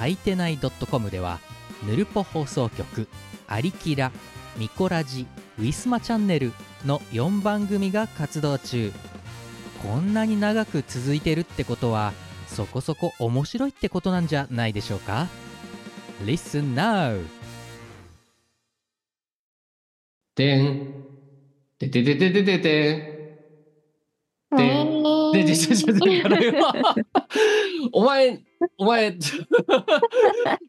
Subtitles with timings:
[0.00, 0.58] はいてない
[0.90, 1.40] .com では
[1.86, 3.06] ヌルポ放送局
[3.46, 4.12] アリキラ
[4.56, 5.26] ミコラジ
[5.58, 6.54] ウィスマチャンネル
[6.86, 8.94] の4番組が活動中
[9.82, 12.14] こんなに長く続いてるってことは
[12.46, 15.28] そこそこ面白いってことなんじゃないでしょうか
[16.24, 17.22] ？Listen now!
[20.34, 20.94] てん。
[21.78, 23.36] ててててててて
[24.56, 24.79] ん。
[27.92, 28.40] お前、
[28.78, 29.18] お前、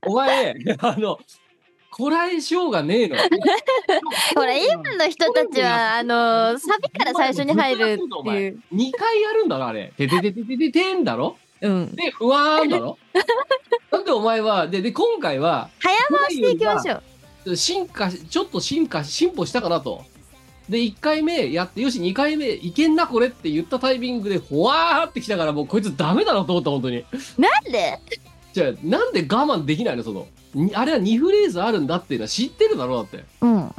[0.06, 1.20] お前、あの、
[1.92, 3.18] こらえ性がねえの。
[4.36, 8.64] ほら今の人たちはあのサビから最初に入るっていう。
[8.74, 9.92] 2回やるんだろ、あれ。
[9.98, 11.96] てててててててんだろうん。
[11.96, 12.98] で、不安だろ
[13.92, 17.02] なんでお前は、で、で、今回は、早回しでいきましょ
[17.46, 17.56] う。
[17.56, 20.04] 進化し、ちょっと進化、進歩したかなと。
[20.72, 27.04] で、1回目やって、よし、2回目いけんな、これって言ったタイミングで、ほわーってきたから、もうこいつダメだなと思った、本当に。
[27.38, 28.00] なんで？
[28.54, 30.28] じゃあ、なんで我慢できないの、その。
[30.54, 33.26] にあれは2フレーズあるんだっていうのは知ってるだろ、だって。
[33.42, 33.76] うん。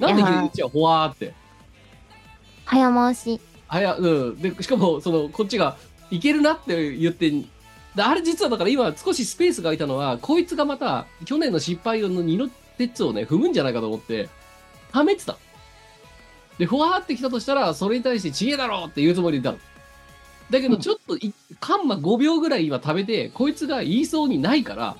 [0.00, 1.32] なんでいや言っちゃう、ほわーって。
[2.64, 3.40] 早回し。
[3.68, 4.40] あや、うん。
[4.40, 5.76] で、しかも、その、こっちが、
[6.10, 14.28] いけるなって言って、であれ実はだから今少しスペースが空いたのは、こいつがまた、去年の失敗の二の鉄をね、踏むんじゃないかと思って、
[14.90, 15.38] はめてた。
[16.58, 19.58] で、ふわーってきたとしたら、それに対してちげえだろって言うつもりでいたの。
[20.50, 24.96] だけど、ちょっとい、カンマ5秒ぐらい今食べて、こいつが言いそうにないから、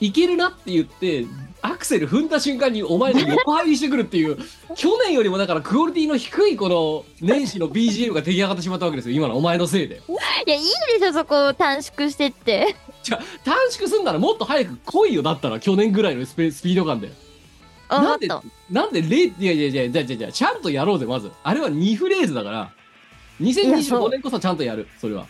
[0.00, 1.26] いけるなって言って、
[1.60, 4.38] アクセル踏んだ瞬間にお前の横入りしてくるっていう、
[4.76, 10.00] 去年よりもだからクオリティの低いこの年始の BGM が出来上がってしまったわけですよ、今のお前のせいで。
[10.46, 10.62] いやいい
[11.00, 12.76] でしょそこを短縮してって。
[13.02, 17.10] じゃあ短縮すんならもっと早く来いよ、だったら去年ぐらいのスペスピード感で。
[17.88, 18.28] あなんで。
[18.70, 21.30] なんで0、いやいやいや、じゃあじゃあじゃあちゃんとやろうぜ、まず。
[21.42, 22.70] あれは2フレーズだから、
[23.40, 23.60] いやそ
[23.96, 25.26] 2025う年こそちゃんとやる、それは。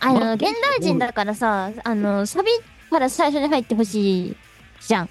[0.00, 2.48] あの現代人だからさあのサビ
[2.90, 4.36] から最初に入ってほしい
[4.80, 5.08] じゃん。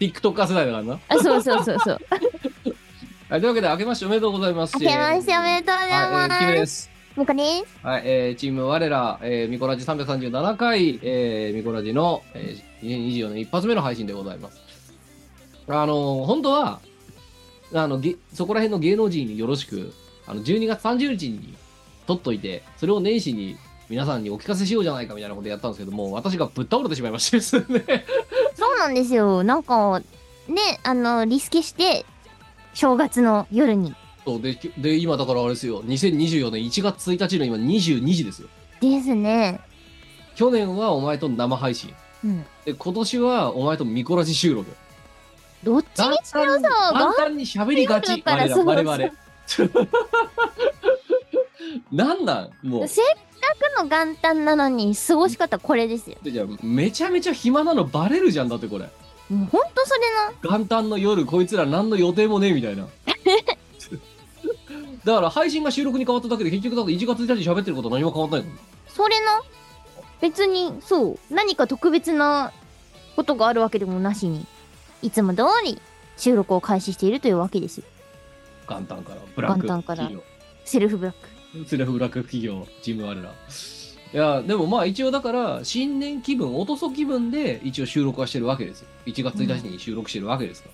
[0.00, 1.00] TikToker 世代だからな。
[1.08, 2.00] あそうそうそうそう。
[3.28, 4.74] はい、というわけで、明けましておめでとうございます。
[4.80, 6.90] 明けましておめでとうございはい、えー、です。
[7.82, 14.67] はい、えー、チーム我ら、えー、ミコラジ337回、えー、ミコラジの、えー、2024年一発目の配信でございます。
[15.68, 16.80] あのー本当は、
[17.74, 19.92] あの、げそこら辺の芸能人によろしく、
[20.26, 21.54] あの、12月30日に
[22.06, 23.56] 撮っといて、それを年始に
[23.88, 28.04] 皆さんにお聞かせしようじゃないかみたいなことやったんですけども、私がぶっ倒れてしまいましてですね。
[28.54, 29.42] そうなんですよ。
[29.44, 30.00] なんか
[30.48, 32.04] ねあのリスケして
[32.74, 38.48] 正月の夜にそうで、きで、今だからあれですよ、2024年1月1日の今22時ですよ。
[38.80, 39.60] ですね。
[40.36, 41.94] 去年はお前と生配信。
[42.24, 42.44] うん。
[42.64, 44.70] で、今年はお前とミコラジ収録。
[45.62, 48.22] どっちにしろさ簡単に喋りがち。
[48.24, 49.12] 我々、我々。
[51.92, 52.88] なんなんもう。
[52.88, 56.16] せっかくの元旦なのに過ごし方これですよ。
[56.22, 58.88] でじゃあめちゃめちゃ暇なのバレるじゃんだってこれ。
[59.30, 60.00] もうほんとそれ
[60.50, 60.58] な。
[60.58, 62.86] 元旦の夜こいつら何の予定もねえみたいな。
[65.04, 68.48] だから配信が収録に変わっただけで結局だって1月1日に喋ってること何も変わんないの。
[68.88, 69.42] それな。
[70.20, 72.52] 別にそう何か特別な
[73.16, 74.46] ことがあるわけでもなしに
[75.02, 75.80] いつも通り
[76.16, 77.84] 収録を開始しているというわけですよ。
[78.68, 80.10] 元旦からブラック元旦から。
[80.64, 81.68] セルフブラック。
[81.68, 83.32] セルフブラック企業チーム我ら。
[84.10, 90.70] いやでもまあ一応だから新年気分おとそ気分で一応収録はしてるわけですよ1月1日に収録してるわけですか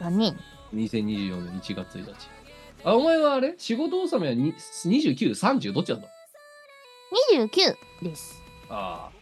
[0.00, 0.34] ら、だね。
[0.74, 2.12] 2024年1月1日
[2.84, 3.54] あお前はあれ？
[3.56, 6.08] 仕事納めはに2930どっちなんだ
[7.32, 7.74] ？29
[8.04, 8.42] です。
[8.68, 9.19] ああ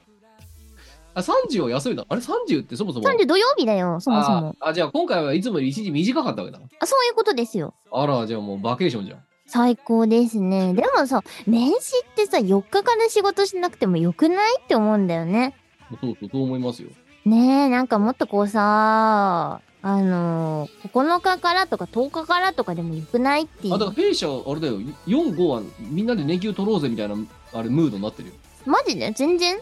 [1.18, 4.56] あ30を休みだあれ30ってそもそも30土曜日だよ、そもそも。
[4.60, 7.74] ああじゃあ今回はいつもより一時短かったわけだあそういうことですよ。
[7.92, 10.74] あらじゃあもうバケーションじゃん最高ですね。
[10.74, 15.54] でもさ、年始ってさ、4日から仕事しなくてもよくないって思うんだよね。
[16.02, 16.90] そうそうそう思いますよ
[17.24, 23.74] ねえ、なんかもっとこうさ、あのー、9日からとか10日からとかでもよくないっていう。
[23.74, 27.14] あだから弊社あれだよ45はみんなで年休取ろうぜみたいな
[27.54, 28.34] あれムードになってるよ
[28.66, 29.12] マジで？
[29.12, 29.58] 全然、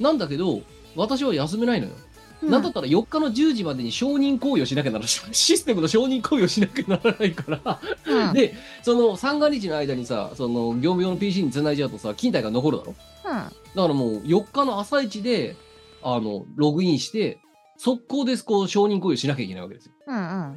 [0.00, 0.62] なんだけど
[0.96, 2.04] 私は休めないのよ、うん
[2.50, 8.34] なんだったら4日の10時までに承認行為をしなきゃならない システムの承認行為をしなきゃならないからうん。
[8.34, 12.94] でその三が日の間にさその業務用の PC につないじゃうとさ勤怠が残るだろ？
[13.24, 13.30] うん。
[13.30, 15.56] だからもう4日の朝一で
[16.02, 17.38] あの、ログインして、
[17.78, 19.92] 速攻でこう承認行為をしなきゃいけないわけですよ。
[20.06, 20.22] うんうん。
[20.22, 20.54] だか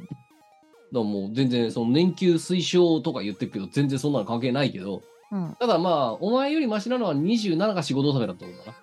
[0.92, 5.00] らもう全然その年給推奨とか言ってるけど、全然そんなの関係ないけど、
[5.32, 5.56] うん。
[5.58, 8.74] ただまあ、お前よりマシなのは27が仕事納めだったことだ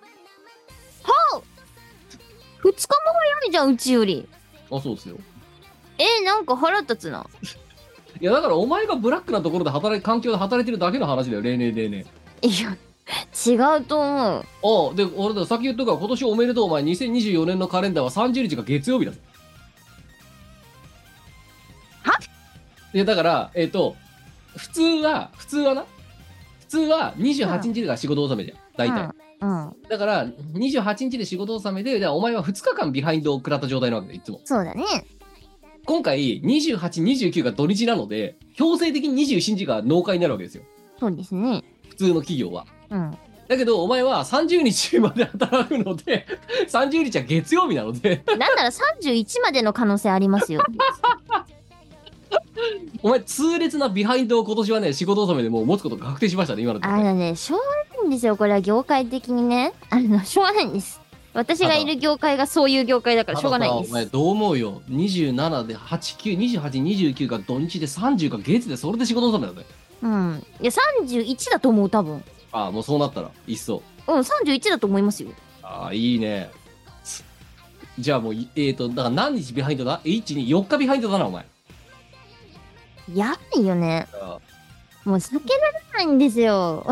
[2.66, 4.28] 二日も早いじゃん、うちより。
[4.70, 4.76] な。
[4.76, 5.16] あ、そうですよ。
[5.98, 7.26] えー、なんか腹立つな。
[8.20, 12.06] いや、だからお前がブラックなところで働い、環境で働いてるだけの話だよ、例年例年。
[12.42, 12.76] いや、
[13.46, 14.44] 違うと思う。
[14.88, 19.18] ああ、で、俺だ、さっき言ったから今年おめでとう、お前、2024年のカレンダーは30日が月曜日だぞ。
[22.02, 22.18] は？
[22.92, 23.94] いや、だから、えっ、と、
[24.56, 25.84] 普通は、普通はな、
[26.60, 29.02] 普通は28日が仕事納めじゃん、大体。
[29.02, 29.25] うん。
[29.46, 29.76] うん。
[29.88, 34.40] だから、28日で仕事納めで、でお前は2日間ビハインドを食らった状態なわけだよ、いつも。
[34.44, 34.84] そうだね。
[35.84, 40.64] 今回、28、29が土日なので、強制的に27日が納会になるわけですよ。
[40.98, 41.62] そうですね。
[41.90, 42.66] 普通の企業は。
[42.90, 43.16] うん。
[43.46, 46.26] だけど、お前は30日まで働くので、
[46.66, 50.64] 30日は月曜日なので、なんなら31までの可能性ありますよ。
[53.02, 57.00] お前、痛烈なビハインドを今年はね、仕事納めでもう持つことが確定しましたね、今のところ。
[57.00, 58.36] あのね、しょうがないんですよ。
[58.36, 59.72] これは業界的にね。
[59.90, 61.00] あの、しょうがないんです。
[61.34, 63.90] 私がいる業界がそういう業界だからしょうがないんです。
[63.90, 64.80] お前、どう思うよ。
[64.88, 69.66] 27で8、9、28、29が土日で30が月で、それで仕事納めだぜ。
[70.02, 70.46] うん。
[70.60, 70.70] いや、
[71.04, 72.24] 31だと思う、多分。
[72.52, 73.82] ああ、もうそうなったら、いっそ。
[74.08, 75.30] うん、31だと思いますよ。
[75.62, 76.50] ああ、いいね。
[77.98, 81.46] じゃあもうい、えーと、だから何日ビハインドだ ?1、2、4日ビハインドだな、お前。
[83.14, 84.06] やばいよね。
[84.14, 84.38] あ
[85.04, 86.84] もう避けられないんですよ。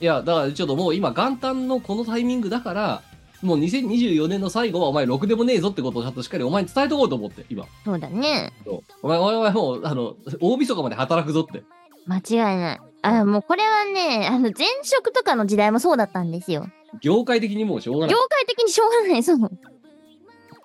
[0.00, 3.02] いや、だからちょっともう今、元旦のこのタイミングだから、
[3.42, 7.64] もう2024年の最後はお前、ろくでもねえぞってことをちゃんとしっかりお前に伝えとこうと思って、今。
[7.84, 8.52] そうだね。
[9.02, 11.62] お前、お前はもう、あの、大晦日まで働くぞって。
[12.06, 12.80] 間違いない。
[13.02, 16.66] あ、もうこれはね、あの、前職とかの時代もそうだったんですよ。
[17.02, 18.18] 業界的にもうしょうがない業。
[18.28, 19.38] 界的にしょうがない、そう。
[19.38, 19.48] 我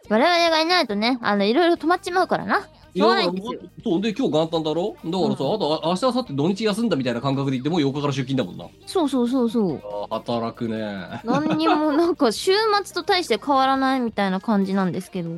[0.10, 2.68] 々がいないとね、あの、いろいろ止まっちまうからな。
[2.96, 4.96] しょうがないんですよそう、で、今日元旦だろ？
[5.06, 8.66] だからさ、うんあと、あ明日、明後日土日休んだみたいな感覚で言ってもう4日から出勤だもんな。
[8.86, 9.82] そうそうそうそう。
[10.10, 11.22] 働くね。
[11.24, 12.52] 何にもなんか週
[12.84, 15.30] 末と大して変わらないみたいな感じなんですけど。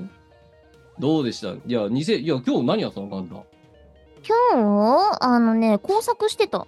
[0.99, 1.49] どうでした？
[1.49, 3.43] いや、2000、いや、今日何やったの元旦？
[4.25, 6.65] 今日、あのね、工作してた。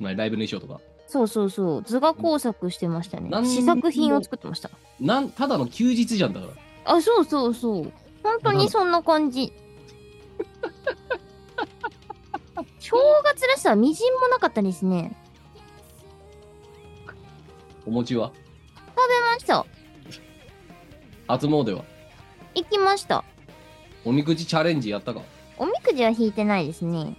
[0.00, 0.80] 何ライブの衣装とか。
[1.06, 1.82] そうそうそう。
[1.82, 3.30] 図画工作してましたね。
[3.46, 4.70] 試作品を作ってました。
[5.00, 6.52] なん、ただの休日じゃんだから。
[6.96, 7.92] あ、そうそうそう。
[8.22, 9.52] 本当にそんな感じ。
[12.78, 15.16] 正月らしさはみじんもなかったですね。
[17.86, 18.32] お餅は？
[18.76, 19.66] 食べました。
[21.26, 21.84] 初詣は？
[22.54, 23.24] 行きました。
[24.04, 25.22] おみくじチャレンジやったか？
[25.56, 27.16] おみくじは引いてないですね。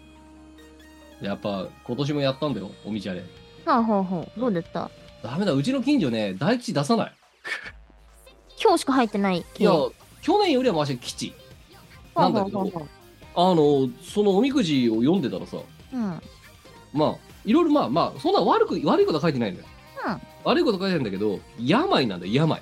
[1.21, 3.21] やっぱ、今年もやったんだよ、おみチャレ。
[3.65, 4.39] はあはあはあ。
[4.39, 4.91] どうだった？
[5.23, 7.13] ダメだ、うちの近所ね、大吉出さない。
[8.61, 9.63] 今日しか入ってない系。
[9.63, 9.91] いやは、
[10.23, 11.33] 去年よりはマシ吉。
[12.15, 12.65] あなんだけどは
[13.35, 16.21] あはあの、そのおみくじを読んでたらさ、あうん。
[16.93, 17.15] まあ、
[17.45, 19.67] いろいろまあまあ、そんな悪く、悪いことは書いてないんだよ。
[20.07, 22.61] うん悪いこと書いてないんだけど、病なんだよ、病。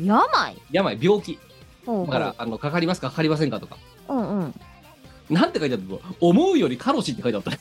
[0.00, 0.56] 病？
[0.72, 1.38] 病、病気。
[1.86, 3.76] だから、あの、かかりますか、かかりませんかとか。
[4.08, 4.54] うんうん。
[5.30, 6.00] なんて書いてあったの？
[6.20, 7.52] 思うよりカロシって書いてあった。
[7.52, 7.60] って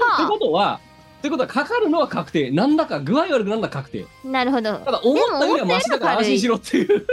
[0.00, 0.80] はことは、
[1.22, 2.50] ってことは、かかるのは確定。
[2.50, 4.06] なんだか具合悪くなるのは確定。
[4.24, 4.76] あ、なるほど。
[4.78, 7.06] ただ、思ったよりはマシだから安心しろっていう。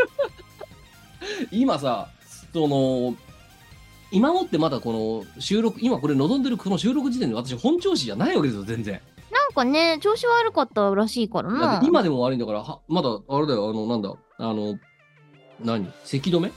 [1.51, 2.09] 今さ、
[2.51, 3.15] その、
[4.11, 8.99] 今もってまだこの収録、今これ望んでるこの収録時点で私本調子じゃないわけですよ、全然。
[9.31, 11.85] なんかね、調子悪かったらしいからなて。
[11.85, 14.79] 今でも悪いんだから、はまだ、あれだよ、あの、なんだ、あの、
[15.63, 15.87] 何？
[16.03, 16.51] 咳止め？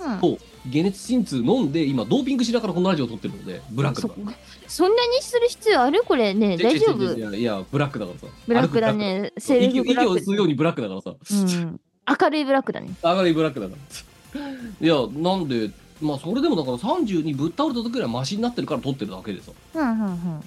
[0.00, 0.38] うんと
[0.72, 4.36] 解熱鎮痛飲んで、今、ドーピングしながらこのラジオを撮ってるので、ブラックだそから。
[4.68, 6.02] そんなにする必要ある？
[6.06, 7.14] これね、大丈夫？
[7.14, 8.26] いやいや、ブラックだからさ。
[8.46, 9.32] ブラックだね。
[9.38, 10.12] セル息を息フブラック。
[10.12, 11.10] を吸うようにブラックだからさ。
[11.10, 11.80] うん。
[12.08, 12.90] 明るいブラックだね。
[13.02, 14.40] 明るいブラックだから。
[14.80, 15.70] いや、なんで、
[16.00, 19.52] まあ、それでもだから30にぶっ倒れた時ぐらいマシになってるから撮ってるだけでさ。
[19.74, 20.40] うんうんうん。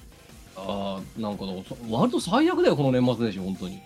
[0.57, 1.45] ああ、なんか
[1.89, 3.77] 割と最悪だよ、この年末年始、本当に。
[3.77, 3.83] だか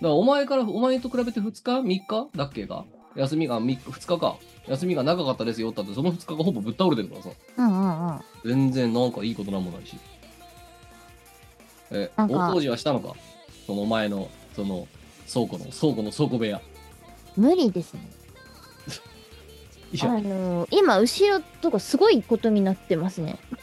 [0.00, 2.84] ら、お前から、お前と比べて2日 ?3 日だっけか
[3.16, 4.36] 休みが 3, 2日か。
[4.66, 7.28] 休みが長かったですよってその2日がほぼぶっ倒れてるからさ。
[7.58, 8.20] うんうんうん。
[8.44, 9.96] 全然なんかいいことなんもないし。
[11.90, 13.14] え、おなんか掃除はしたのか？
[13.66, 14.88] その前の、その、
[15.32, 16.60] 倉庫の、倉庫の倉庫部屋。
[17.36, 18.00] 無理ですね。
[20.02, 23.38] あのー、今、後ろとかすごいことになってますね。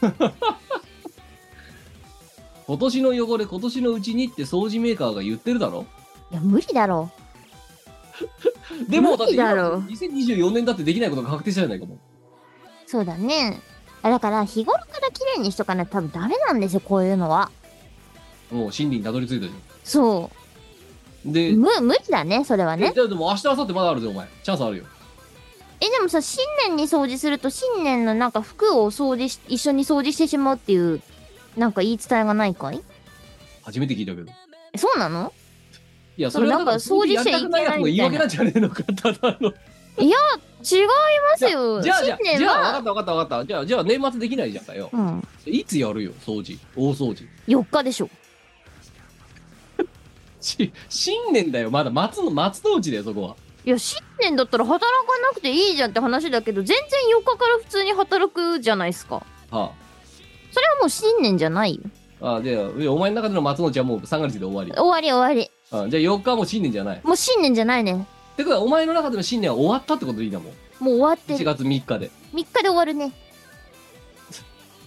[2.66, 5.84] 今年の汚れ、今年のうちにって掃除メーカーが言ってるだろ？
[6.30, 7.10] いや、無理だろ
[8.88, 11.98] でも、だって無理だろ今2024年だってできないことが確定じゃないかも。
[12.86, 13.60] そうだね。
[14.02, 17.50] あだから、日頃から綺麗にしとかないと多分ダメなんですよ、こういうのは。
[18.50, 19.52] もう真理にたどり着いたじゃん。
[19.84, 20.30] そ
[21.24, 21.32] う。
[21.32, 22.92] で、む、無理だね、それはえね。
[22.94, 24.26] じゃあでも明日、明後日まだあるぜ、お前。
[24.42, 24.84] チャンスあるよ。
[25.80, 31.00] え、でもさ、新年に掃除すると、新年のなんか服を掃除し、一緒に掃除してしまうっていう、
[31.56, 32.82] なんか言い伝えがないかい？
[33.62, 34.30] 初めて聞いたけど。
[34.72, 35.32] えそうなの？
[36.16, 39.52] いや、それなんか掃除しちゃいけないやつの言い訳なんじゃねえのか、ただの。
[40.62, 41.82] 違いますよ。
[41.82, 43.46] じゃあ、じゃあ、じゃあ、分かは、った分かった分かった。
[43.46, 44.88] じゃあ、じゃあ、年末できないじゃんかよ。
[44.92, 46.58] うん、いつやるよ、掃除。
[46.76, 47.26] 大掃除。
[47.48, 48.08] 4日でしょ。
[50.40, 53.36] し、新年だよ、まだ、松の、松の内だよ、そこは。
[53.64, 56.76] いや、新年だったら働かなくていいじゃんって話だけど、全然
[57.16, 59.16] 4日から普通に働くじゃないですか。
[59.50, 59.72] は
[60.52, 61.82] それはもう新年じゃないよ。
[62.20, 62.36] あ。
[62.36, 64.72] あで、いやお前の中での松の内はもう3ヶ月で終わり。
[64.72, 65.50] 終わり終わり。
[65.72, 66.98] あじゃあ4日はもう新年じゃない。
[66.98, 68.06] っもう新年じゃないね。
[68.36, 70.52] てことは、お前の中での新年は終わったってことでいいんだもん。
[70.84, 71.44] もう終わって1る。
[71.44, 72.10] 月3日で。
[72.34, 73.12] 3日で終わるね。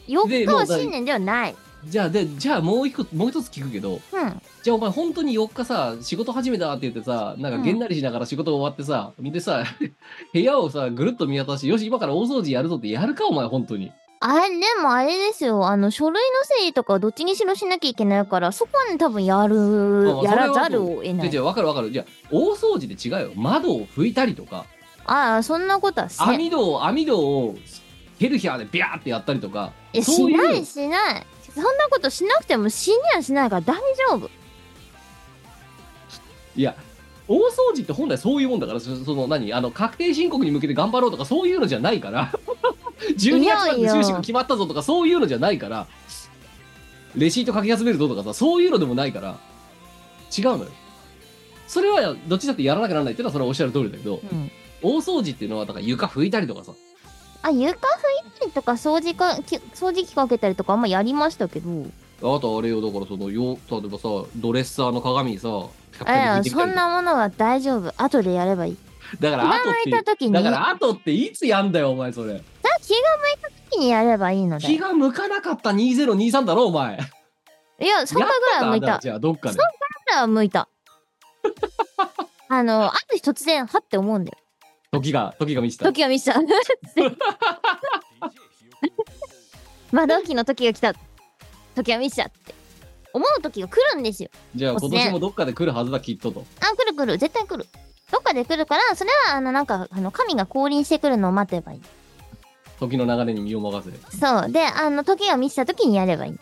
[0.08, 1.56] 4日は新年ではない。
[1.88, 4.42] じゃあ、で、じゃあもう一個、もう一つ聞くけど、うん。
[4.64, 9.64] じゃあお前本当に4日さ、仕事始めたって言ってさ、なんかげんなりしながら仕事終わってさ、でさ、
[10.34, 13.92] 部屋をさ、ぐるっと見渡して、よし、今から大掃除やるぞってやるか、お前本当に。
[14.28, 15.68] あれ、でもあれですよ。
[15.68, 21.30] あの、書類の整理とかどっちにしろしなきゃいけないから、そこはね、多分やるまあ、やらざるを得ない。
[21.30, 21.92] じゃあ、わかるわかる。
[21.92, 23.34] じゃあ、大掃除で違うよ。
[23.36, 24.66] 窓を拭いたりとか、
[25.06, 26.28] ああ、そんなことはせん。
[26.28, 27.56] 網戸を、網戸を、
[28.18, 31.26] ヘルヒャーでビャーってやったりとか、え、しないしない。
[31.54, 33.76] そんなことしなくても死にはしないから大
[34.10, 34.30] 丈夫。
[36.56, 36.76] いや、
[37.28, 42.32] 大掃除って本来そういうもんだから、そその何、あの、確定申告に向けて頑張ろうとかそういうのじゃないから、
[43.18, 45.88] 12月まで収支が決まったぞとかそういうのじゃないから、
[47.16, 49.40] レシート書き集めるぞとかさ、そういうのでもないから、
[50.38, 50.72] 違うのよ。
[51.68, 54.52] それはどっちだってやらなきゃならないっていうのはそれはおっしゃる通りだけど、うん。
[54.84, 56.74] 大掃除っていうのはだから床拭いたりとかさ、
[57.42, 57.78] あ、床拭い
[58.40, 61.86] たりとか掃除か、き掃除機かけたりとかあんまやりましたけど、
[62.22, 65.50] あとあれよ、だからその、よ、例えばさ、ドレッサーの鏡にさ、
[65.96, 67.94] いてきたりとかそんなものは大丈夫。
[67.98, 68.78] 後でやればいい。
[69.20, 72.34] だから気が後っいた時にだから後っていつやんだよ、お前それ。
[72.34, 72.42] だ
[72.82, 73.00] 気が向
[73.38, 74.66] いた時にやればいいので。
[74.66, 77.00] 気が向かなかった2023だろ、お前。
[77.80, 79.00] いや、3回ぐらいは向いた。
[79.00, 79.56] じゃあ、どっかで。
[79.56, 79.62] ぐ
[80.12, 80.70] らいは向いた。
[82.48, 84.38] あの、ある日突然、はって思うんだよ。
[84.92, 85.86] 時が、時が満ちた。
[85.86, 86.40] 時が満ちた。
[89.92, 90.94] 窓置きの時が来た。
[91.76, 92.54] 時が満ちたって。
[93.16, 94.30] 思う時が来るんですよ。
[94.54, 96.46] じゃあ、今年もどっかで来るはずだ、きっとと。
[96.60, 97.18] あ、来る来る。
[97.18, 97.66] 絶対来る。
[98.12, 101.82] どっかで来るから、それは、あの、なんか、あの、神が降臨してくるのを待てばいい。
[102.78, 104.18] 時の流れに身を任せ。
[104.18, 104.52] そう。
[104.52, 106.40] で、あの、時が満ちた時にやればいい。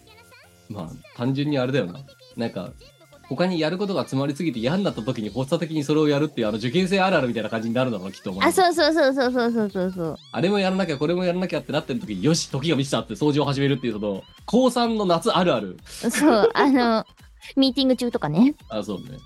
[0.68, 2.00] まあ、単純にあれだよな。
[2.36, 2.72] なんか、
[3.36, 8.48] 他にやることが詰まりすぎて嫌になった時に発作的にそれをやるっていう、あの、受験生あるあるみたいな感じになるだろうな、きっとお前。
[8.48, 10.16] あ、そうそうそうそうそうそうそうそう。
[10.32, 15.78] あれもやらなきゃ、これもやらなきゃってなってる時に、よし、時が満ちたって掃除を始めるっていう、その、高3の夏あるある。
[16.10, 17.04] そう、あの、
[17.56, 18.54] ミーティング中とかね。
[18.68, 19.18] あ、そうね。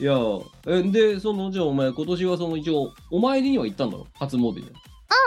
[0.00, 0.14] いや
[0.68, 4.06] え、で、その、じゃあお前、今年はその、一応、お参りには行ったんだろ？
[4.14, 4.70] 初詣に。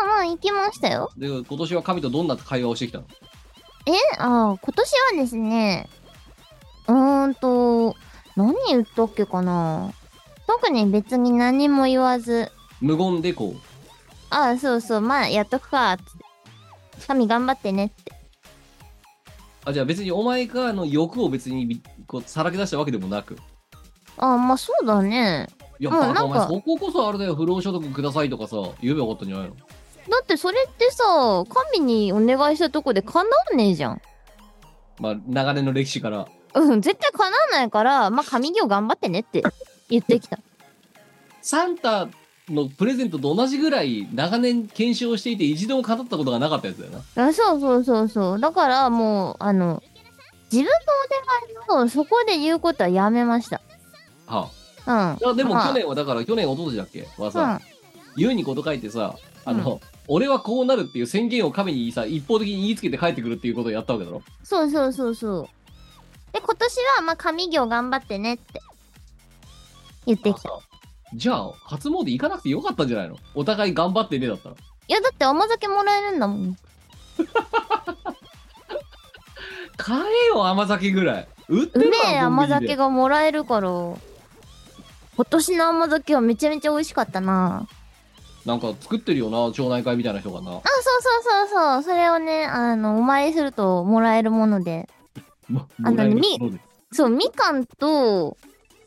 [0.03, 1.11] あ、まあ、行きましたよ。
[1.17, 3.05] で、今年は神とどんな会話をしてきたの？
[3.87, 5.89] えあ今年はですね、
[6.87, 7.95] うーんと、
[8.35, 9.93] 何言ったっけかな？
[10.47, 13.59] 特に別に何も言わず、無言でこう。
[14.29, 16.03] あそうそう、まあ、やっとくか、つっ
[17.00, 17.05] て。
[17.07, 18.11] 神頑張ってねって。
[19.65, 23.38] あ、じゃあ別にお前があの欲を別にびこうさらけ出したわけでもなく。
[24.17, 25.47] あまあ、そうだね。
[25.79, 29.55] いや、なんかそここそあれだよ、不労所得くださいとかさ、言えばよかったんじゃないの？
[29.55, 29.63] だ
[30.21, 31.03] ってそれってさ、
[31.50, 34.01] 神にお願いしたとこで叶わねえじゃん。
[35.00, 36.27] まあ、長年の歴史から。
[36.53, 39.43] うん、絶対叶わないから、まあ、神業頑張ってねって
[39.89, 40.39] 言ってきた。
[41.41, 42.08] サンタ
[42.50, 47.27] のプレゼントと同じぐらい長年検証していて一度も叶ったことがなかったやつだよな。
[47.27, 48.39] あそうそうそうそう。
[48.39, 49.81] だからもう、あの、
[50.51, 50.72] 自分の
[51.72, 53.62] お願いをそこで言うことはやめました。
[54.27, 54.50] は
[54.86, 54.93] うん。
[54.93, 55.17] あ。
[55.24, 57.08] あでもまあ去年はだから、去年一昨年だっけ？
[57.17, 58.13] はさ、うん。
[58.17, 59.15] 言うにこと書いてさ、
[59.46, 64.22] あの、俺はこうなるっていう宣言を神にさ、一方的に言いつけて帰ってくるっていうことをやったわけだろ？
[64.43, 65.50] そうそうそうそう。
[66.31, 68.61] で、今年は、まあ、神業頑張ってねって
[70.05, 70.50] 言ってきた。
[71.13, 73.17] じゃあ、初詣行かなくてよかったんじゃないの？
[73.35, 74.55] お互い頑張ってねだったら。
[74.91, 76.57] や、だって甘酒もらえるんだもん。
[79.77, 81.27] 買えよ、甘酒ぐらい。
[81.47, 83.69] 売ってうるめえ甘酒がもらえるから。
[83.69, 83.97] 今
[85.29, 87.67] 年の甘酒はめちゃめちゃ美味しかったな。
[88.45, 90.51] なんか作ってるよな、町内会みたいな人がな。
[90.51, 91.83] あ、そうそうそうそう。
[91.83, 94.89] それをね、あの、お参りするともらえるもので。
[95.51, 98.38] もあのねもらえるものでそう、みかんと、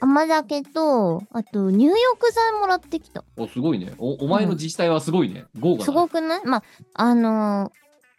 [0.01, 3.25] 甘酒と、あと、入浴剤もらってきた。
[3.37, 3.95] お、すごいね。
[3.99, 5.47] お、お前の自治体はすごいね。
[5.59, 6.45] 豪華だすごくない？
[6.45, 6.63] まあ、
[6.95, 7.73] あの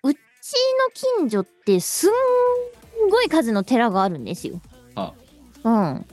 [0.03, 0.19] ーうちの
[1.19, 2.11] 近所ってすん
[3.09, 4.61] ごい数の寺があるんですよ。
[4.95, 5.13] は
[5.63, 6.05] うん。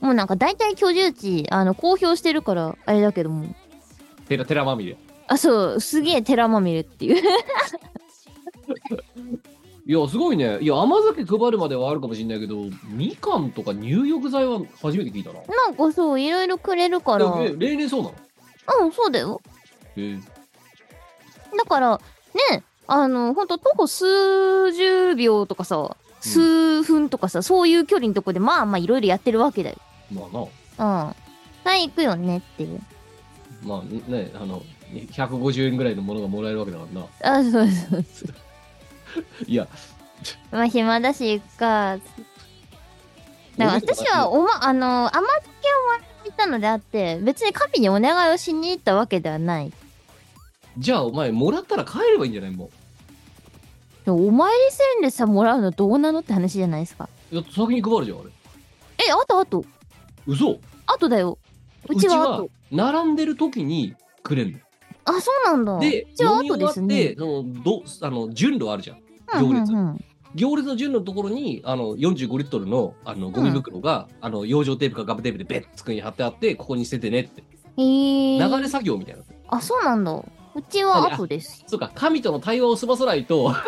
[0.00, 3.54] もうなんか大体居住地、あの、公表してるから、あれだけども。
[4.28, 4.96] テラテラまみれ。
[5.28, 7.22] あ、そう、すげえ寺まみれっていう。
[9.86, 10.58] いや、すごいね。
[10.60, 12.56] いや、甘酒配るまではあるかもしれないけど、
[12.88, 15.40] みかんとか入浴剤は初めて聞いたな。
[15.40, 17.26] なんかそう、いろいろくれるから。
[17.26, 18.90] うえん、例年そうなの？
[18.92, 19.40] そうだよ。
[19.96, 20.22] えー
[21.56, 22.00] だから、
[22.50, 29.76] ね、あの、ほんと徒歩数十秒とかさ、数分とかさ、そういう距離のとこで、まあまあいろいろやってるわけだよ。
[30.12, 30.40] まあな。
[30.40, 31.14] うん。
[31.64, 32.80] はい、行くよねっていう。
[33.62, 34.62] まあね、あの、
[35.12, 37.00] 150円ぐらいのものがもらえるわけだから
[37.32, 37.38] な。
[37.38, 38.04] あ、そうそう。
[39.46, 39.68] いや、
[40.50, 41.98] まあ暇だし、行くか。
[43.56, 45.26] だから私は、おま、あの、甘酒をも
[45.92, 49.72] らったのであって、別に神にお願いをしに行ったわけではない。
[50.76, 52.50] じゃあお前、もらったら帰ればいいんじゃない？
[52.50, 52.70] も
[54.04, 57.08] でもお参りせんでさ、もらうのどうなのって話じゃないですか。
[57.30, 57.34] う。
[57.36, 58.30] いや、先に配るじゃん、あれ。
[59.08, 59.64] え、あとあと。
[60.26, 61.38] 嘘あとだよ。
[61.88, 62.50] うちはあと。
[62.72, 64.58] 並んでる時にくれんの。
[65.04, 65.78] あ、そうなんだ。
[65.78, 67.14] で、うちは飲み終わって、後ですね。
[67.16, 69.03] そのどあの順路あるじゃん。
[69.32, 70.04] うん行列うんうん
[70.34, 77.44] 行列の順路のところに、あの、45リットルの、あの、ゴミ袋が、あの、養生テープかガムテープでベッつくに貼ってあって、ここに捨ててねって。
[77.76, 79.22] へえ流れ作業みたいな。
[79.48, 80.12] あ、そうなんだ。
[80.12, 81.64] うちは後です。
[81.66, 83.60] そうか、神との対話を済まさないと、そ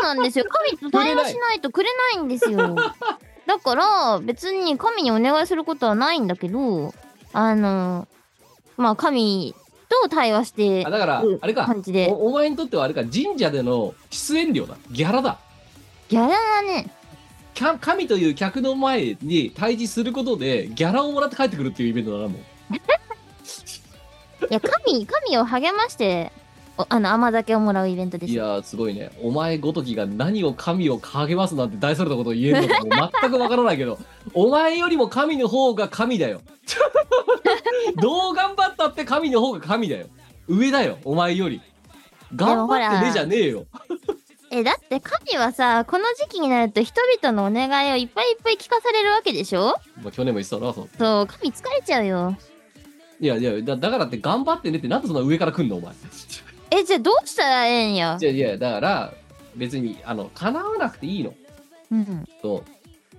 [0.00, 0.46] うなんですよ。
[0.48, 2.58] 神と対話しないとくれないんですよ。
[3.46, 6.92] だから、別に神にお願いすることはないんだけど、
[7.32, 8.08] あの、
[8.76, 9.54] まあ、神
[9.90, 12.08] と対話してあ、だからうん、あれか、感じで。
[12.10, 14.76] おお前にとってはあれか、神社での出演料だ。
[14.90, 15.38] ギャラだ。
[16.08, 16.90] ギャラはね、
[17.80, 22.74] 神という客の前に対峙することで、ギャラをもらって帰ってくるっていうイベントだな、もう。
[24.50, 26.49] いや、神、神を励まして、お
[26.88, 28.44] あの、甘酒をもらうイベントですよ。
[28.44, 29.10] いやー、すごいね。
[29.22, 33.98] お前ごときが何を神を励ますなんて大それたことを言えるのかもう全くわからないけど、
[34.34, 36.40] お前よりも神の方が神だよ。
[38.00, 40.06] どう頑張ったって神の方が神だよ。
[40.48, 41.60] 上だよ、お前より。
[42.34, 43.64] 頑張ってねじゃねえよ。
[44.52, 49.74] え、だって神はさ、この時期になると人々のお願いをいっぱいいっぱい聞かされるわけでしょ？
[50.02, 50.88] まあ、去年も言ってたな、そう。
[50.98, 52.36] そう、神疲れちゃうよ。
[53.20, 55.92] いやいやだ、だからって頑張ってねってなんでそんな上から来んの、お前。
[56.70, 58.18] え、じゃあどうしたらええんや？
[58.20, 59.14] いやいや、だから、
[59.56, 61.34] 別に、あの、叶わなくていいの。
[61.92, 62.28] うん。
[62.40, 62.64] そ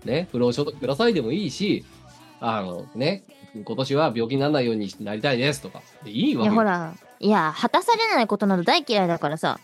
[0.05, 0.07] う。
[0.07, 1.85] ね、不労所得くださいでもいいし、
[2.39, 5.81] あの、ね、今年は病気にならないようになりたいですとか。
[6.03, 9.59] でいいわいや、ほら、いや、果たされないことなど大嫌いだからさ。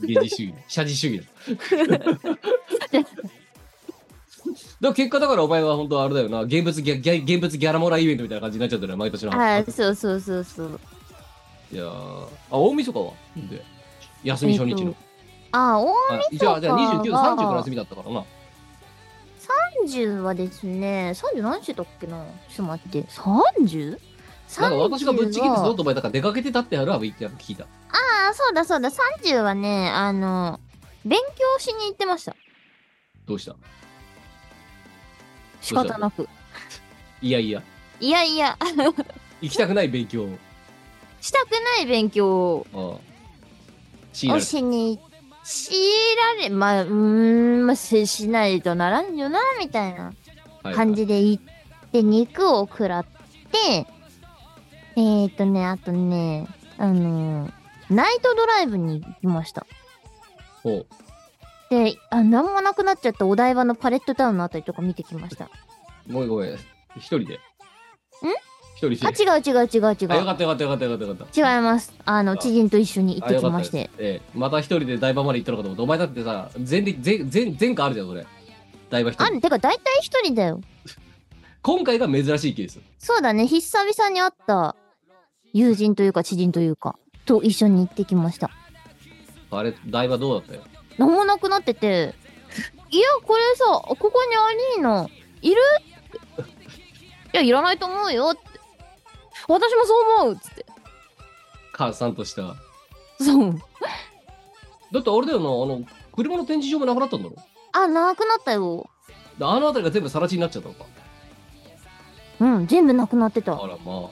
[0.00, 0.54] 現実主義。
[0.68, 1.26] 社事主義
[1.88, 1.98] だ。
[1.98, 2.14] だか
[4.80, 9.32] ら結果だからお前は本当あれだよな、現物ギャギャ現物ギャラモライベントみたいな感じになっちゃってるよ毎年の。
[9.34, 10.80] あそうそうそうそう。
[11.76, 13.62] いやーあ、大晦日はで
[14.24, 14.94] 休み初日の。
[15.52, 15.92] あ、大あ
[16.32, 18.24] じゃあ、じゃあ29、は30から休みだったからな。
[19.84, 22.24] 30はですね、30何してたっけな？
[22.48, 23.98] ちょっと待って、30?
[24.58, 27.64] なんか私がぶっちぎって30はそのとお前だから出かけてたってあるわ、聞いた。
[27.64, 27.66] あ
[28.30, 30.58] あ、そうだそうだ、30はね、あの、
[31.04, 32.34] 勉強しに行ってました。
[33.26, 33.54] どうした？
[35.60, 36.26] 仕方なく。
[37.20, 37.62] いやいや、
[38.00, 38.56] いやいや、
[39.42, 40.38] 行きたくない勉強を。
[41.26, 43.00] したくない勉強を
[44.14, 44.28] し
[44.62, 45.00] に、
[45.42, 45.82] 強い
[46.38, 50.12] られ、まあ、うーん、まあ、ししないとならんよな、みたいな
[50.62, 51.42] はい感じで行っ
[51.90, 53.86] て、肉を食らって、
[54.96, 56.46] えーとね、あとね、
[56.78, 57.50] あの
[57.90, 59.66] ナイトドライブに行きました。
[60.62, 60.86] ほう
[61.70, 65.50] で、あ、なんもなくなっちゃったお台場のパレットタウンのあたりとか見てきました。
[66.08, 66.54] ごめんごめん。
[66.96, 67.34] 一人で？
[67.34, 67.38] ん？
[68.76, 68.98] 一人で。
[69.06, 70.34] あ、違う違う違う違あよかう。
[70.34, 71.54] ったよかったよかったよかったよかった。
[71.56, 71.92] 違います。
[72.04, 73.90] あの、あ知人と一緒に行ってきまして。
[73.98, 78.26] ええ、また一人で台場まで行ったのかと思って、お前だってさ、前歴、前、前、前回あるじゃん、それ。
[78.90, 79.24] 台場一人。
[79.24, 80.60] あ、てか大体一人だよ。
[81.62, 82.78] 今回が珍しいケース。
[82.98, 84.76] そうだね、久々に会った
[85.52, 88.50] 友人というか知人というか、と一緒に行ってきました。
[89.50, 90.60] あれ、台場どうだったよ？
[90.98, 92.14] なんもなくなってて、
[92.90, 95.08] いや、これさ、ここにアリーナ、
[95.42, 95.56] いる？
[97.34, 98.45] いや、いらないと思うよって。
[99.48, 100.66] 私もそう思うっつって。
[101.72, 102.54] 母さんとした。
[103.20, 103.54] そう。
[104.92, 107.36] だってあれだよな、あの、車の展示場もなくなったんだろ？
[107.72, 108.88] あ、なくなったよ。
[109.38, 110.84] であの辺りが全部更地になっちゃったのか。
[112.40, 113.52] うん、全部なくなってた。
[113.52, 114.10] あら、まあ。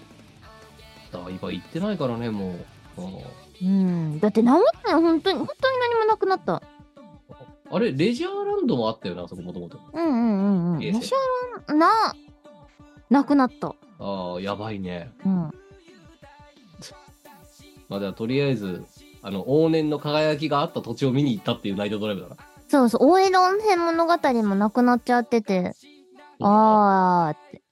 [1.13, 2.57] 台場行ってないからね、も
[2.97, 3.03] う。
[3.03, 3.19] うん
[3.63, 3.65] う
[4.17, 4.21] ん。
[4.21, 6.63] だってなんもない、本当に、本当に何もなくなった。
[7.71, 9.79] あれ、レジャーランドもあったよな、あそこもともと。
[9.93, 10.79] うんうんうんうん。
[10.81, 11.17] ゲーセンメシャ
[11.69, 11.89] ラン、な、
[13.11, 13.75] なくなった。
[13.99, 15.11] ああ、やばいね。
[15.25, 15.51] うん。
[17.89, 18.85] まあ、ではとりあえず、
[19.23, 22.37] あの、往年の輝きがあった土地を見に行ったっていうナイトドライブだな。
[22.69, 25.73] そうそう、大江戸温泉物語もなくなっちゃってて、
[26.41, 27.63] あーって。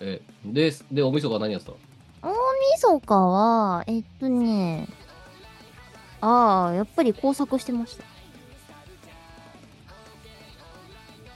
[0.00, 1.72] え、で、で、お味噌が何やってた
[2.22, 2.34] 大
[2.76, 4.88] 晦日は、えっとね、
[6.20, 8.04] ああ、やっぱり工作してました。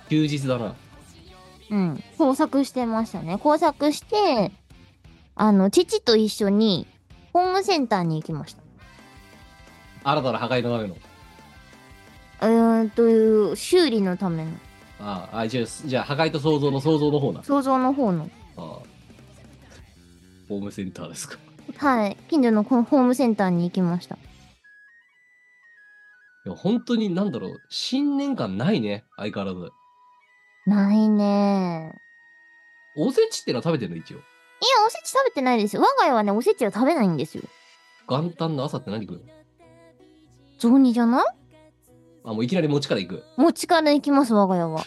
[0.09, 0.75] 休日だな。
[1.73, 2.05] うん。
[2.19, 3.39] 工作してましたね。
[3.39, 4.53] 工作して、
[5.35, 6.87] あの、父と一緒に、
[7.33, 8.63] ホームセンターに行きました。
[10.05, 10.97] 新たな破壊のための？
[12.43, 14.51] うーんと、修理のための、
[15.01, 17.43] ああ、あじゃあ、じゃあ破壊と創造の創造の方な。
[17.43, 18.29] 想像の方の。
[18.57, 18.63] ああ。
[20.49, 21.39] ホームセンターですか？
[21.79, 22.17] はい。
[22.29, 24.17] 近所のホホームセンターに行きました。
[24.17, 24.19] い
[26.45, 29.71] や、本当になんだろう、新年感ないね、相変わらず。
[30.67, 31.95] ないね
[32.97, 34.19] おせちってのは食べてるの、一応？
[34.19, 34.25] いや、
[34.87, 35.83] おせち食べてないですよ。
[35.83, 37.43] 我が家はね、おせちは食べないんですよ。
[38.07, 39.25] 元旦の朝って何食うの？
[40.59, 41.25] 雑煮じゃない？
[42.25, 43.25] あ、もういきなり餅から行く。
[43.37, 44.85] 餅から行きます、我が家は。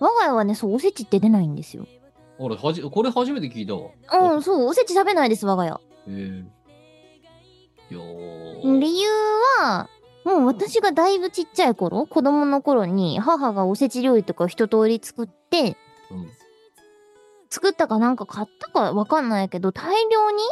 [0.00, 1.86] 我が家はね、そう、おせちって出ないんですよ。
[2.38, 3.90] 俺、はじ、これ初めて聞いたわ。
[4.34, 5.78] うん、そう、おせち食べないです、我が家。
[6.08, 6.44] え
[7.90, 8.78] えよー。
[8.78, 9.08] 理由
[9.60, 9.90] は、
[10.28, 15.78] もう私がだいぶちっちゃい頃、子供の頃に母がおせち料理とかを一通り作って、
[16.10, 16.28] うん。
[17.48, 20.42] 作ったかなんか買ったかわかんないけど、大量に、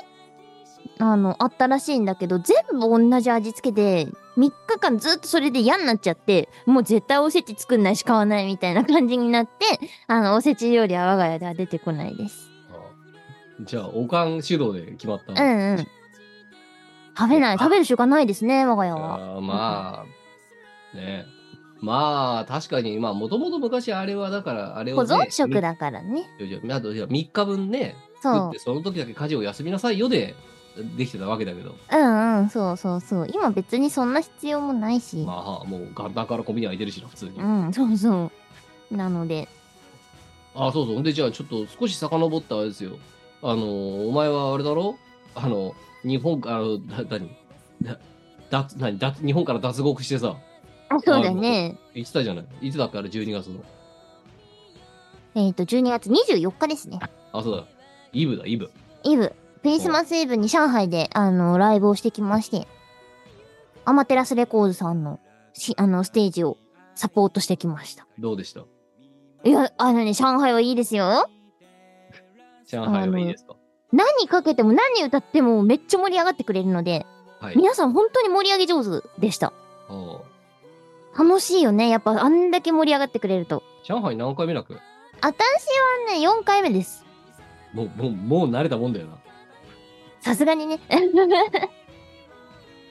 [0.98, 4.06] あの、あったらしいんだけど、全部同じ味付けで、
[4.38, 9.50] 3日間ずっとそれで嫌になっちゃって、もう絶対おせち作んないし買わないみたいな感じになって、
[10.06, 12.48] あの、おせち料理は我が家では出てこないです。
[12.70, 12.76] あ
[13.60, 15.34] じゃあ、おかん主導で決まった。
[15.34, 15.86] うんうん。
[17.16, 19.14] 食べない、食べる習慣ないですね、我が家は。
[19.14, 20.04] あーま
[20.94, 21.26] あ、ね
[21.80, 26.26] まあ、確かに、まあ、もともと昔あれは、だから、あれを、保ね、存食だからね。
[26.70, 28.58] あと、いや3日分ね、作そう。
[28.58, 30.34] その時だけ家事を休みなさいよで、
[30.96, 33.28] できてたわけだけど、うんうん、そうそうそう。
[33.32, 35.16] 今別にそんな必要もないし。
[35.18, 37.38] まあ、もう元旦からコンビニ空いてるしな、普通に。
[37.38, 38.30] うん、そうそ
[38.90, 38.96] う。
[38.96, 39.48] なので、
[40.54, 41.02] あ、そうそう。
[41.02, 42.98] で、じゃあ、ちょっと少し遡ったあれですよ。
[43.42, 44.96] あのー、お前はあれだろ？
[45.34, 45.74] あの、
[46.06, 46.62] 日本から、
[47.82, 47.98] だ、
[48.50, 48.98] 脱、何？
[48.98, 50.36] 脱、日本から脱獄してさ、
[50.88, 51.76] あそうだね。
[51.94, 52.68] 言ってたじゃない？
[52.68, 52.98] いつだっけ？
[52.98, 53.60] あれ、12月の。
[55.34, 56.98] えっ、と、12月24日ですね。
[57.32, 57.64] あ、そうだ。
[58.12, 58.70] イブだ、イブ。
[59.02, 59.34] イブ。
[59.62, 62.68] クリスマスイブに上海で、あの、ライブをしてきまして、
[63.84, 65.18] アマテラスレコーズさんの、
[65.54, 66.56] し、あの、ステージを
[66.94, 68.06] サポートしてきました。
[68.18, 68.60] どうでした？
[69.44, 71.28] いや、あのね、上海はいいですよ。
[72.68, 73.55] 上海はいいですか？
[73.96, 77.06] 何かけても何歌ってもめっちゃ盛り上がってくれるので、
[77.40, 77.56] はい。
[77.56, 79.54] 皆さん本当に盛り上げ上手でした。
[79.88, 80.20] あ
[81.18, 81.88] 楽しいよね。
[81.88, 83.62] やっぱあんだけ盛り上がってくれると。
[83.84, 84.78] ー上海何回目なく
[85.22, 85.34] 私は
[86.12, 87.06] ね、4回目です。
[87.72, 89.16] もう、もう、もう慣れたもんだよな。
[90.20, 90.78] さすがにね。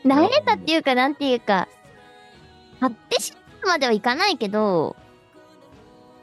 [0.03, 1.67] 慣れたっていうか、なんていうか、
[2.79, 4.95] 買ってしまうまではいかないけど、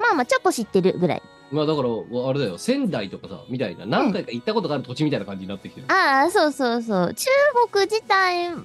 [0.00, 1.22] まあまあ、ちょっと知ってるぐらい。
[1.52, 5.86] まあだから、あれだよ、仙台とかさ、みたいな、何回か行ったことがある土地みたいな感じになってきてる。
[5.92, 7.14] ああ、そうそうそう。
[7.14, 7.26] 中
[7.70, 8.58] 国自体は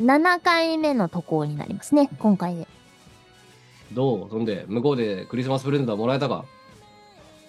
[0.00, 2.66] 7回目の渡航になりますね、今回で。
[3.92, 4.30] どう？
[4.30, 6.44] そんで、向こうでクリスマスプレゼントはもらえたか？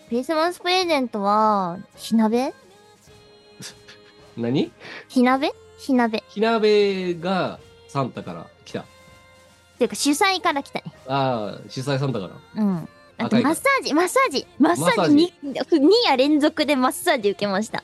[0.10, 2.54] クリスマスプレゼントは、火鍋？
[4.38, 4.72] 何？
[5.08, 5.52] 火鍋？
[5.80, 6.20] 火鍋。
[6.20, 8.86] っ火鍋がサンタから来た。
[9.80, 10.86] ていうか、主催から来たね。
[11.08, 12.64] ああ、主催サンタから。
[12.64, 12.88] うん。
[13.18, 15.56] あとマッサージ、マッサージ、マッサージに 2,
[16.08, 17.84] 夜連続でマッサージ受けました。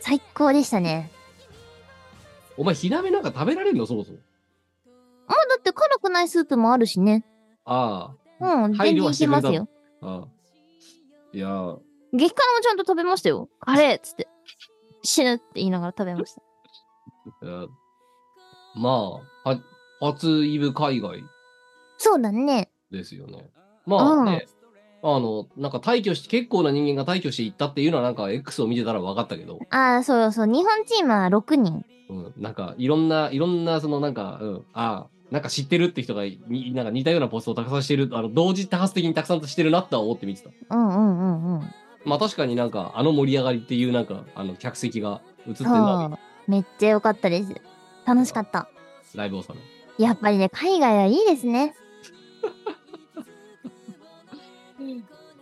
[0.00, 1.10] 最高でしたね。
[2.56, 3.86] お前、火鍋なんか食べられるの？
[3.86, 4.18] そもそも。
[5.26, 7.24] あ、だって辛くないスープもあるしね。
[7.64, 9.68] あうん、全然いけますよ。
[10.00, 10.28] あ、ああ。
[11.32, 11.78] いやー、
[12.12, 13.48] 激辛もちゃんと食べましたよ。
[13.60, 14.28] カレーっつって。
[15.02, 16.42] 死ぬって言いながら食べました。
[18.74, 18.90] ま
[19.44, 19.60] あ、は、
[20.00, 21.22] 初イブ海外
[21.98, 22.70] そうだね。
[22.90, 23.50] ですよね。
[23.86, 24.46] まあね、
[25.02, 30.46] あの、なんか退去して、結構な人間が退去していったっていうのはなんか X を見てたら分かったけど、ああ、そうそう。
[30.46, 31.84] 日本チームは6人。
[32.10, 40.50] うん、なんかいろんな、いろんなそのなんか、うん、ああ、なんか知ってるって人がに、なんか似たようなポストをたくさんしてる、あの、同時多発的にたくさんしてるなとは思って見てた。
[40.70, 41.74] うんうんうんうん。
[42.04, 46.18] まあ確かになんか、あの盛り上がりっていうなんか、あの、客席が映ってんそだ、う。
[46.50, 47.54] めっちゃ良かったです。
[48.06, 48.68] 楽しかった。
[49.14, 49.60] ライブをさね。
[49.98, 51.74] やっぱりね、海外はいいですね。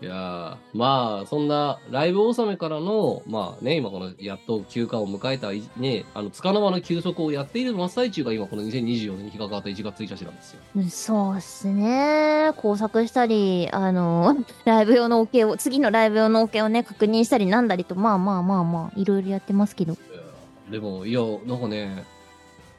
[0.07, 10.61] いやーまあそんなライブ納めからのまあね今このやっと休暇を迎えたいねあの束の間の休息をやっている真っ最中が今この2024年に日が変わった1月1日なんですよ。
[10.89, 12.53] そうっすね。
[12.57, 19.97] 工作したり、あの、 ライブ用のオケを、次のライブ用のオケをね、確認したりなんだりと、まあまあまあまあ、いろいろやってますけど。
[20.71, 22.05] でもいやなんかね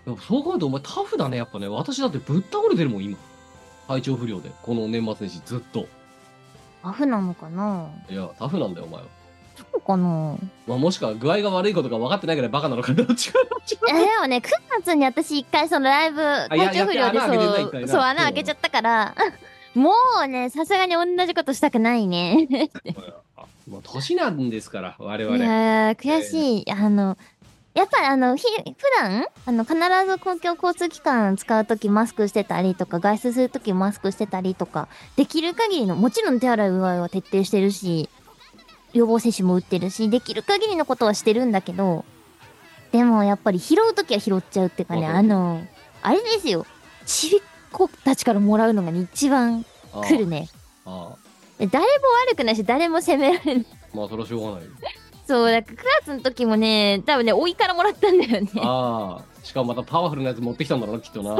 [0.05, 1.67] そう考えるとお前タフだねやっぱね。
[1.67, 3.17] 私だってぶっ倒れてるもん今。
[3.87, 4.51] 体調不良で。
[4.61, 5.87] この年末年始ずっと
[6.83, 7.89] タフなのかな？
[8.09, 9.07] いや、タフなんだよ、お前は。
[9.57, 10.37] そうかな？
[10.67, 13.87] まあ、もしくは具合が悪いことが分かってないぐらいバカなのかどっちかどっちか。
[13.89, 14.41] えでもね9
[14.79, 17.87] 月に私一回そのライブや体調不良でそう。
[17.87, 19.15] そう穴開けちゃったから
[19.73, 19.91] も
[20.23, 22.47] うねさすがに同じことしたくないね。
[23.67, 25.43] もう年なんですから、我い々。
[25.43, 27.17] やー悔しい、あの
[27.77, 29.75] やっぱりあのひ普段あの必
[30.07, 38.09] ず公共交通機関使う時マスクしてたりとか外出する時マスクしてたりとかできる限りのもちろん手洗いうがいは徹底してるし
[38.93, 42.03] 予防接種も打ってるしできる限りのことはしてるんだけど
[42.91, 45.61] でもやっぱり拾う時は拾っちゃうっていうかねあの
[46.01, 46.65] あれですよ。
[47.05, 49.63] ちびっ子たちからもらうのがね一番
[50.03, 50.49] 来るね。
[50.83, 51.17] ああ。
[51.59, 51.89] で誰も
[52.27, 53.65] 悪くないし誰も責められない。
[53.93, 54.71] まあ、それはしょうがないよ。
[55.27, 58.49] そう、だから9月の時もね、多分ね、甥いからもらったんだよね。
[58.57, 61.37] ああ、しかもまたパワフルなやつ持ってきたんだろうな、きっとな。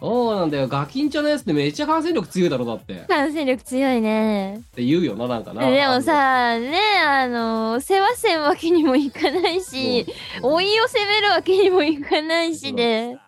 [0.00, 0.66] そうなんだよ。
[0.66, 2.94] ガキンチョのやつってめっちゃ感染力強いだろ、だって。
[2.94, 4.62] っ感染力強いね。
[4.74, 5.70] て言うよな、なんかな。
[5.70, 10.06] でもさ、ね、あの、世話せんわけにもいかないし、
[10.42, 13.18] 老いを責めるわけにもいかないしで、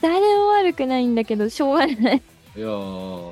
[0.00, 2.22] 誰も悪くないんだけど、しょうがない。
[2.56, 3.25] いやー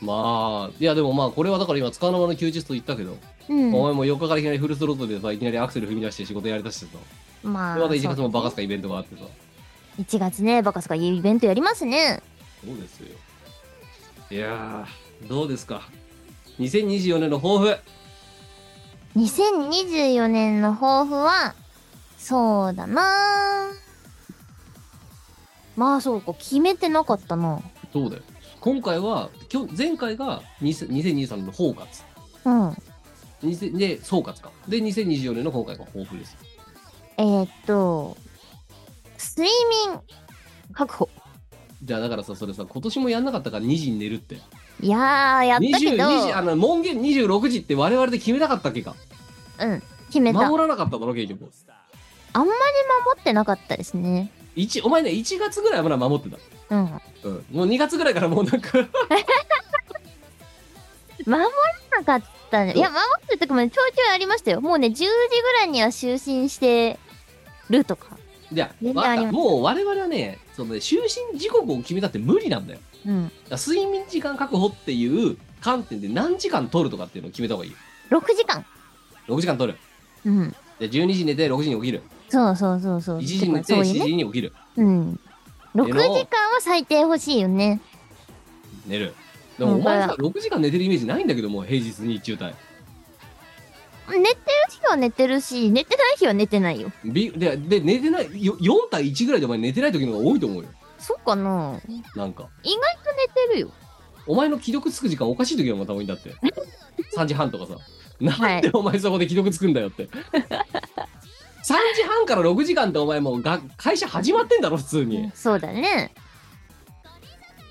[0.00, 3.16] まあ、いやでもまあ、これはだから今、使うの間の休日と言ったけど、
[3.48, 3.74] うん。
[3.74, 6.98] お前も4日からいきなりフルスロットでさ、いきなりアクセル踏み出して仕事やりだしてさ、
[7.42, 9.22] まあ、でまた1月もバカすかイベントがあってさ、
[9.98, 12.22] 1月ね、バカスカイベントやりますね。
[12.64, 13.08] そうですよ。
[14.30, 15.88] いやー、どうですか
[16.60, 17.76] ？2024年の抱負。
[19.16, 21.54] 2024年の抱負は、
[22.16, 23.02] そうだな
[25.76, 27.60] まあそうか、決めてなかったな。
[27.92, 28.22] そうだよ。
[28.68, 31.86] 今回は、今日前回が2000 2023年の包括。
[32.44, 32.76] うん。
[33.42, 34.50] 2000で、総括か。
[34.68, 36.36] で、2024年の今回が抱負です。
[37.16, 38.14] えー、っと、
[39.18, 39.48] 睡
[39.86, 39.98] 眠
[40.74, 41.08] 確保。
[41.82, 44.34] じゃあだからさ、それさ、今年もやんなかったから2時に寝るって。
[44.82, 48.94] いやー、やったけ20ど、2時、あの、門限26時って我々で決めなかったっけか。
[49.60, 50.40] うん、決めた。
[50.40, 51.40] あんまり守らなかっただろ、結局。
[51.44, 51.50] 守
[53.18, 54.30] ってなかったですね。
[54.56, 56.36] 一お前ね、1月ぐらいはまだ守ってた。
[56.70, 56.80] うん。
[56.80, 57.44] うん。
[57.50, 58.78] もう2月ぐらいからもうなんか
[61.26, 61.38] 守ら
[61.98, 62.74] なかったね。
[62.74, 64.60] いや、守ってる時もね、ちょいちょいありましたよ。
[64.60, 66.98] もうね、10時ぐらいには就寝して
[67.70, 68.16] るとか。
[68.52, 70.96] じゃあ、全然わかったありますもう我々はね、そのね、就
[71.32, 72.80] 寝時刻を決めたって無理なんだよ。
[73.06, 73.32] うん。
[73.48, 77.76] だ睡眠時間確保っていう観点で何時間取るとかっていうのを決めた方がいいよ。
[78.10, 78.64] 6時間。
[79.28, 79.78] 6時間取る。
[80.24, 80.56] うん。
[80.78, 82.02] で、12時に寝て6時に起きる。
[82.30, 83.18] そうそうそうそう。
[83.18, 84.00] 1時に寝て7そういうね。
[84.00, 84.52] 時に起きる。
[84.76, 85.20] うん。
[85.74, 87.80] 6時間は最低欲しいよね。
[88.86, 89.14] 寝る。
[89.58, 92.44] でもお前さ、うん6時間寝てるイメージないんだけども、平日日中帯。
[94.16, 94.36] 寝てる
[94.70, 96.90] 日は寝てるし、寝てない日は寝てないよ。
[97.04, 100.68] びで、で、寝てない、よ4対1ぐらいでお前寝てない時の方が多いと思うよ。
[100.98, 101.78] そうかな
[102.16, 102.48] なんか。
[102.62, 103.12] 意外と
[103.44, 103.70] 寝てるよ。
[104.26, 106.34] お前の既読つく時間おかしい時がまた多いんだって。
[107.16, 107.78] 3時半とかさ。
[108.20, 110.08] なんでお前そこで既読つくんだよって。
[111.68, 115.24] 3時半から6時間ってお前もうが会社始まってんだろ、普通に。
[115.24, 116.14] いそうだね。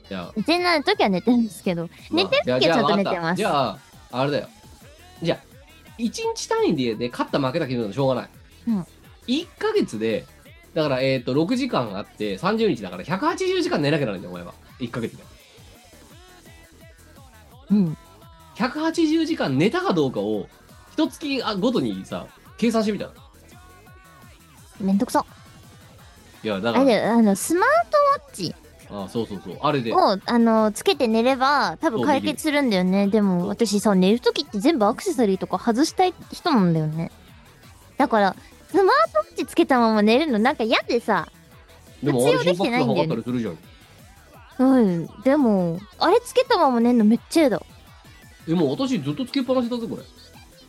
[0.10, 3.38] や、寝てない時は寝てるんですけど、寝てるまあ時はちゃんと寝てます。
[3.38, 3.78] じゃあ、
[4.12, 4.50] あれだよ。
[5.24, 5.40] じゃあ、
[5.98, 8.30] 1日単位でで勝った負けた決めるのしょうがない。
[8.68, 8.86] うん
[9.28, 10.26] 1ヶ月で、
[10.74, 14.54] だから、えっ、と、6時間あって30日だから180時間寝なきゃならないんだよ、お前は。
[14.80, 15.24] 1ヶ月で。
[17.72, 17.98] うん。
[18.56, 20.48] 180時間寝たかどうかを、
[20.94, 23.12] 一月あごとにさ、計算してみたら。
[24.80, 25.26] めんどくさ。
[26.44, 28.56] いや、だから、あれだよ、あの、スマートウォッチ
[28.90, 29.58] あそうそうそう。
[29.62, 29.94] あれで。
[29.94, 33.08] を、あの、つけて寝れば、多分解決するんだよね。
[33.08, 37.12] でも、私さ、寝るときって全部アクセサリーとか外したい人なんだよね。
[37.98, 38.36] だから、
[38.70, 41.28] スマートウォッチつけたまま寝るのなんか嫌でさ、
[42.02, 43.58] でも、あれ活用できてないんだよねったりするじゃん。
[44.60, 47.62] うん、でも、あれつけたまま寝るのめっちゃ嫌だ。
[48.48, 50.04] え、もう私ずっとつけっぱなしだぜ、これ。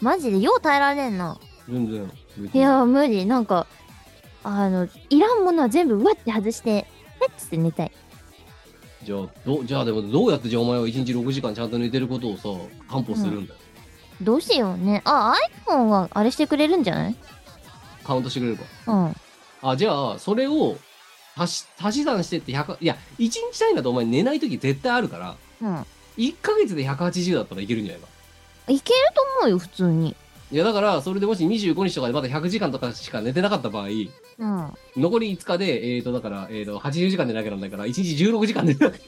[0.00, 1.38] マジで、よう耐えられんな。
[1.68, 2.10] 全然。
[2.36, 3.26] 別にいや、無理。
[3.26, 3.66] なんか、
[4.44, 6.86] あの、いらんものは全部うわって外して、
[7.20, 7.92] ペッつって寝たい。
[9.02, 12.48] じゃあ、どじゃあでもどうやってじゃあお前は1日6時間ちゃんと寝てることをさ、
[12.90, 13.58] 担保するんだよ。
[14.20, 15.02] どうしようね。
[15.04, 15.34] あ、
[15.66, 17.16] iPhone はあれしてくれるんじゃない？
[18.04, 19.04] カウントしてくれれば。
[19.06, 19.16] うん。
[19.62, 20.76] あ、じゃあ、それを
[21.36, 25.86] 足し足し算してって100、いや、1日単位だとお前寝ない時絶対あるから、うん。
[26.16, 28.08] 1ヶ月で180だったらいけるんじゃないか。
[28.68, 30.16] いけると思うよ、普通に。
[30.50, 34.08] いや、だから、それでもし25日とかでまだ100時間とかしか寝てなかった場合、うん。
[34.96, 38.96] 残り5日で、えーと、だから、えーと、80時間寝なきゃなんないから、1日16時間寝なきゃ。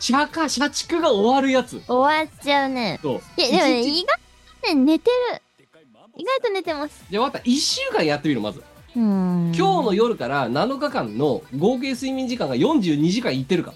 [0.00, 1.80] 社か、社畜が終わるやつ。
[1.86, 2.98] 終わっちゃうね。
[3.00, 3.20] そう。
[3.40, 4.18] いや、でもね、一日意外
[4.60, 5.16] とね、寝てる。
[6.16, 7.04] 意外と寝てます。
[7.08, 8.60] じゃあ、また1週間やってみる、まず。
[8.96, 9.52] うーん。
[9.56, 13.72] 今日の夜から7日間の合計睡眠時間が42時間いってるか。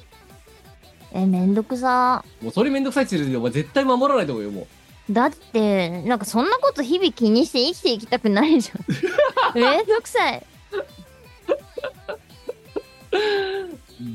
[1.16, 2.22] えめんどくさ。
[2.42, 4.66] もうそれめんどくさいって言ってるお前絶対守らないと思うよも
[5.10, 9.56] だってなんかそんなこと日々気にして生きていきたくないじゃん。
[9.58, 10.38] めんどくさい。
[10.38, 10.42] う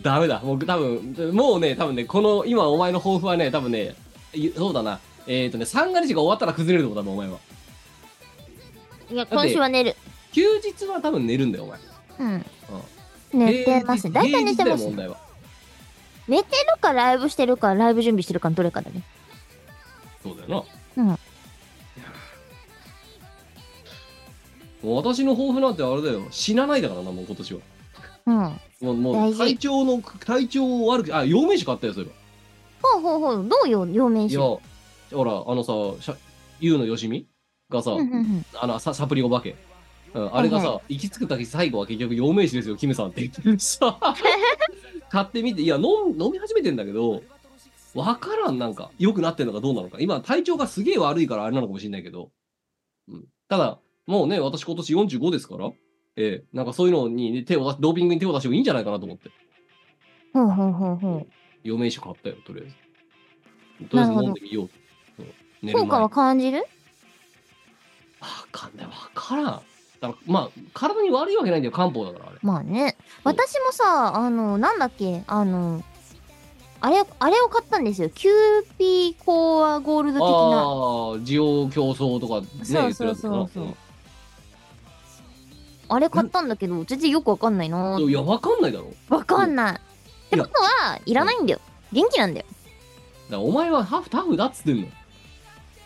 [0.04, 0.42] ダメだ。
[0.42, 3.96] もう多分もうね多分ねこの今お前の抱負はね多分ね
[4.34, 5.00] いそうだな。
[5.26, 7.40] えっ、ー、とね三が日が終わったら崩れると思う多分お前は。
[9.10, 9.96] いや今週は寝る。
[10.34, 11.80] 休日は多分寝るんだよお前。
[12.20, 12.46] うん。
[13.34, 14.08] 寝てます。
[14.08, 15.18] ね大体寝てます平日だよ問題は
[16.28, 19.04] 寝てるかライブしてるかライブ準備してるかのどれかだね。
[20.24, 20.66] そうだよ
[20.98, 21.08] うん。
[21.08, 21.18] な
[24.84, 26.24] もう私の抱負なんてあれだよ。
[26.32, 27.60] 死なないだからなもう今年は。
[28.26, 28.36] うん。
[28.36, 32.12] もうもう体調の体調悪くあ陽明酒買ったよそれは
[32.82, 33.48] ほうほうほう。
[33.48, 36.16] どうよ両面いや酒ほらあのさしゃ
[36.60, 37.28] ゆうのよしみ
[37.70, 38.46] がさ、うんうんうん。
[38.60, 39.56] あのササプリお化け、
[40.14, 44.00] うん、あれがさ、は行き着く時最後は結局陽明酒ですよキムさんって言ってさ
[45.12, 47.22] 買ってみていや飲ん飲み始めてんだけど
[47.94, 49.98] わからんなんか良くなってんのかどうなのか。
[50.00, 52.32] 今体調がすげえ悪いからあれなのかもしれないけど、
[53.10, 55.70] うん、ただもうね私今年45ですから
[56.16, 59.30] ええなんかそういうのに、ね、手を出しドーピングに手を出してもいいんじゃないかなと思って。
[60.34, 61.28] ほうほうほうほ
[61.64, 62.68] 養命酒買ったよとりあえ
[63.84, 63.90] ず。
[63.90, 64.70] とりあえず飲んでみよう。
[65.64, 65.74] うん。
[65.74, 66.60] 効果は感じる？
[68.20, 68.86] わかんない。
[68.86, 69.62] わからん
[70.02, 72.40] だからまあ体に悪いわけないんだよ漢方だからあれ。
[72.42, 72.98] まあね。
[73.24, 75.84] 私もさあのなんだっけあの
[76.82, 78.10] あれあれを買ったんですよ。
[78.10, 78.34] キュー
[78.80, 80.28] ピーコアゴールド的な。
[80.28, 83.76] ああ滋養強壮とかねそうそうそうそう。
[85.88, 88.00] あれ買ったんだけど全然よくわかんないな。
[88.00, 88.92] ないやわかんないだろ。
[89.10, 89.76] わかんない。
[89.76, 89.78] っ
[90.32, 91.60] てことはいらないんだよ。
[91.92, 92.46] 元気なんだよ。
[93.30, 94.88] だからお前はハフタフだっつってんの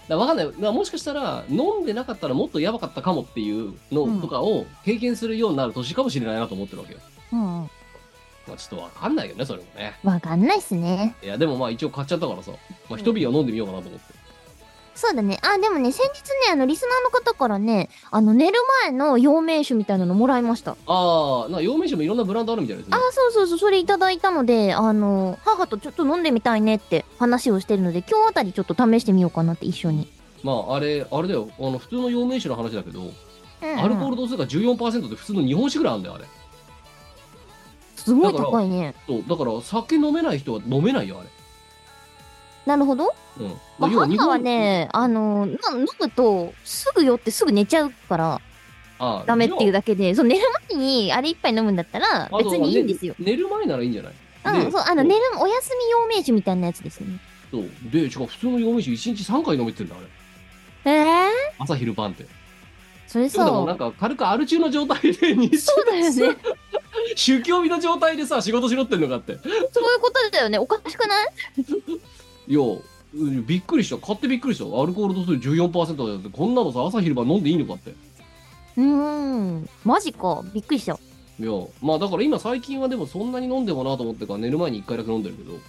[0.08, 0.52] だわかんない。
[0.60, 7.00] だもしかしたら飲んでなかったらもっとやばかったかもっていうのうんとかを経験するようになる年かもしれないなと思ってるわけよ、
[7.34, 7.62] うん。
[7.62, 7.70] うん
[8.48, 9.94] まあ、ちょっとわかんないけどねそれもね。
[10.04, 11.15] わかんないっすね。
[11.24, 12.52] いやでもまあ一応買っちゃったからさ、
[12.89, 14.13] まあ、一瓶は飲んでみようかなと思って、
[14.96, 15.38] そうだね。
[15.44, 20.78] あでもね先日ねあのリスナーの方からねあの寝る前の陽明酒みたいなのもらいました。
[20.88, 22.96] ああな陽明酒もいろんなブランドあるみたいですね。
[22.96, 30.08] あそうそうそうそれいただいたのであの母とちょっと飲んでみたいねって話をしてるので今日あたりちょっと試してみようかなって一緒に、
[30.44, 31.50] まああれあれだよ。
[31.60, 33.80] あの普通の陽明酒の話だけど、うんうん。
[33.80, 36.26] アルコール度数が14%で普通の日本酒ぐらいあるんだよあれ。
[37.98, 38.96] すごい高いね。
[39.08, 41.30] そうだから酒飲めない人は飲めないよあれ
[42.65, 43.47] なるほど、うん。
[43.80, 48.41] まあ、要はねあのな飲むとすぐ酔ってすぐ寝ちゃうから
[48.99, 54.65] あダメっていうだだけでそう寝る前にあれ一杯飲むんだったら別にいいんですよ、寝る前ならいいんじゃない？
[54.65, 57.19] うん、そうあの寝るお休み陽明酒みたいなやつですね。
[57.51, 57.63] そう。
[57.91, 59.99] で違う普通の陽明酒1日3回飲めてんだあ
[60.86, 60.91] れ。
[60.91, 62.25] えー、朝昼晩って。
[63.08, 66.38] それそうだもんなさんか軽くアル中の状態で日 そうだよね。
[67.15, 69.34] 宗教日 の状態でさ仕事しろってんのかって。
[69.34, 70.58] いそういうことだよね。
[70.58, 71.28] おかしくない？
[72.54, 73.98] やうんびっくりした。
[73.98, 74.66] 買ってびっくりした。
[74.66, 77.92] アルコール度数14%だよってこんなのさ朝昼晩飲んでいいのかって。
[78.78, 79.70] うーん。
[79.84, 80.44] マジか。
[80.54, 81.00] びっくりした。
[81.38, 85.60] いやまあだから今最近はでもそんなに飲んでもなと思ってから寝る前に1回だけ飲んでるけど、うん、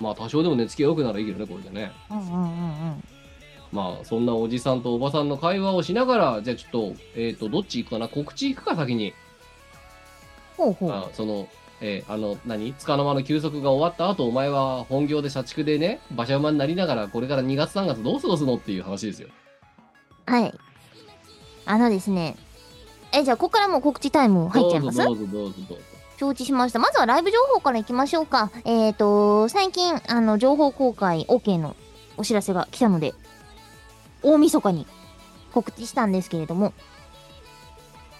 [0.00, 1.92] まあ多少でも寝つきが良くならいいけどねこれでね。
[2.10, 3.04] うんうんうんうん。
[3.72, 8.08] まあそんなおじさんとおばさんの会話をしながらじゃあちょっとえっ、とどっち行くかな？
[8.08, 9.12] 告知行くか先に。
[10.56, 10.90] ほうほう。
[10.90, 11.46] あその
[11.80, 12.72] えーあの何？
[12.74, 19.28] 束の間の休息が終わった後お前は本業で社畜でね馬車馬になりながらこれから2月3月どう過ごすのっていう話ですよ。
[20.26, 20.54] はい。
[21.64, 22.36] あのですね。
[23.12, 24.98] えじゃあここからもう告知タイム入っちゃいます？
[24.98, 25.54] どうぞどうぞどうぞ。
[25.70, 25.84] どうぞ
[26.18, 26.78] 承知しました。
[26.78, 28.50] まずはライブ情報からいきましょうか。
[28.66, 31.74] えっ、ー、と最近あの情報公開 OK の
[32.18, 33.14] お知らせが来たので
[34.22, 34.86] 大晦日に
[35.54, 36.74] 告知したんですけれども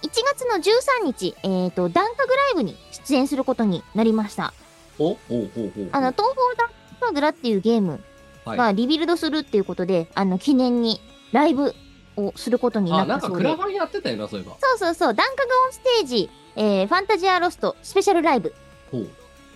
[0.02, 2.76] 1月の13日、えっ、ー、と、ダンカグライブに
[3.06, 4.52] 出演することになりました。
[4.98, 6.68] おほうほうほうほうあの、東方ダン
[7.00, 8.00] カグラっていうゲーム
[8.44, 11.00] はいがリビルドするっていうことで、あの、記念に
[11.32, 11.74] ライブ
[12.16, 13.44] をすることになあなんったそうで。
[13.44, 18.54] かクラファンやってたよなそういえばそうそうそう、ダンカグオンステージ、えー、ファンタジアロストスペシャルライブ。
[18.90, 19.08] ほう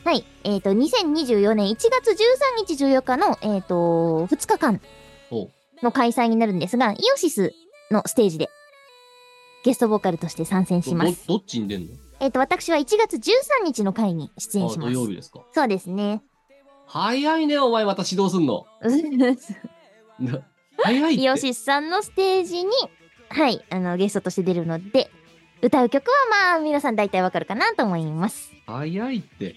[0.05, 0.25] はい。
[0.45, 4.81] えっ、と、2024年1月13日14日の、えっ、と、2日間
[5.31, 5.51] ほ
[5.83, 7.55] の開催になるんですが、イオシス
[7.91, 8.51] のステージで
[9.65, 11.27] ゲストボーカルとして参戦うします。
[11.27, 11.95] どどっちに出んの？
[12.21, 14.93] えっ、と、私は1月13日の回に出演あします。
[14.93, 16.23] 土曜日ですかそうですね。
[16.87, 18.67] 早いねお前また指導すんの？
[20.21, 20.43] な
[20.77, 21.23] 早いって？
[21.23, 22.71] イオシスさんのステージに、
[23.31, 25.11] はい、あの、ゲストとして出るので、
[25.63, 26.15] 歌う曲は
[26.53, 28.53] まあ、皆さん大体わかるかなと思います。
[28.67, 29.57] 早いって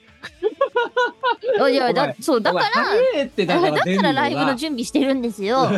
[1.60, 5.70] おいや、だそう、だから、だから だからライブの準備してるんですよ。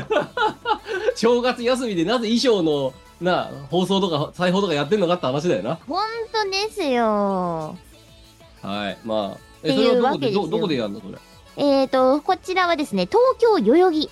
[1.16, 7.76] 正月休みでなぜ衣装のな放送とか裁縫とかやってんのかって話だよなほんとですよ。
[8.61, 11.17] はいまあえ、それはどこで、どどこでやるのそれ？
[11.57, 14.09] えーと、こちらはですね、東京代々木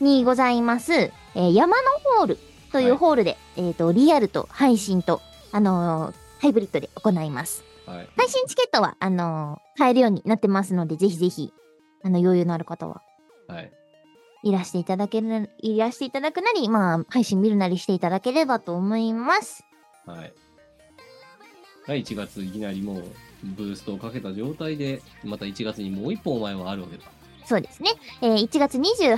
[0.00, 1.82] にございます、えー山の
[2.18, 2.38] ホール
[2.72, 5.20] といはいうホールで、えーと、リアルと配信と、
[5.52, 7.64] あのーハイブリッドで行います。
[7.86, 8.08] はい。
[8.16, 11.52] 配信チケットは、あのー買えるようになってますので、ぜひぜひ、
[12.04, 13.00] あの、余裕のある方は、
[13.48, 13.72] はい。
[14.44, 19.64] いらしていただける、いらしていただくなり、まあ、配信見るなりしていただければと思います。
[20.04, 20.32] はい。
[21.86, 23.04] はい、1月いきなりもう、
[23.42, 27.04] ブーストをかけた状態で、また1月にもう一本お前はあるわけだ。
[27.46, 27.90] そうですね。
[28.20, 29.16] えー1月28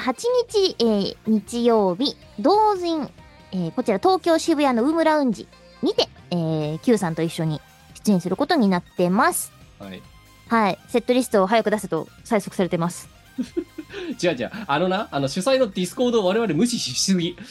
[0.49, 3.11] 日、えー日曜日、同人、
[3.51, 5.49] えーこちら東京渋谷のウームラウンジ
[5.83, 7.61] にて、えー、Q さんと一緒に
[8.05, 9.53] 出演することになってます。
[9.81, 10.01] はい。
[10.49, 10.79] はい。
[10.89, 13.16] セットリストを早く出せと催促されてます。
[14.23, 14.51] 違う違う。
[14.67, 17.37] あのな、あの主催のディスコードを我々無視しすぎ。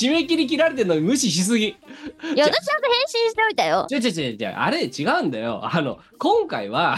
[0.00, 1.66] 締め切り切られてるのに無視しすぎ。
[1.66, 1.76] い
[2.36, 3.86] や、私ちゃんと返信しておいたよ。
[3.90, 4.54] 違う違う違う違う。
[4.56, 5.60] あれ違うんだよ。
[5.62, 6.96] あの、今回は、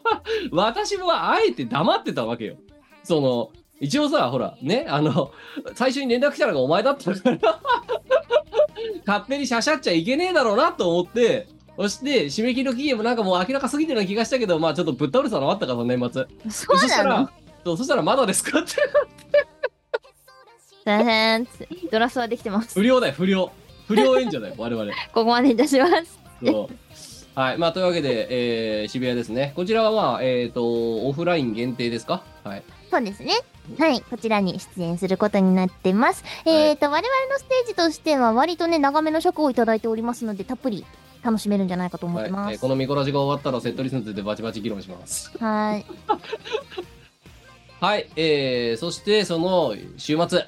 [0.50, 2.56] 私はあえて黙ってたわけよ。
[3.02, 3.50] その、
[3.80, 5.32] 一応さ、ほら、ね、あの、
[5.74, 7.60] 最初に連絡来たのがお前だったから、
[9.06, 11.48] 勝手にしゃしゃっちゃいけねえだろうなと思って、
[11.82, 16.26] そして、締め切りの期限もなんかもう明らかすぎてるような気がしたけど、まあちょっとぶっ倒れてたのもあったから、年末。
[16.50, 17.30] そうそしたら、
[17.64, 18.70] そうそしたらまだですかって。
[20.84, 21.48] 大変。
[21.90, 22.78] ドラフトはできてます。
[22.78, 23.50] 不良だよ、不良。
[23.88, 24.92] 不良演者だよ、我々。
[25.12, 26.18] ここまでいたします。
[26.44, 27.38] そう。
[27.38, 27.58] はい。
[27.58, 29.52] まあ、というわけで、えー、渋谷ですね。
[29.56, 32.22] こちらはまあ、えっ、と、オフライン限定ですか？
[32.44, 32.62] はい。
[32.90, 33.32] そうですね。
[33.78, 34.00] はい。
[34.02, 36.24] こちらに出演することになってます。
[36.44, 40.84] えーと、我々のステージとしては割とね、長めの尺をいただいておりますので、たっぷり
[41.22, 42.52] 楽しめるんじゃないかと思っはいてます。
[42.54, 45.30] えーこのミコラジが終わったらセットリストについてバチバチ議論します。
[45.38, 45.86] はい。
[47.80, 48.08] はい。
[48.16, 50.38] えー、そして、その、週末。
[50.38, 50.46] は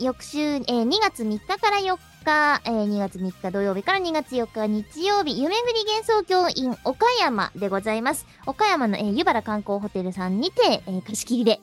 [0.00, 8.26] い、翌週、えー2月3日から4日、えー2月3日土曜日から2月4日日曜日、夢ぐり幻想郷 in 岡山でございます。
[8.46, 11.60] 岡山の、えー湯原観光ホテルさんにて、えー貸し切りで、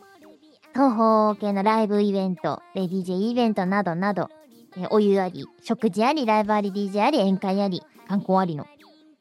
[0.74, 4.30] 東方系のライブイベント、えー DJ イベントなどなど、
[4.78, 8.66] えーお湯あり、食事あり、ライブあり、DJ あり、宴会あり、観光ありの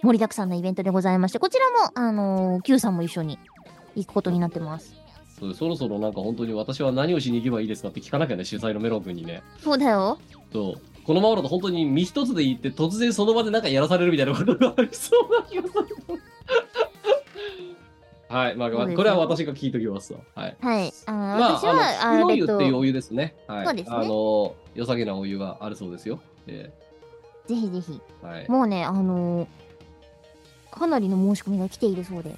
[0.03, 3.39] 盛りだくさんなイベントでございまして、こちらも、あのー Q さんも一緒に
[3.95, 4.95] 行くことになってます。
[5.41, 9.43] そうそろそろなんか本当に私は何をしに行けばいいですかって聞かなきゃね、主催のメロン君にね。
[9.63, 10.19] そうだよ。
[10.53, 10.81] そう。
[11.05, 15.85] このままだと本当に身一つで行って突然その場でなんかやらされるみたいなことがありそうな気がする。
[18.29, 18.57] はい。
[18.57, 20.21] まあ、これは私が聞いときますわ。
[20.35, 20.57] はい。
[20.61, 20.93] はい。
[21.07, 23.37] あーまあ、私は、あの、湯っていうーお湯ですね。
[23.47, 23.67] はい。
[23.67, 26.21] そうですねあの、良さげなお湯があるそうですよ。
[26.47, 26.73] え
[27.47, 28.01] ぜひぜひ。
[28.23, 28.51] ーはい。
[28.51, 29.65] もうね、あのー
[30.75, 32.35] かなりの申し込みが来ているそうで、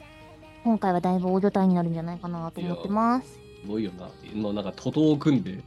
[0.63, 3.29] 今回はだいぶ大所帯になるんじゃないかなと思ってます。
[3.63, 4.11] すごいよな。
[4.35, 5.63] もうなんか、徒党を組んで、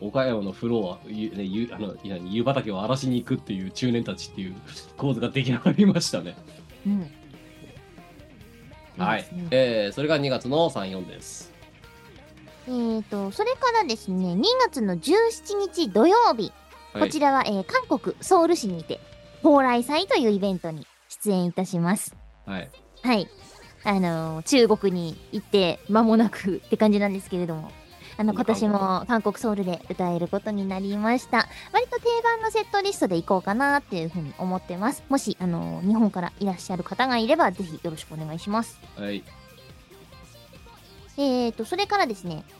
[0.00, 4.54] 岡山のフロア、ゆね、ゆあの湯畑を荒らしに行くっていう中年たちっていう
[4.96, 6.36] 構図が出来上がりましたね。
[6.86, 7.10] うん。
[8.98, 9.48] はいいね。
[9.50, 11.52] えー、それが2月の3、4です。
[12.66, 16.52] えーと、それからですね、2月の17日土曜日、はい、
[16.98, 19.00] こちらは、えー韓国ソウル市にて、
[19.42, 22.14] 蓬莱祭というイベントに出演いたします。
[22.46, 22.70] はい。
[23.02, 23.28] はい。
[23.84, 27.70] あのー中国に行って間もなくって感じなんですけれども、
[28.16, 31.46] あの、今年も韓国ソウルで歌えることになりました。
[31.72, 35.02] 割と定番のセットリストで行こうかなっていうふうに思ってます。
[35.08, 38.78] もし、あのー日本からいらっしゃる方がいれば、ぜひよろしくお願いします。
[38.96, 39.22] はい。
[41.16, 42.44] えーと、それからですね、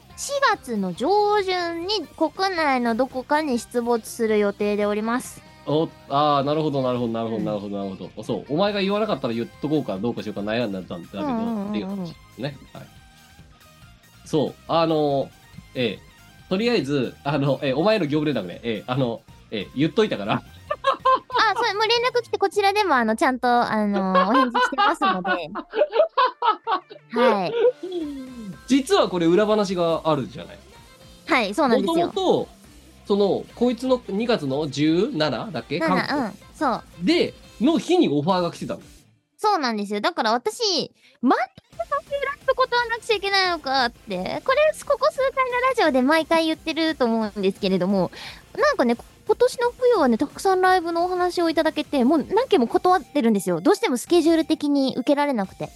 [0.55, 5.41] 月の上旬に国内のどこかに出没する予定でおります。
[5.65, 8.23] おああ、なるほど、なるほど、なるほど、うんなるほど、なるほど。
[8.23, 12.57] そう、お前が言わなかったら言っとこうかどうかしようか悩んだんだけど、っていう話ね。
[12.73, 12.83] はい。
[14.25, 15.29] そう、あの、
[15.75, 15.99] ええ、
[16.49, 20.43] とりあえず、あの、ええ、お前の業務連絡ね、ええ、あの、ええ、言っといたから、
[21.73, 25.29] もう連絡来て、こちらでも、あの、ちゃんと、あのーお返事してますので。
[27.19, 27.53] はい。
[28.67, 30.59] 実はこれ裏話があるじゃない。
[31.25, 32.07] はい、そうなんもですよ。
[32.09, 32.47] ともと、
[33.07, 35.51] その、こいつの2月の 17?
[35.51, 35.79] だっけ？
[35.79, 36.83] なな、うん、そう。
[37.01, 38.81] で、の日にオファーが来てたの。
[39.37, 40.01] そうなんですよ。
[40.01, 41.41] だから私、全くさ
[42.07, 48.11] せられることはなくちゃいけないのかって、これ、ここ数回のラジオで毎回言ってると思うんですけれども、
[48.55, 48.95] なんかね、
[49.25, 53.61] 今年の冬はね、たくさんライブのお話をいただけて、もう何件も断ってるんですよ。
[53.61, 55.69] どうしてもスケジュール的に受けられなくて。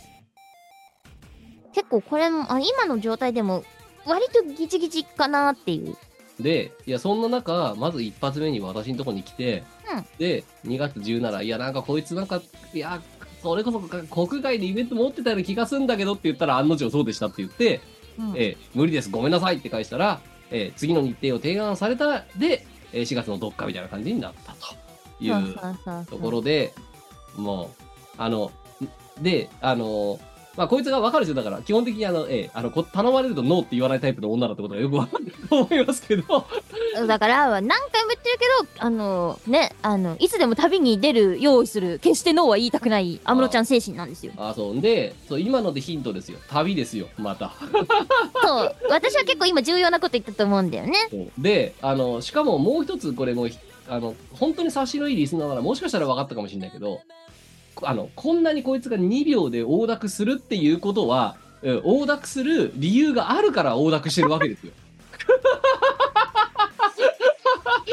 [1.74, 3.64] 結構これも、あ今の状態でも、
[4.06, 5.96] 割とギチギチかなっていう。
[6.42, 12.42] で、いや、そんな中、まず一発目に私のとこに来て、うんで、2月17、いや、なんかこいつなんか、
[12.74, 13.02] いや、
[13.42, 17.80] それこそ国外でイベント持ってたような気がするんだけどって言ったら案の定そうでしたって言って、
[18.18, 20.20] うんえー無理です、ごめんなさいって返したら、
[20.50, 22.62] えー次の日程を提案されたで、えー
[23.02, 24.76] 4月のどっかみたいな感じになったと
[25.24, 25.56] いう
[26.10, 26.74] ところで、
[27.36, 27.68] もう、
[28.18, 28.52] あの、
[29.22, 30.20] で、あの
[30.58, 36.46] まあ、こいつが分かる人だから、基本的にあの、ええ、あの、こ頼まれるとノーって言わないタイプの女だってことがよくわかると 思いますけど、
[37.08, 38.46] だから何回も言ってるけ
[38.80, 44.82] どあのねあのいつでも旅に出る用意する決してノーは言いたくない安室ちゃん精神なんですよあそう。
[44.82, 46.38] で、そう、今のでヒントですよ。
[46.50, 47.54] 旅ですよ、また。
[48.44, 50.96] そう私は結構今重要なこと言ったと思うんだよね
[51.38, 53.50] で、あの、しかももう一つ、これもう、
[53.90, 57.02] あの、本当に察しのいいリスナーなら、もしかしたら分かったかもしれないけど、
[57.82, 61.46] あの、こんなにこいつが2秒で横濁するっていうことは、うん
[61.78, 64.74] 横濁する理由があるから横濁してるわけですよ。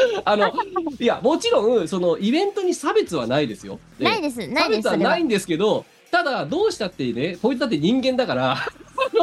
[0.26, 0.52] あの、
[1.00, 3.80] いや、もちろん、その、イベントに差別はないですよ。
[3.98, 8.58] でないですない差ですそれは別はないんですけど、ただ、どうしたってね、こいつだって人間だから、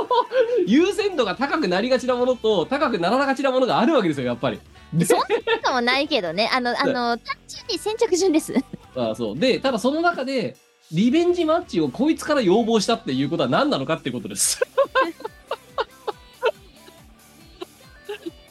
[0.66, 4.60] 優先度が高くなりがちなものと、高くならながちなものがあるわけですよ、やっぱり。
[4.94, 5.26] でそんこ
[5.64, 8.54] ともないけどねあのあの単純に先着順です
[9.00, 10.58] あそうで、ただその中で、
[10.92, 14.60] リベンジマッチをこいつから要望したっていうことは何なのかっていうことです。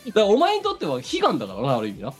[0.06, 2.12] だからお前にとっては悲願だからな、ある意味な。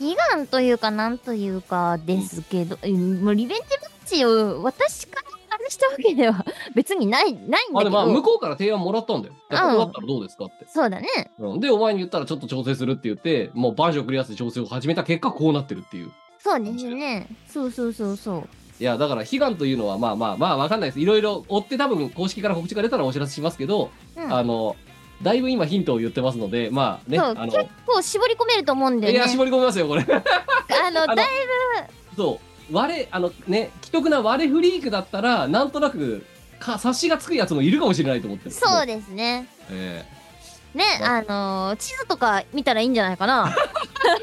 [0.00, 6.44] 悲願というかなんというかですけど、うんもうリベンジマッチを私からあれしたわけでは
[6.74, 9.34] 別にないないんだあ、けどでまあ、向こうから提案もらったんだよ。
[9.50, 10.66] でこうだったらどうですかって。
[10.68, 16.10] そうだねうん、で、お前に言ったらちょっと調整するって言って、もうバージョンクリアして調整を始めた結果、こうなってるっていう。
[16.38, 18.48] そうですねそうそうそうそう。
[18.78, 21.00] いや、だから悲願というのは、まあまあまあ、わかんないです。
[21.00, 24.32] いろいろ追って多分、公式から告知が出たらお知らせしますけど、うん。
[24.32, 24.76] あの、
[25.22, 29.18] だいぶ今ヒントを言ってますので、まあね、あの、結構絞り込めると思うんだよね。
[29.18, 30.02] いや、絞り込みますよ、これ。
[30.04, 31.26] あのだい
[32.16, 32.38] そ
[32.70, 36.26] う、割れ、あのね、既得な割れフリークだったら、なんとなく、
[36.58, 38.50] か察しがつくやつもいるかもしれないと思ってる。
[38.50, 39.48] そうですね。
[39.70, 40.04] え
[40.76, 43.54] ねあのー地図とか見たらいいんじゃないかな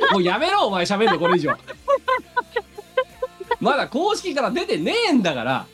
[0.10, 1.51] え もうやめろ、お前喋るの、これ以上。
[3.60, 5.66] まだ公式から出てねえんだから。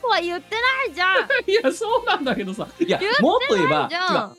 [0.00, 2.68] とは言ってないじゃん いや、そうなんだけどさ。
[2.78, 3.88] いやもっと言えば、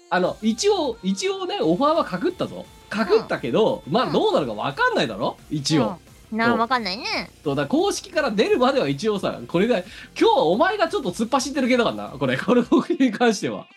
[0.10, 2.66] あの、一応、一応ね、オファーはかくったぞ。
[2.90, 5.38] かくったけど、まあ、どうなるかわかんないだろ？
[5.50, 5.88] 一応。
[5.88, 5.96] うん
[6.32, 9.86] なあわかんないねそうだ公式から出るまでは一応さ、これが、今
[10.18, 13.68] 日はお前がちょっと突っ走ってる系だからな、これ、この僕に関しては。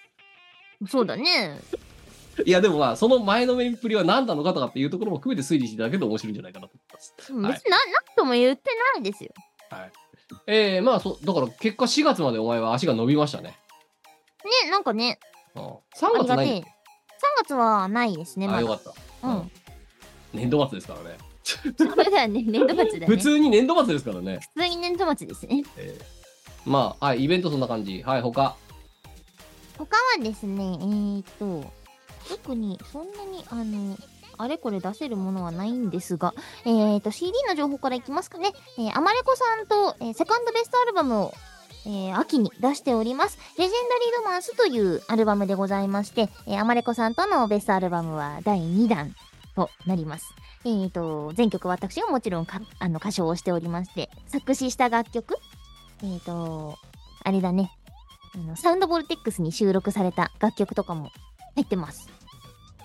[0.86, 1.60] そうだね。
[2.44, 7.14] いや、でもまあ、その前のめりっぷりは何なのかとかっていうところも含めて推理していただけると面白いんじゃないかなと思います。
[7.18, 7.58] 別にな,、なん
[8.16, 9.30] とも言ってないですよ。
[10.46, 13.58] えー、まあ、そ、だから結果4月までお前は足が伸びましたね。
[14.64, 15.18] ねなんかね。
[15.56, 15.76] うん、3
[16.20, 16.22] あ。
[16.22, 16.72] りがてえ3月ないんだっ
[17.38, 18.60] 月はないですねまだ。
[18.60, 19.28] よかった。
[19.28, 19.50] うん。
[20.32, 21.16] 年度末ですからね。
[21.42, 22.44] それだよね。
[22.46, 23.06] 年度末だね。
[23.06, 24.40] 普通に年度末ですからね。
[24.54, 25.64] 普通に年度末ですね。
[25.76, 26.70] えー。
[26.70, 28.02] まあ、はい、イベントそんな感じ。
[28.02, 28.56] はい、他。
[29.78, 31.70] 他はですねえー、と
[32.28, 33.96] 特にそんなにあの
[34.36, 36.32] あれこれ出せるものはないんですが、
[36.64, 41.34] えー、と CD の情報からいきますかね、えー、アマレコさんと、えーセカンドベストアルバムを、
[41.86, 49.14] えー秋に出しております「レジェンダリーロマンス」というアルバムでございまして、えーアマレコさんとのベストアルバムは第2弾
[49.56, 50.34] となります。
[50.64, 55.36] えー、と全曲私がもちろんかあの歌唱をしておりまして作詞した楽曲。
[56.02, 56.78] えー、と
[57.24, 57.77] あれだね。
[58.38, 61.10] あのサウンドボルテックスに収録された楽曲とかも
[61.56, 62.08] 入ってます。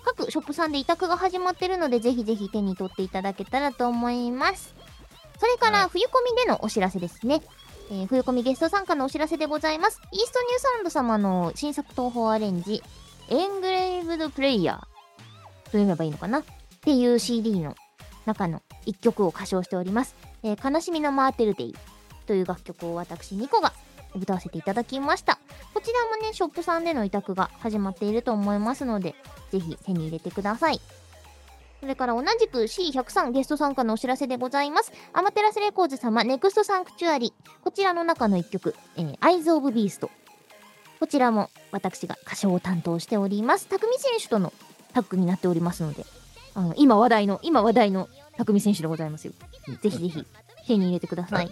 [0.04, 4.74] 各ショップさんで委託が始まってるので、ぜひぜひ手に取っていただけたらと思います。
[5.38, 7.40] それから、はい冬コミでのお知らせですね。
[7.90, 10.00] えー冬コミゲスト参加のお知らせでございます。
[10.12, 12.82] イーストニューサウンド様の新作東宝アレンジ、
[13.28, 14.86] エングレイブドプレイヤーと
[15.72, 16.40] 読めばいいのかな？
[16.40, 16.44] っ
[16.82, 17.74] ていう CD の
[18.26, 20.16] 中の1曲を歌唱しております。
[20.42, 21.74] えー悲しみのマーテルデイ
[22.26, 23.72] という楽曲を私 mikoが
[24.14, 25.38] 歌わせていただきました。
[25.72, 29.14] こちらもね、ショップさんでの委託が始まっていると思いますので、
[29.50, 30.80] ぜひ手に入れてください。
[31.80, 34.92] それから同じく C103 ゲスト参加のお知らせでございます。
[35.12, 37.34] アマテラスレコーズ様、ネクストサンクチュアリ。
[37.62, 40.10] こちらの中の一曲、えー、アイズ・オブ・ビースト。
[40.98, 43.68] こちらも私が歌唱を担当しております。
[43.68, 44.54] 匠選手との
[44.94, 46.06] タッグになっておりますので、
[46.54, 48.08] あの今話題の、今話題の
[48.38, 49.34] 匠選手でございますよ。
[49.82, 50.26] ぜひぜひ
[50.66, 51.50] 手に入れてください。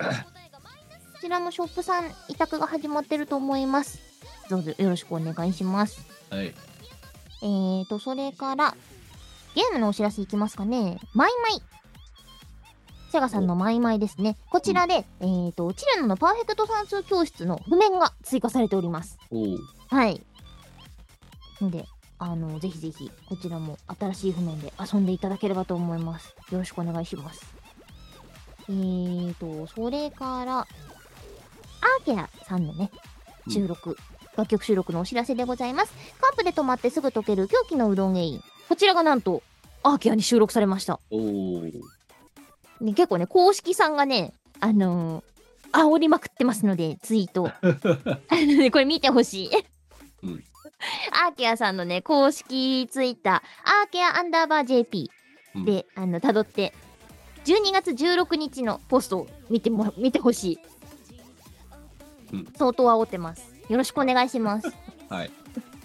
[1.23, 4.01] こちらもショップさん委託が始まってると思います。
[4.51, 6.05] どうぞよろしくお願いします。
[6.31, 6.53] はい。
[7.43, 8.75] えーと、それから、
[9.55, 10.99] ゲームのお知らせいきますかね。
[11.15, 11.63] マイマイ。
[13.13, 14.37] セガさんのマイマイですね。
[14.51, 19.17] こちらで、えーと、チレノのパーフェクト算数教室の譜面が追加されております。
[19.31, 19.59] おう
[19.91, 20.21] はい。
[21.61, 21.87] ので、
[22.19, 26.35] あの、ぜひぜひ、こちらも新しい譜面で遊んでいただければと思います。
[26.51, 27.47] よろしくお願いします。
[28.69, 30.67] えーと、それから、
[31.83, 32.91] アーケアさんのね、
[33.49, 33.97] 収録、
[34.37, 35.93] 楽曲収録のお知らせでございます。
[36.21, 38.41] カープで止まってすぐ溶ける狂気のうどんエイン。
[38.69, 39.43] こちらがなんと、
[39.83, 41.01] アーケアに収録されました。
[42.81, 45.33] ね、結構ね、公式さんがね、あのー
[45.73, 47.51] 煽りまくってますので、ツイート。
[48.71, 49.51] これ見てほしい。
[50.23, 50.45] うん
[51.25, 55.11] アーケアさんのね、公式ツイッター、アーケアアンダーバー JP
[55.65, 56.73] で、あの、辿って、
[57.45, 60.59] 12月16日のポストを見ても、見てほしい。
[62.33, 63.53] うん相当煽ってます。
[63.69, 64.73] よろしくお願いします。
[65.09, 65.31] はい。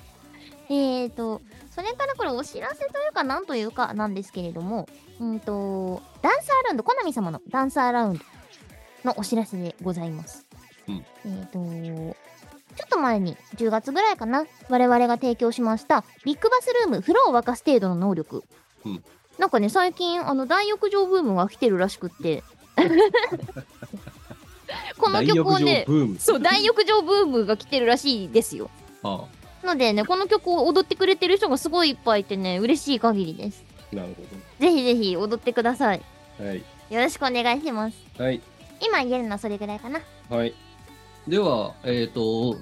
[0.70, 1.41] えーと、
[1.72, 4.88] それからこれお知らせというかなんというかなんですけれども、
[5.20, 8.24] うんと、ダンサーラウンド、コナミ様のダンサーラウンド
[9.06, 10.45] のお知らせでございます。
[10.88, 12.16] うんえーと、
[12.76, 18.43] ちょっと前に、10月ぐらいかな、我々が提供しました、ビッグバスルーム、風呂を沸かす程度の能力。
[18.86, 19.04] うん
[19.38, 22.43] なんかね、最近、あの、大浴場ブームが来てるらしくって、
[24.97, 25.86] この曲をね。
[26.20, 28.70] そう、大浴場ブームが来てるらしいですよ。
[29.03, 29.26] あ
[29.63, 33.63] のでね、この曲を踊ってくれてる人がすごいいっぱいいてね、嬉しい限りです。
[33.93, 34.15] あ、なる
[34.59, 36.01] ぜひぜひ踊ってください。
[36.38, 36.49] ほど。
[36.49, 36.63] はい。
[36.89, 37.97] よろしくお願いします。
[38.18, 38.41] はい。
[38.86, 40.01] 今言えるのはそれぐらいかな。
[40.30, 40.53] はい。
[41.28, 42.55] では、えっ、と、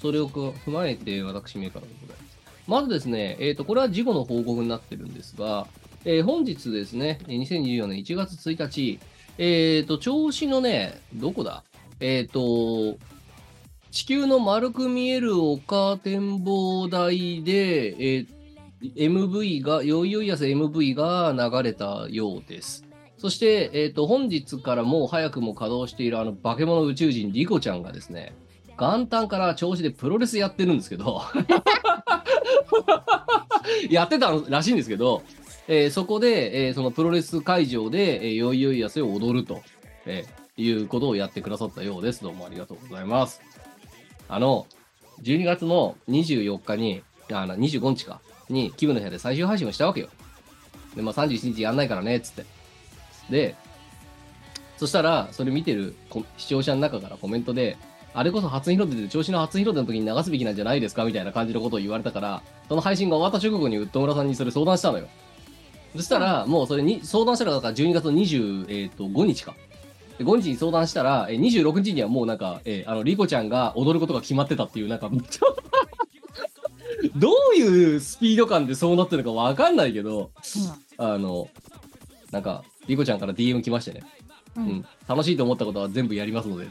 [0.00, 2.38] それを踏まえて私名からでございます。
[2.66, 5.66] まずですね、えっ、と、これは事後の報告になってるんですが、
[6.04, 8.98] えー本日ですね、えー2024年1月1日、
[9.38, 11.64] えっ、と、調子のね、どこだ？
[12.00, 12.96] えっ、と、
[13.90, 18.26] 地球の丸く見える丘展望台で、えー
[18.96, 22.84] MV が、よいよいやせ MV が流れたようです。
[23.16, 28.34] そして、えっ、と、本日からもう早くも稼働しているあの化け物宇宙人リコちゃんがですね、
[28.76, 31.22] 元旦から調子でプロレスやってるんですけど、
[33.88, 35.22] やってたらしいんですけど、
[35.68, 39.62] えーそこで、えーそのプロレス会場で、えーよいよいやせを踊ると、
[40.06, 42.22] えーいうことをやってくださったようです。
[42.22, 43.40] どうもありがとうございます。
[44.28, 44.66] あの、
[45.22, 47.02] 12月の24日に、
[47.32, 50.08] あの25日か、に、気分の部屋で最終配信をしたわけよ。
[50.94, 52.44] で、まあ31日やんないからね、つって。
[53.30, 53.54] で、
[54.76, 55.94] そしたら、それ見てる
[56.36, 57.78] 視聴者の中からコメントで、
[58.14, 65.08] あれこそ初日の出で調子の初日の出の時に流すべきなんじゃないですかみたいな感じのことを言われたから、その配信が終わった直後にウッド村さんにそれ相談したのよ。
[65.96, 69.54] そしたら、もうそれに相談したらだから12月の25、えーと5日か。
[70.18, 75.10] で5日に相談したら、えー26日にはもうなんか、えーあの、リコちゃんが踊ることが決まってたっていう、なんか、
[77.16, 80.30] どういうスピード感でそうなってるのかわかんないけど、
[80.98, 81.48] あの、
[82.30, 84.02] なんか、リコちゃんから DM 来ましてね。
[84.56, 84.86] ううんん。
[85.08, 86.66] 楽しいと思ったことは全部やりますので。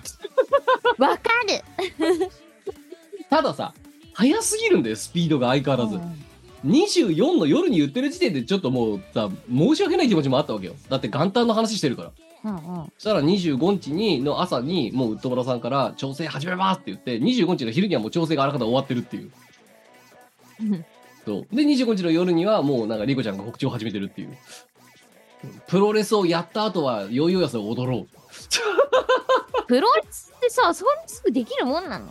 [0.98, 2.30] わ、かる
[3.30, 3.74] たださ、
[4.14, 6.00] 早すぎるんだよ、スピードが相変わらず。
[6.66, 10.76] 24の夜に言ってる時点でちょっともうさ、申し訳ない気持ちもあったわけよ。
[10.90, 12.12] だって元旦の話してるから。
[12.44, 19.32] うんうんそしたら25日にの朝にもうウッドブラさんから調整始めますって言って、25日の昼にはもう調整があらかた終わってるっていう。
[20.62, 20.86] うん
[21.24, 21.56] そう。
[21.56, 24.36] で、25日の夜にはもうなんかリコちゃんが告知を始めてるっていう。
[25.68, 28.08] プロレスをやった後はヨーヨーやせを踊ろう。
[29.68, 32.08] プロレスってさ、そんなすぐできるもんなの？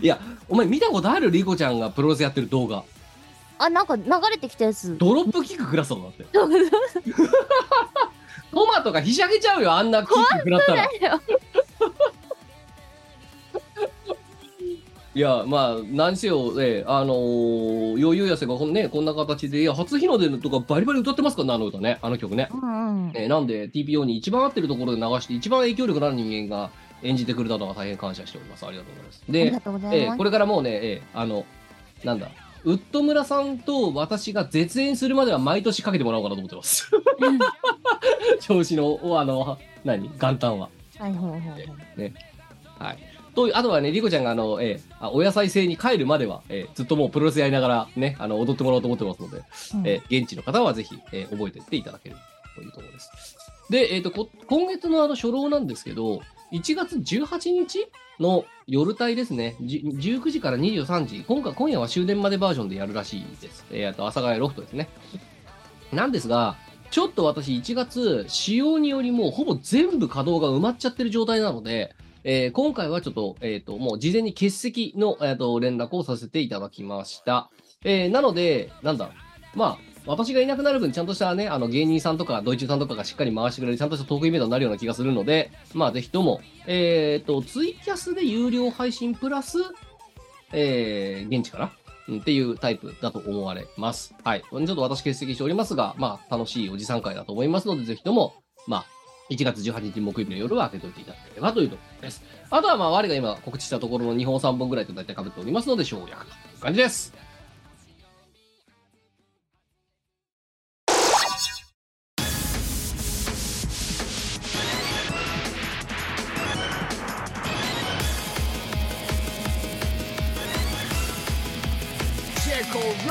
[0.00, 2.84] いや、お前見たことあるリコちゃんがプロレスやってる動画？
[3.58, 4.96] あ、なんか流れてきたやつ。
[4.98, 6.24] ドロップキック食らったんだって。
[8.52, 10.88] トマトがひしゃげちゃうよ、あんなキック食らったら。
[15.16, 22.48] いや、まあ、何せよ、ええ、あのー、余裕やせがこん,、ね、こんな形で、いや、初日の出のとかバリバリ歌ってますからね、あの歌ね、あの曲ね。
[22.52, 23.12] うんうん。
[23.14, 26.70] えーなんで、TPO に一番合ってるところで流して、一番影響力のある人間が
[27.04, 28.66] 演じてくれたのは大変感謝しております。
[28.66, 29.22] ありがとうございます。
[29.92, 30.00] で。
[30.04, 31.44] えーこれからもうね、えーあの、
[32.02, 32.28] なんだ、
[32.64, 36.90] ウッド村さんと私が絶縁するまでは毎年かけてもらおうかなと思ってます。
[38.40, 40.08] 調子の、おあの、何？
[40.18, 40.70] 元旦は。
[40.98, 42.12] はいはいはいはい。
[42.78, 42.98] はい。
[43.34, 49.42] と、あとはね、リコちゃんが、あの、えーあお野菜製に帰るまでは、えーずっともうプロレスやりながらね、あの、踊ってもらおうと思ってますので、
[49.74, 52.16] うんえー現地の方はぜひ、えー覚えていっていただける
[52.54, 53.36] というところです。
[53.70, 57.88] で、えっ、とこ、今月のあの初老なんですけど、1月18日
[58.20, 63.66] の夜帯ですね、19時から23時、今回、今夜は終電までバージョンでやるらしいです。
[63.70, 64.88] えー、と、阿佐ヶ谷ロフトですね。
[65.92, 66.56] なんですが、
[66.90, 77.50] ちょっと私1月、使用によりもほぼ全部稼働が埋まっちゃってる状態なので、えー今回はちょっと、えっ、と、もう事前に欠席の、えー、と連絡をさせていただきました。
[77.84, 79.10] えーなので、なんだ、
[79.54, 89.58] まあ、私がいなくなる分、ちゃんとしたね、あの芸人さんとか、ドイツさんとかがしっかり回してくれる、ちゃんとしたトークイベントになるような気がするので、まあ、ぜひとも、えっ、と、ツイキャスで有料配信プラス、
[90.52, 91.72] えー現地かな
[92.08, 94.14] うんっていうタイプだと思われます。
[94.24, 94.42] はい。
[94.42, 98.34] ちょっと私欠席しておりますが、まあ、楽しいおじさん会だと思いますので、ぜひとも、
[98.66, 98.86] まあ、
[99.30, 102.22] 1月18日木曜日の夜は開けといていただければというところです。
[102.50, 106.16] あとは、まあ、我が今告知したところの2本3本ぐらいと大体被っておりますので、省略とい
[106.58, 107.23] う感じです。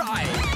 [0.03, 0.53] right.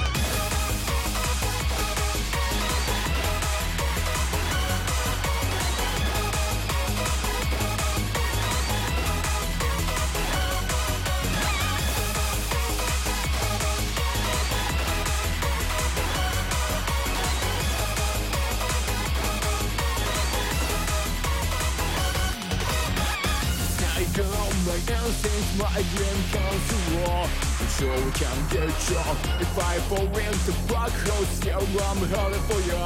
[25.58, 27.47] my dream comes true
[27.78, 32.58] so we can get drunk If I fall into black hole Still I'm headed for
[32.66, 32.82] you.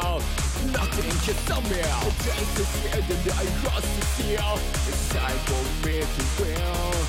[0.76, 1.80] Nothing can stop me.
[1.80, 7.08] Just to see that I cross the sea It's time for me to win.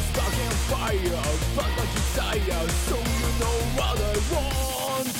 [0.00, 1.20] Stuck in fire
[1.52, 2.64] But my desire.
[2.88, 5.12] So you know what I want.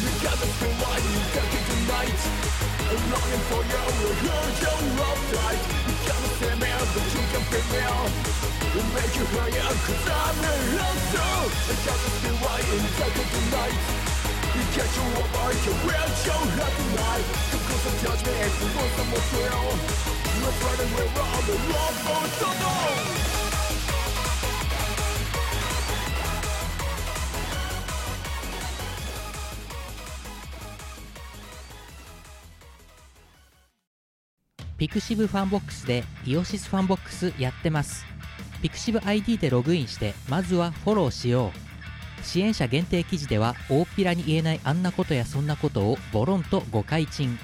[0.00, 1.04] We gotta feel like
[1.36, 2.20] got it tonight
[2.88, 3.84] I'm longing for you,
[4.24, 8.35] hold your love tight You gotta see me, but you can feel me
[8.76, 13.24] We'll make you higher, cause I'm in love so I gotta feel right inside of
[13.32, 13.72] tonight
[14.52, 17.24] You get your love, I can wear your head tonight
[17.56, 19.80] Come close and touch me if you want some more thrill
[20.44, 22.76] We're fighting, we're on the love for trouble
[34.76, 38.04] 「ピクシブファンボックス」でイオシスファンボックスやってます
[38.62, 42.24] ピクシブ ID でログインしてまずはフォローしよう。
[42.24, 47.38] 支援者限定記事では大っぴらに言えないあんなことやそんなことをボロンとご開陳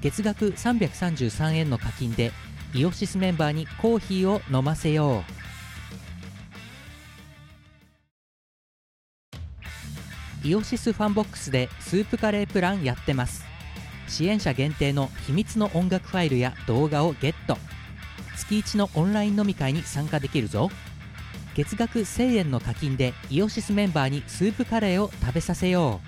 [0.00, 2.32] 月額333円の課金で
[2.72, 5.24] イオシスメンバーにコーヒーを飲ませよ
[10.44, 10.48] う。
[10.48, 13.44] イオシスファンボックスでスープカレープランやってます。
[14.08, 17.58] 支援者限定の秘密の音楽ファイルや動画をゲット。
[18.40, 20.70] 月1のオンライン飲み会に参加できるぞ。
[21.54, 26.00] 月額1000円の課金でイオシスメンバーにスープカレーを食べさせよ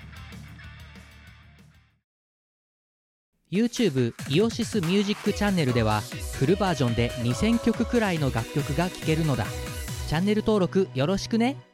[3.51, 3.55] う。
[3.55, 6.01] YouTube イオシスミュージックチャンネルでは
[6.39, 9.45] フルバージョンで2000曲くらいの楽曲が聴けるのだ。
[10.07, 11.72] チャンネル登録よろしくね。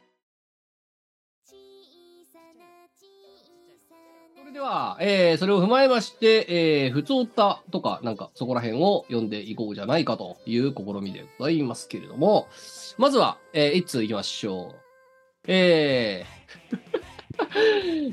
[4.60, 12.46] では、えー、それを踏まえまして、えー、普通歌とか、なんか、そこら辺を読んでいこうじゃないかという試みでございますけれども、
[12.98, 14.80] まずは、えー、一通いきましょう。
[15.46, 16.26] え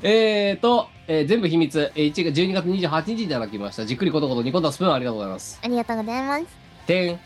[0.02, 3.84] えーと、えー、全部秘密、えー、1月12月28日いただきました。
[3.84, 5.60] じっくりことこと煮込んだスプーンありがとうございます。
[5.62, 6.46] ありがとうございます。
[6.86, 7.18] てん。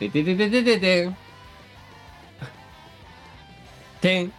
[0.00, 1.16] てててててててん。
[4.02, 4.32] てん。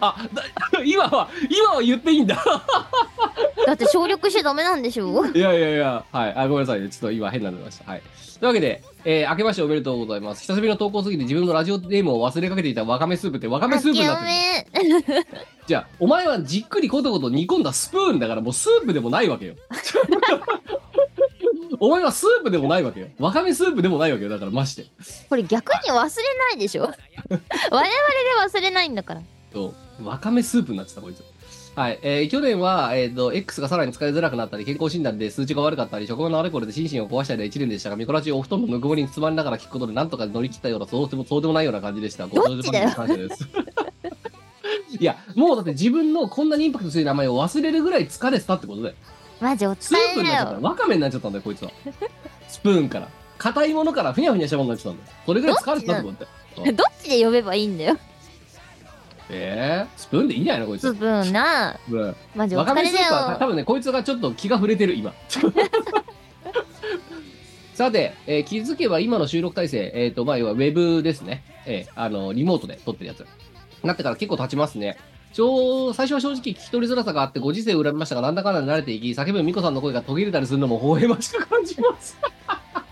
[0.00, 0.42] あ、だ
[0.84, 2.36] 今は、今は言っていいんだ。
[3.66, 5.26] だって省略しちゃダメなんでしょ？
[5.26, 6.34] いやいやいや、はい。
[6.34, 6.88] あ、ごめんなさいね。
[6.88, 7.90] ちょっと今変なの出ました。
[7.90, 8.02] はい。
[8.40, 10.40] というわけで、えー、明けましておめでとうございます。
[10.42, 14.18] 久しぶりの投稿すぎて自分のラジオネームを忘れかけていたわかめスープってわかめスープになっ
[14.72, 15.04] てる。
[15.16, 15.26] め
[15.66, 19.54] じゃあ、お前はじっくりことこと煮込んだスプーンだからもうスープでもないわけよ。
[21.78, 23.06] お前はスープでもないわけよ。
[23.18, 24.30] わかめスープでもないわけよ。
[24.30, 24.86] だからまして。
[25.28, 26.06] これ逆に忘れな
[26.54, 26.82] いでしょ？
[26.82, 27.88] 我々で
[28.58, 29.20] 忘れないんだから
[29.52, 30.04] そう。
[30.04, 31.22] わかめスープになってた、こいつ。
[31.74, 31.98] はい。
[32.02, 42.26] えー去年は、えっ、と、X がさらに使いづらくなったり、健康診断で数値が悪かったり、職場のあれこれで心身を壊したりの1年でしたが、ミコラジお布団のぬくもりに包まれながら聞くことで、なんとか乗り切ったような、そうでも、そうでもないような感じでした。
[42.26, 43.48] ごどっちだよ長寿番組に感謝です。
[45.00, 48.94] いや、もうだって自分のこんなにインパクト強い名前を忘れるぐらい疲れてたってことだよ。
[49.40, 51.70] マジおスープになっちゃったよわかめになっちゃったんだよ、こいつは。
[52.48, 53.08] スプーンから。
[53.38, 55.16] 硬いものからふにゃふにゃしたものになっちゃったんだよ。
[55.24, 56.24] それぐらい疲れてたってこと
[56.64, 56.76] だよ。
[56.76, 57.96] どっちで呼べばいいんだよ
[59.30, 60.82] えー、スプーンでいいんじゃないのこいつ。
[60.82, 65.12] スプーンなうんマジおわか疲れだめスープは多よ分ね、こいつがちょっと気が触れてる、今。
[67.74, 71.42] さて、えー気づけば今の収録体制、えっ、と、まあ、要はウェブですね。
[71.66, 73.26] えーあの、リモートで撮ってるやつ。
[73.82, 74.98] なってから結構経ちますね。
[75.32, 82.18] ちょ最初は正直聞き取りづらさがあって、ご時世を恨みましたが、なんだかんだで慣れていき、叫ぶ美子さんの声が途切れたりするのも微笑ましく感じます。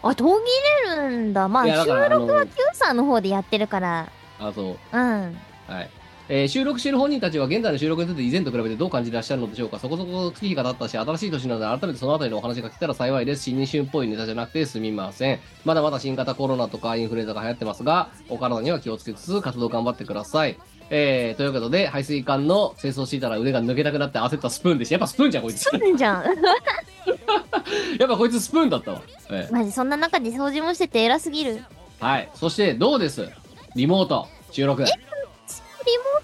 [0.02, 0.44] あ途切
[0.86, 4.08] れるんだまあいやだ収録は Q さんの方でやってるから
[4.38, 4.96] あ、そう。
[4.96, 5.36] うん
[5.66, 5.90] はい。
[6.30, 9.78] えー収録している本人たちは現在の収録について以前と比べてどう感じてらっしゃるのでしょうか？
[9.78, 13.44] そこそこ月日が経ったし、新しい年なので改めてそのあたりのお話が聞けたら幸いです。
[13.44, 15.40] 新春っぽいネタじゃなくてすみません。
[15.64, 20.58] まだまだ新型コロナとかインフルエンザが流行ってますが、お体には気をつけつつ活動頑張ってください。
[20.90, 24.94] えー、ということで、排水管の清掃していたら腕が抜けたくなって焦ったスプーンでした。
[24.94, 25.64] やっぱスプーンじゃん、こいつ。
[25.74, 26.24] いいじゃん
[27.98, 29.02] やっぱこいつスプーンだったわ。
[29.30, 31.62] えマジそんな中で掃除もしてて偉すぎる
[32.00, 32.28] はい。
[32.34, 33.28] そして、どうです？
[33.74, 34.84] リモート、収録。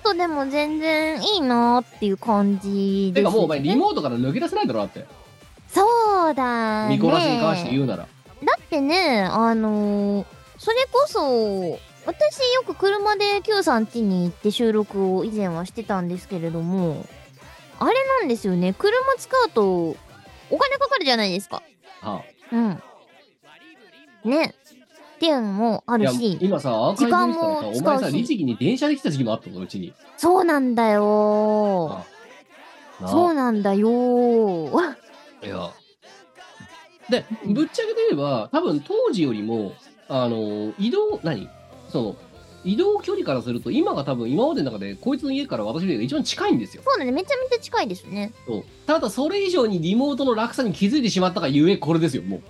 [0.01, 5.07] ートでも全然いいなーっていう感じですてかもうお前リねモートから抜け出せないだろ、だって。
[5.69, 8.07] そうだねミコラジに関して言うなら。
[8.07, 10.27] だってねあのー
[10.59, 17.05] それこそ私よく車で Q さん家に行って収録を以前はしてたんですけれども、
[17.79, 18.75] あれなんですよね。
[18.75, 19.97] 車使うと
[20.51, 21.63] お金かかるじゃないですか。
[22.01, 22.83] はうん。
[24.25, 24.55] ね。
[25.15, 29.93] っていうのもあるし、今さ、時間もお前さ、律儀に電車で来た時期もあったの、うちに。
[30.17, 32.05] そうなんだよ
[33.01, 35.47] そうなんだよー。
[35.47, 35.71] いや。
[37.11, 39.73] で、ぶっちゃけて言えば、多分当時よりも、
[40.09, 41.49] あの、移動、何？
[41.91, 42.17] その、
[42.65, 46.83] 移動距離からすると、今が多分、今までの中で、こいつの家から私の家が一番近いんですよ。
[46.85, 47.13] そうだね。
[47.13, 48.33] めちゃめちゃ近いですね。
[48.47, 52.43] そうただ、それ以上にリモートの落差に気づいてしまったがゆえ、これですよ、もう。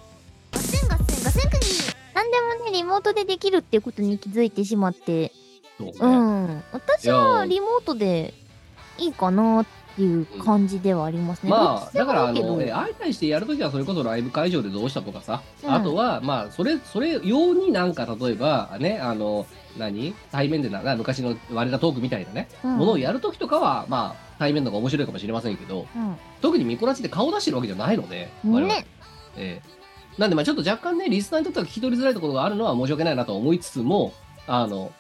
[2.75, 5.33] リモートでできるっていうことに気づいてしまって、
[5.79, 6.63] そうん。
[6.73, 8.35] 私はリモートで
[8.99, 9.67] いいかなっ
[9.97, 11.51] ていう感じではありますね。
[11.51, 15.73] どまあ、だから、あの、ね相対してやるときは、それこそライブ会場でどうしたとかさ、うん。
[15.73, 19.47] あとは、まあ、それ、それ用になんか、例えば、ね、あの、
[19.79, 20.15] 何？
[20.33, 22.79] 対面でな、な昔の我らトークみたいなね、うん。
[22.79, 25.87] ものをやるときとかは、まあ、対面の方が面白いかもしれませんけど、
[26.43, 28.87] 特にミコラジで顔出してるわけじゃないので、ね。
[29.37, 29.84] ええ
[30.19, 34.13] なんで、まあちょっと若干ね、リスナーにとっては聞き取りづらいところがあるのは申し訳ないなと思いつつも、
[34.47, 34.93] あの、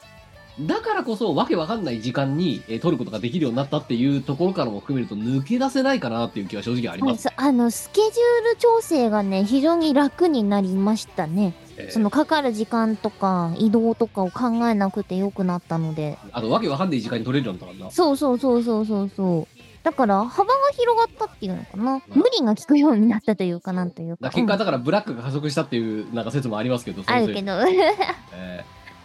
[0.61, 7.27] だからこそわけわかんない時間に、えー撮ることができるようになったっていうところからも含めると抜け出せないかなっていう気は正直あります。
[7.29, 11.55] はいそあの、スケジュール調整がね、非常に楽になりましたね。
[11.77, 16.19] ええそのかかる時間とか移動とかを考えなくてよくなったので。
[16.31, 17.91] あとわけわかんない時間に撮れるようになったからな。
[17.91, 19.54] そうそうそうそうそうそう。
[19.85, 22.03] だから幅が広がったっていうのかな。
[22.09, 24.31] 無理が効くようになったというかなんというか。
[24.31, 27.11] 結果うんだからブラックが加速したっていうなんか説もありますけど、ど。
[27.13, 27.59] あるけど。
[27.61, 27.67] だ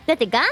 [0.08, 0.48] えってガンか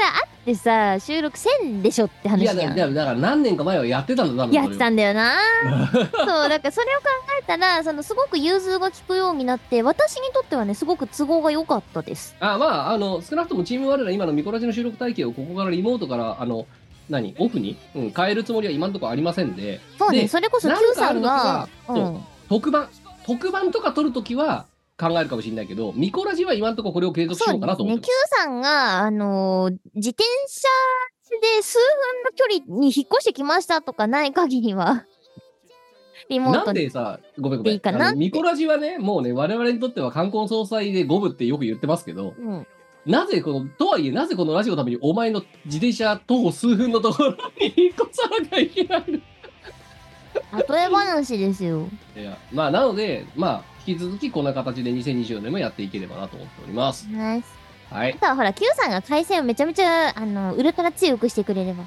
[0.00, 2.74] ら会ってさ、収録せんでしょって話じゃん。
[2.74, 5.34] だだだから何年か前はやってたんだやってたんんだよな
[5.90, 7.06] そうだからそれを考
[7.42, 16.66] えたらそのすごく融通が利くようになって私にとってはねすごく都合が良かったですあまあ、あの、少なくともチーム我ら今のミコラジの収録体系をここからリモートから、あの、
[17.08, 17.34] 何？
[17.38, 22.20] オフに、うん、変えるつもりは今のところありませんで、そうねでそれこそ Q さんがうん。
[22.48, 22.88] 特番、
[23.26, 24.66] 特番とか撮るときは
[24.98, 30.68] 考えるかもしれないけど、ミコラジは今のところこれを継続しようかなと思ってね Q さんがあのー自転車
[31.30, 35.04] で数分の距離に引っ越してきましたとかない限りは
[36.30, 36.56] リモます。
[36.56, 38.18] なんートででさ、ごめんごめん。
[38.18, 42.66] ミコラジはね、もうね、我々にとっては冠婚葬祭で五分ってよく言ってますけど、うん
[43.08, 49.18] なぜこの、とはいえ、なぜこのラジオのためにお前の自転車徒歩数分のところに引っ越さなきゃいけないの？
[50.68, 57.08] 例え話ですよいや、まあ、なので、まあ、引き続きこんな形で2024年もやっていければなと思っております。
[57.10, 57.46] ナイス
[57.90, 58.18] はいあ。
[58.18, 61.84] とはほら Q さんが回線をめちゃめちゃあのウルトラ強くしてくれれば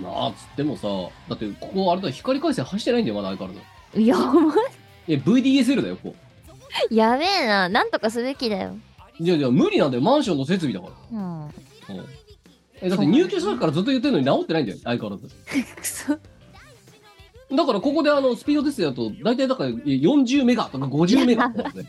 [0.00, 0.88] まあ、つってもさ、
[1.28, 4.02] だって、ここ、あれだ、光回線走ってないんだよ、まだ相変わらず。
[4.02, 4.54] やば
[5.08, 6.16] え、VDSL だよ、ここ。
[6.90, 8.76] やべえななんとかすべきだよ
[9.20, 11.18] いやいや、無理なんだよ、マンションの設備だから。
[11.18, 11.52] うんうん。
[12.80, 15.34] え、だって入居した時からずっと言ってるのに治ってないんだよ、相変わらず。
[15.74, 16.18] くそ
[17.54, 21.86] だから、ここであの、スピードテストだと、大体だから40メガとか50メガとかね。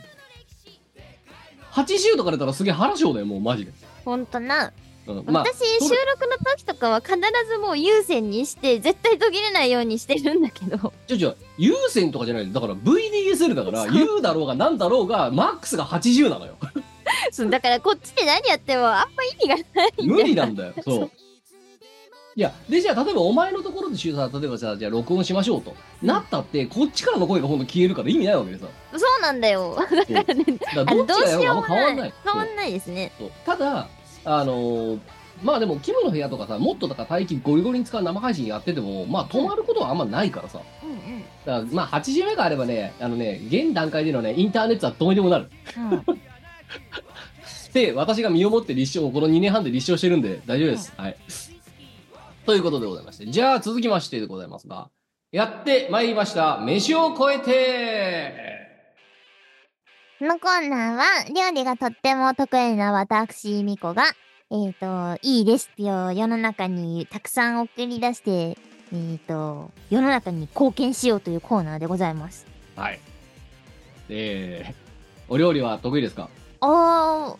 [1.72, 3.74] 80とか出たらすげえ腹章だよ、もうマジで。
[4.06, 4.72] ほんとな
[5.08, 7.16] うん、まあ、私収録の時とかは必
[7.50, 16.56] ずもう優先にして絶対途切れないようにしてるんだけどちょちょ、有線とかじゃないだから VDSL だから、U だろうが何だろうが、マックスが80なのよ。
[17.32, 20.74] そうだからこっちで何やってもあんま意味がない無理なんだよ。
[20.84, 21.12] そそうう。
[22.36, 25.76] いや、で、じゃあ、例えばお前のところでさ、例えばさ、じゃあ録音しましょうと。
[26.02, 28.66] なったって、こっちからの声がほんと消えるから意味ないわけでさ。
[28.94, 30.34] そうなんだよそうだか
[30.76, 32.14] らどっちがやろうがあんま変わんない。
[32.24, 33.88] 変わんないですねそうただ、
[34.26, 35.00] あのー
[35.42, 40.60] まあでも、キムの部屋とかさ、もっとだから待機ゴリゴリに使う生配信やってても、まあ止まることはあんまないからさ。
[40.84, 45.50] うんうんだからまあ80メガあればね、あのね、現段階でのね、インターネットはどうにでもなる。
[45.78, 46.22] うん
[47.74, 50.94] で、私が身をもって立証、この2年半で立証してるんで大丈夫です。
[50.98, 51.18] はい。
[52.46, 54.90] ということでございまして、じゃあ続きましてでございますが、
[55.32, 58.50] やってまいりました、飯を超えて
[60.18, 64.04] このコーナーは料理がとっても得意な私ミコが
[64.52, 68.58] えっ、といいレシピを世の中にたくさん送り出して
[68.92, 73.00] えっ、と世の中に貢献しようというコーナーでございますはい。
[74.10, 74.74] えー、
[75.30, 76.30] お料理は得意ですか？
[76.62, 77.36] あ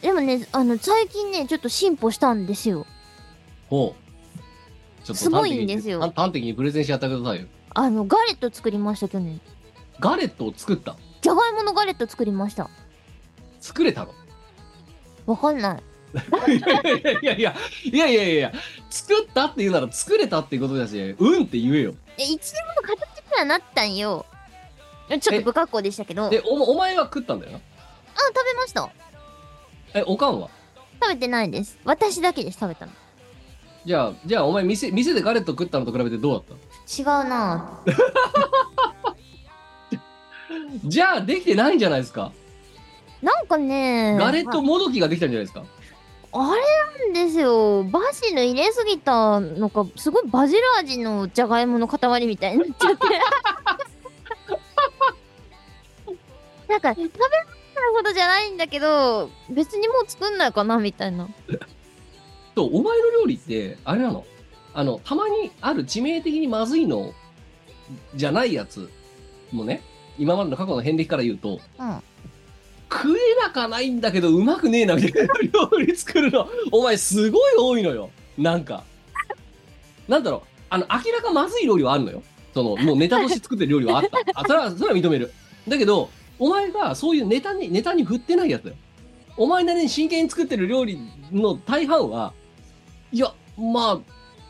[0.00, 2.86] ー、でもね、あの、最近ね、ちょっと進歩したんですよ。
[3.68, 4.00] ほう。
[5.04, 7.46] ちょっとすごいんですよ端的にプレゼンしやってくださいよ。
[7.74, 9.40] あの、ガレット作りました、去年。
[9.98, 10.96] ガレットを作った？
[11.20, 12.70] じゃがいものガレット作りました。
[13.60, 14.14] 作れたの？
[15.26, 15.82] わかんない。
[16.52, 17.54] いやいやいや
[17.84, 18.52] いやいやいや
[18.88, 21.94] 作ったって言うなら作れたってことだし、うんって言えよ。
[22.18, 22.98] え、一年も形
[23.30, 24.26] にはなったんよ。
[25.08, 26.30] ちょっと不格好でしたけど。
[26.30, 27.60] で、おお前は食ったんだよな？
[28.16, 28.90] 食べました
[29.94, 30.48] え、おかんは？
[31.02, 31.78] 食べてないです。
[31.84, 32.92] 私だけです、食べたの。
[33.84, 37.00] じゃあ、じゃあお前店、店でガレット食ったのと比べてどうだった？
[37.00, 37.80] 違うな
[40.84, 42.32] じゃあ、できてないんじゃないですか？
[43.22, 45.62] なんかねガレットもどきができたんじゃないですか？
[46.32, 46.60] あれ
[47.12, 47.82] なんですよ。
[47.84, 52.98] バジル入れすぎたのか、すごいバジル味のじゃがいもの塊みたいになっちゃって。
[56.70, 57.08] なんか、食べ
[57.96, 61.28] ほどじゃないんだけど、別にもう作んないかなみたいな。
[62.54, 64.24] と、お前の料理って、あれなの？
[64.72, 67.12] あの、たまにある致命的にまずいの
[68.14, 68.88] じゃないやつ
[69.52, 69.82] もね、
[70.18, 72.02] 今までの過去の遍歴から言うと、うん。
[72.92, 76.48] 食えなかないんだけどうまくねえなみたいな料理作るの。
[76.72, 78.10] お前すごい多いのよ。
[78.36, 78.82] なんか。
[80.08, 80.48] なんだろう。
[80.70, 82.22] あの明らかまずい料理はあるのよ。
[82.52, 84.40] そのもうネタとして作ってる料理はあった。
[84.40, 85.32] あそれはそれは認める。
[85.68, 86.10] だけど
[86.40, 88.76] お前がそういうネタにネタに振ってないやつだよ。
[89.36, 90.98] お前なりに真剣に作ってる料理
[91.30, 92.32] の大半は
[93.12, 94.00] いやまあ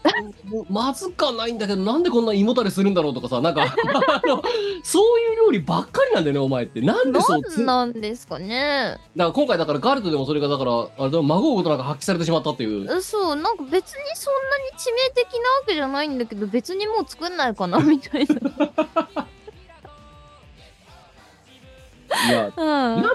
[0.71, 3.63] まずかないんだけどなんでこんな胃もたれするんだろうとかさなんか
[4.09, 4.43] あの
[4.83, 6.81] そういう料理ばっかりなんだよねお前って。
[6.81, 8.97] なんでそうつなんですかね。
[9.15, 12.97] だから今回だからガルトでもそれがだからあれだ孫うことなんか発揮されてしまったっていう。
[12.97, 18.27] うそう、なんか別にそんなに致命的なわけじゃないんだけど、別にもう作んないかなみたいい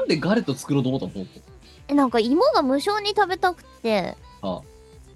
[0.07, 1.11] でガレット作ろうと思ったの？
[1.13, 1.27] 本
[1.87, 4.61] えなんか芋が無償に食べたくて、あ。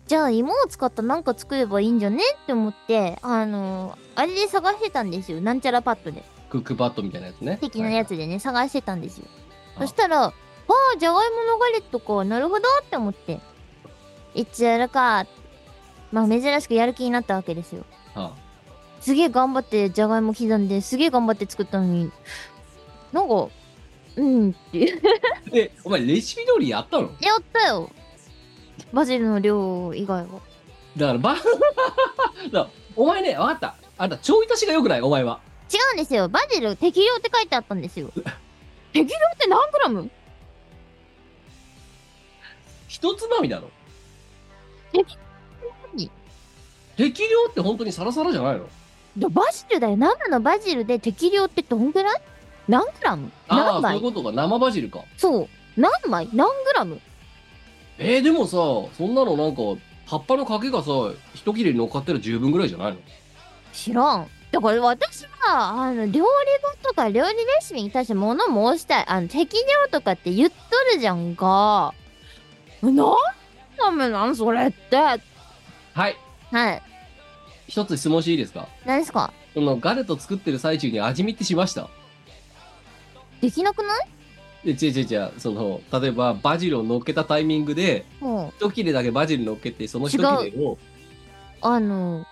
[0.08, 2.24] じゃあ芋を使ったなんか作ればいいんじゃね？
[2.44, 5.42] って思って、あのあれで探してたんですよ。
[5.42, 6.24] なんちゃらパッドで。
[6.50, 7.58] クックパッドみたいなやつね。
[7.62, 9.26] 的なやつでね、探してたんですよ。
[9.78, 9.82] あ。
[9.82, 10.34] そしたら、わ
[10.96, 13.40] あ、じゃがいものガレットか、なるほどって思って、
[14.34, 15.28] いつやるか。
[16.12, 17.84] まあ珍しくやる気になったわけですよ。
[18.16, 18.34] あ。
[19.00, 22.12] すげえ頑張ってじゃがいも刻んで、すげえ頑張って作ったのに、
[23.14, 23.48] なんか、
[24.20, 25.02] うんっていう。
[25.56, 27.12] えお前レシピ通りやったの？
[27.22, 27.90] やったよ。
[28.94, 30.28] バジルの量以外は。
[30.98, 31.46] だからば だか
[32.52, 35.02] らお前ね分かったあんたちょい足しがよくない？
[35.02, 35.40] お前は
[35.74, 36.28] 違うんですよ。
[36.28, 38.12] バジル適量って書いてあったんですよ。
[38.92, 40.10] 適量って何グラム？
[42.88, 43.70] 一つまみだろ
[44.92, 45.16] 適
[45.94, 46.10] 何
[46.98, 48.68] 適量って本当にサラサラじゃないの？
[49.16, 49.96] でバジルだよ。
[49.98, 50.42] 生の？
[50.42, 52.22] バジルで適量ってどんぐらい？
[52.70, 53.32] 何グラム？
[53.50, 55.50] ああそうい何枚うことか生バジルかそう。
[55.76, 56.30] 何枚？
[56.34, 57.02] 何グラム？
[57.98, 58.52] えー、でもさ
[58.96, 59.62] そんなのなんか
[60.06, 60.92] 葉っぱのかけがさ
[61.34, 62.98] 一切れに乗っかってる十分ぐらいじゃないの？
[63.74, 64.28] 知らん。
[64.52, 66.26] だから私は、あの、料理本
[66.82, 69.06] とか料理レシピに対して物申したい。
[69.08, 70.56] あの、適量とかって言っと
[70.96, 71.94] るじゃんか。
[72.82, 72.96] なん
[73.78, 74.98] ダメなんそれって。
[74.98, 76.18] はい
[76.52, 76.82] はい。
[77.68, 78.68] 一つ質問していいですか？
[78.86, 79.32] 何ですか？
[79.54, 81.88] そのガレット作ってる最中に味見ってしました？
[83.42, 84.08] できなくない？
[84.66, 90.78] え違う違う違うその例えばバジルを乗っけたタイミングでもう、一切れだけバジル乗っけてその一切れを
[91.62, 92.26] あの、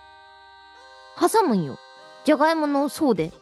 [1.20, 1.78] 挟むんよ。
[2.24, 3.32] じゃがいもの層で。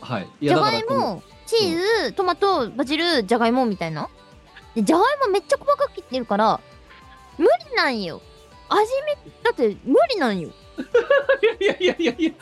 [0.00, 4.08] はいいじゃがいだからこのも、チーズ、トマト、バジル、じゃがいもみたいな。
[4.74, 6.60] で、じゃがいもめっちゃ細かく切ってるから、
[7.38, 8.20] 無理なんよ。
[8.68, 8.82] 味
[9.26, 10.50] 見、だって無理なんよ。
[11.60, 12.32] いやいやいやいや。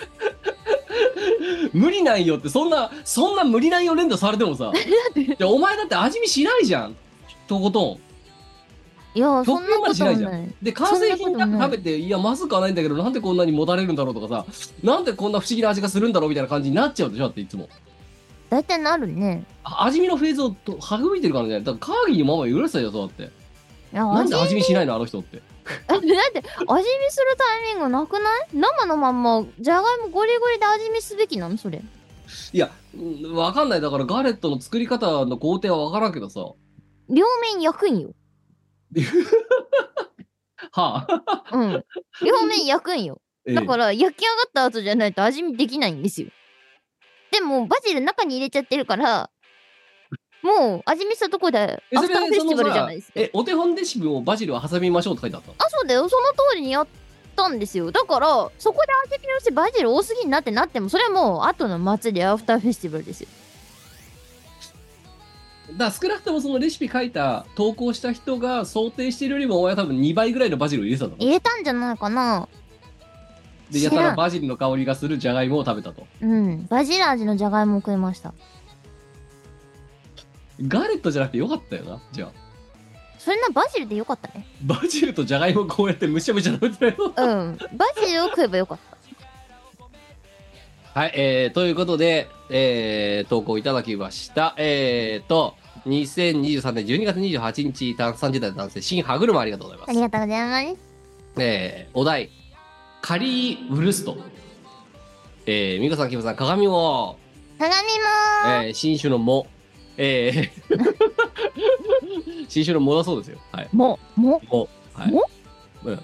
[1.73, 4.73] 無理なんよってそんなそんな無理なんよ連打されてもさ。
[5.17, 6.97] いやお前だって味見しないじゃん。
[7.47, 7.99] とことん。
[9.15, 10.55] いや、そんなことないじゃん。
[10.63, 14.47] で完成品だけ食べていやまずくはないんだけどなんでこんなにもたれるんだろうとかさ。
[14.83, 17.69] なんでこんな不思議な味がするんだろうみたいな感じになっちゃうでしょだっていつも。
[18.49, 19.45] 大体なるね。
[19.65, 21.61] あ味見のフェーズをと育いてるからね。
[21.61, 23.23] だからカーギーにママ言われてたよそうだって。
[23.25, 25.43] いや、なんで味味見しないのあの人って
[25.87, 28.49] だって味見するタイミングなくない？
[28.53, 31.57] 生のまんまじゃがいもゴリゴリで味見すべきなの？
[31.57, 31.81] それ。
[32.53, 33.81] いやうんわかんない。
[33.81, 36.41] だからガレットの作り方の工程はわからんけどさ。
[37.09, 38.11] 両面焼くんよ。
[40.73, 41.57] はあ。
[41.57, 41.85] うん。
[42.25, 43.21] 両面焼くんよ。
[43.47, 43.55] ええ。
[43.55, 46.29] だから焼き上がった後じゃないと味見できないんですよ。
[47.31, 49.31] でもバジル中に入れちゃってるから
[50.43, 53.13] もう味見したとこでアフターフェスティバルじゃないですか。
[53.17, 55.49] えお手本レシピをバジルを挟みましょうって書いてあった？
[55.49, 56.09] のあそうだよ。
[56.09, 56.87] その通りにやっ
[57.37, 57.91] たんですよ。
[57.93, 63.29] だからそこで味見をしてバジル多すぎんなってなってもそれはもう後の祭りアフターフェスティバルですよ。
[65.77, 72.49] だ少なくともそのレシピ書いた投稿した人が想定してるよりも多分2倍ぐらいのバジルを入れてたの入れたんじゃないかな。
[73.71, 76.07] でやたらバジルの香りがするじゃがいもを食べたと。
[76.21, 76.67] うん。
[76.67, 78.35] バジル味のじゃがいもを食いました
[80.61, 82.33] ガレットじゃなくてよかったよなじゃあ
[83.19, 88.93] それなバジルでよかったねバジルとじゃがいもこうやってむしゃむしゃ食べてたようんバジルを食えばよかった
[90.95, 94.55] はい、えー、ということで、えー、投稿いただきました。
[94.59, 95.55] えーと、
[95.87, 99.89] 2023年12月28日、た30代の男性、新歯車ありがとうございます。
[99.89, 100.79] ありがとうございます。
[101.39, 102.29] えー、お題、
[103.01, 104.19] カリー・ウルスト。
[105.47, 107.17] えー、美香さん、キムさん、鏡を、
[107.59, 107.79] 鏡も
[108.67, 109.47] えー、新種の藻。
[110.05, 110.95] えー、
[112.49, 113.39] 新種の藻だそうですよ。
[113.53, 113.69] はい。
[113.73, 114.69] も、も、藻。
[114.95, 115.13] はい。
[115.13, 115.29] 藻？
[115.85, 116.01] うん。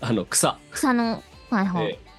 [0.00, 0.56] あの、草。
[0.70, 1.86] 草の、はいはい。
[1.86, 2.10] えー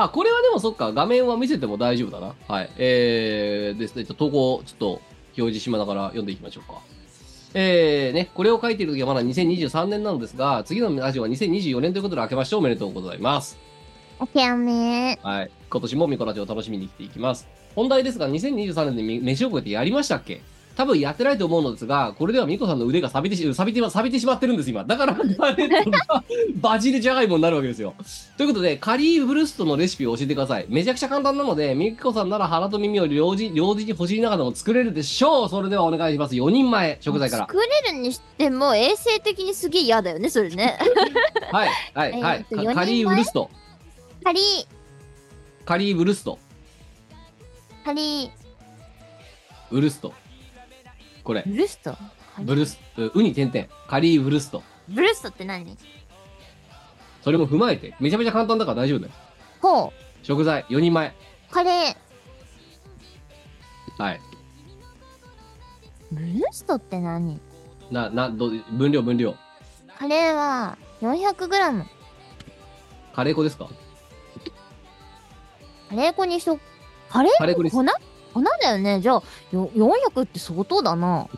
[0.00, 2.32] あ、これはでもそっか、画面は見せても大丈夫だな。
[2.46, 2.70] はい。
[2.78, 4.86] えー、ですね、ちょっと投稿、ちょっと
[5.36, 6.78] 表示しながら読んでいきましょうか。
[7.52, 13.58] えー、ね、これを書いている時はまだ2023年なのですが、次のラジオは2024年ということで明けましておめでとうございます。
[14.20, 15.50] オッケーおめはい。
[15.68, 17.48] 今年もミコラジオを楽しみに来ていきます。
[17.74, 20.42] 本題ですが、2023年でみ飯を食えてやりましたっけ？
[20.78, 24.84] 多分やってないと思うのですが、これではミコさんの腕が錆びてし、錆びて、錆びてしまってるんです、今。
[24.84, 26.22] だから、ガレットが
[26.60, 27.96] バジルジャガイモになるわけですよ。
[28.36, 30.66] ということで、カリーブルストのレシピを教えてください。
[30.68, 35.48] めちゃくちゃ簡単なので、ミコさんなら腹と耳を両時、両時に欲しいながらも作れるでしょう。
[35.48, 36.36] それではお願いします。
[36.36, 37.48] 4人前、食材から。
[37.48, 40.78] 作れるにしても衛生的にすげえ嫌だよねそれね
[41.50, 42.46] はい、はい、はい。
[42.72, 43.50] カリーブルスト。
[44.22, 44.40] カリ
[45.64, 46.38] カリーブルスト。
[47.84, 48.30] カリ
[49.72, 50.14] ウルスト。
[51.28, 51.94] これ、ブルスト？
[52.38, 53.66] ブルス、うウに点々。
[53.86, 54.62] カリーブルスト。
[54.88, 55.76] ブルストって何？
[57.22, 59.12] それも踏まえて、めちゃめちゃ簡単だから大丈夫だよ。
[59.60, 61.08] ほ食材、4人前。
[61.08, 61.12] う、
[61.52, 64.02] カレー。
[64.02, 64.20] はい。
[66.10, 67.38] ブルストって何？
[67.90, 69.34] な、な、ど、分量、分量。
[69.98, 71.84] カレーは 400g。
[73.12, 73.68] カレー粉ですか？
[75.90, 76.58] カレー粉にしと、
[77.10, 77.84] カレー粉です粉？
[78.42, 79.00] 粉だよね。
[79.00, 79.22] じゃあ、
[79.52, 81.28] よ400って相当だな。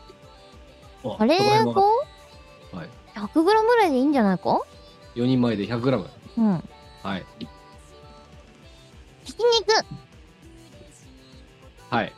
[1.04, 1.80] あカレー粉
[2.72, 2.88] はい。
[3.14, 4.60] 100g ぐらいでいいんじゃないか
[5.14, 6.08] ？4人前で 100g。
[6.38, 6.64] うん。
[7.02, 7.26] はい。
[9.24, 9.84] ひき肉。
[11.90, 12.12] はい。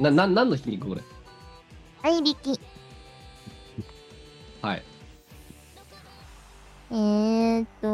[0.00, 1.02] な、な、何のひき肉これ？
[2.02, 2.60] 合いびき。
[4.62, 4.82] はい。
[6.90, 7.88] えーっと、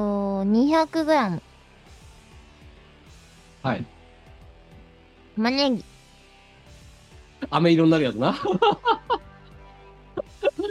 [0.45, 1.41] 200g。
[3.63, 3.87] はい。
[5.37, 5.85] 玉ねぎ。
[7.51, 8.35] 飴色になるやつな。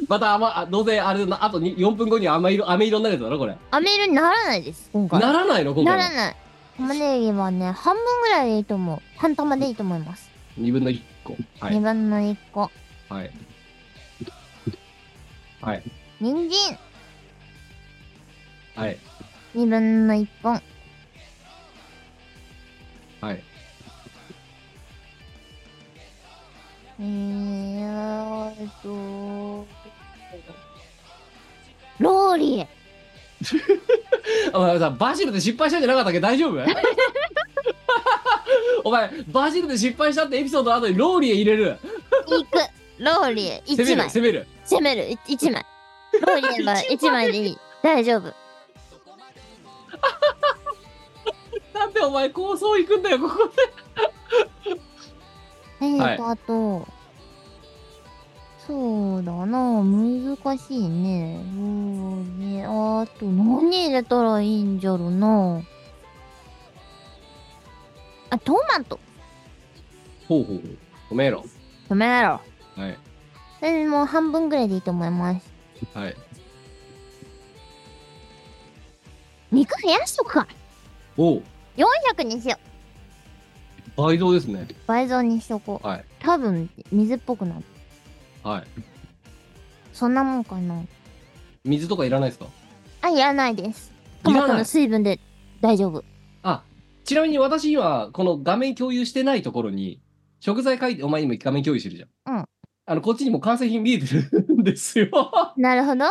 [0.08, 3.56] また甘、あどうせあれだな、あとに4分後に甘色、飴色になるやつだろ、これ。
[3.72, 5.20] 飴色にならないです、今回。
[5.20, 5.74] ならないの？
[5.74, 6.04] 今回は。
[6.04, 6.36] ならない。
[6.78, 9.02] 玉ねぎはね、半分ぐらいでいいと思う。
[9.18, 10.30] 半玉でいいと思います。
[10.60, 11.34] 2分の1個。
[11.60, 11.80] は2い。
[11.80, 12.72] 分の1個。
[13.10, 13.32] はい。
[15.62, 15.84] はい。
[16.20, 16.78] 人参。
[18.76, 18.98] はい。
[19.56, 20.62] 2分の1本。
[23.22, 23.44] はい。
[27.04, 29.68] えーっと、
[32.00, 32.68] ローリエ。
[34.54, 36.60] お前さ、バジルで失敗したんじゃなかったっけ大丈夫
[38.86, 41.78] お前、バジルで失敗したってエピソードの後にローリエ入れる。
[42.28, 42.58] いく。
[43.00, 44.10] ローリエ1攻める、枚。
[44.10, 44.48] 攻める。
[44.64, 45.04] 攻める。
[45.28, 45.66] 1枚。
[46.26, 47.58] ローリエは1枚でいい。
[47.84, 48.34] 大丈夫。
[51.78, 53.52] なんでお前構想行くんだよ、ここ
[54.64, 54.84] で。
[55.84, 56.88] えーはいと、あと、
[58.66, 61.44] そうだな、難しいね。
[61.58, 65.62] ローリエ、あと、何入れたらいいんじゃろな。
[68.30, 68.98] あ、トマト。
[70.30, 70.78] ほうほうほう。
[71.12, 71.44] 止めろ。
[71.90, 72.40] トマ
[72.76, 72.82] ト。
[72.82, 72.98] はい。
[73.60, 75.52] それもう半分ぐらいでいいと思います。
[75.94, 76.16] はい。
[79.52, 80.48] 肉増やしとくか。
[81.18, 81.44] おう。
[81.76, 82.73] 400にしよう。
[83.96, 84.68] 倍増ですね。
[84.88, 85.88] 倍増にしとこう。
[85.88, 86.06] はい。
[86.20, 87.64] 多分、水っぽくなる。
[88.44, 88.64] はい。
[89.94, 90.82] そんなもんかな。
[91.64, 92.48] 水とかいらないですか？
[93.02, 93.92] あ、いらないです。
[94.24, 95.20] トいらないマトの水分で
[95.62, 96.04] 大丈夫。
[96.42, 96.64] あ、
[97.04, 100.02] ちなみに私今、この画面共有してないところに、
[100.40, 102.36] 食材書いて、お前今画面共有してるじゃん。
[102.38, 102.46] うん。
[102.86, 105.08] あの、こっちにも完成品見えてるんですよ。
[105.56, 106.06] なるほど。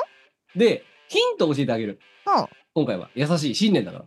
[0.57, 1.99] で、ヒントを教えてあげる。
[2.25, 2.49] ほう。
[2.75, 3.11] 今回は。
[3.15, 3.55] 優しい。
[3.55, 4.05] 新年だから。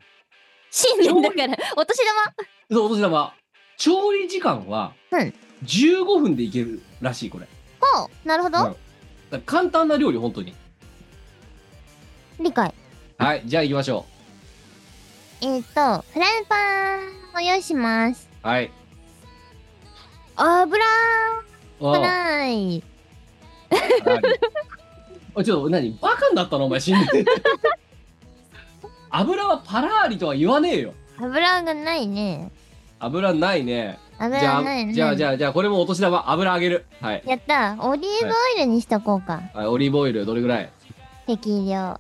[0.72, 2.36] 新年だから、お年玉。
[2.72, 3.34] そう、お年玉。
[3.78, 5.34] 調理時間は、うん
[5.64, 7.48] 15分でいけるらしい、これ。
[7.80, 8.28] ほう。
[8.28, 8.58] なるほど。
[8.60, 8.78] うんだか
[9.32, 10.54] ら簡単な料理、本当に。
[12.40, 12.74] 理解。
[13.18, 14.06] はい、じゃあ行きましょ
[15.42, 17.00] えー、っと、フライパン
[17.36, 18.30] を用意します。
[18.44, 18.48] う。
[18.48, 18.72] はい。
[20.36, 21.46] 油あ
[21.80, 22.84] フライ。
[23.72, 23.76] あ
[25.34, 25.98] おいちょっと、何？
[26.02, 26.66] バカになったの？
[26.66, 27.26] お前、新年。
[29.10, 30.94] 油はパラーリとは言わねえよ。
[31.18, 32.52] 油がないね。
[33.00, 34.00] 油ないね。
[34.20, 34.94] じゃあ、油ないね。
[34.94, 36.86] じゃあ、じゃあ、じゃあ、これもお年玉、油あげる。
[37.02, 37.24] はい。
[37.26, 37.76] やった。
[37.80, 39.42] オリーブオイルにしとこうか。
[39.54, 40.70] はい、オリーブオイル、どれぐらい？
[41.28, 42.00] 適量。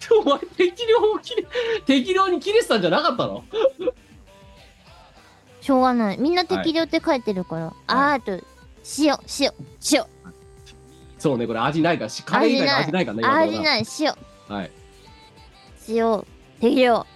[0.18, 1.46] お前、適量を切れ、
[1.86, 3.44] 適量に切れてたんじゃなかったの？
[5.60, 6.18] しょうがない。
[6.18, 7.72] みんな適量って書いてるから。
[7.86, 8.32] あーあと、
[8.98, 9.52] 塩、塩、
[9.92, 10.04] 塩。
[11.18, 13.84] そうね、これ味ないから、しカレー以外の味ないからね、今のところ味ない
[14.48, 14.70] 塩はい。
[15.88, 16.24] 塩
[16.60, 17.06] 適量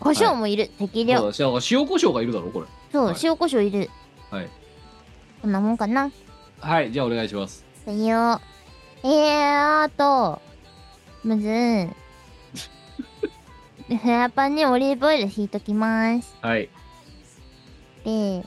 [0.00, 2.66] 胡椒もいる、適量そうだ塩塩コショウがいるだろ、これ。
[2.92, 3.90] そう、はい塩胡椒いる
[4.30, 4.48] はい。
[5.42, 6.10] こんなもんかな？
[6.60, 7.64] はい、じゃあお願いします。
[7.86, 8.40] いいよ
[9.02, 10.40] えー、あと
[11.24, 11.42] まず
[13.88, 16.68] フライパンにオリーブオイル引いときますはい。
[18.04, 18.44] で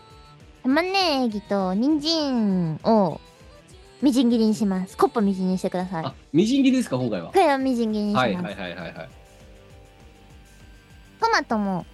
[0.62, 3.20] 玉ねぎと人参を
[4.02, 7.28] みじん切りにしますコップみじんにしてくださいあ、みじん切りですか、今回は。
[7.30, 9.10] これをみじん切りにします、はいはいはいはいはい。
[11.24, 11.86] トマトも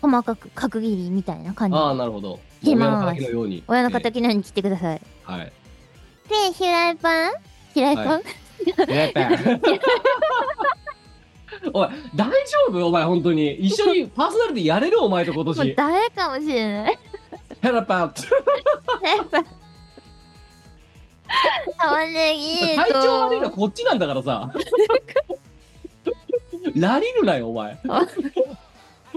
[0.00, 2.40] 細かく角切りみたいな感じああ、なるほど。
[2.64, 3.62] 親の敵のように。
[3.68, 5.52] 親の敵のように切ってくださいえーはい。
[6.28, 7.32] でフライパン
[7.74, 8.20] フライパン、は
[8.90, 9.20] やっぱ
[11.72, 12.36] おい、大丈
[12.68, 12.86] 夫？
[12.86, 13.54] お前、本当に。
[13.54, 15.02] 一緒にパーソナリティやれる？
[15.02, 15.74] お前と今もう年。
[15.74, 16.98] ダメかもしれない
[17.60, 18.14] ヘラパン。
[21.78, 24.52] 玉ねぎ体調悪いのはとこっちなんだからさ。
[26.76, 27.78] ラリるなよ、お前。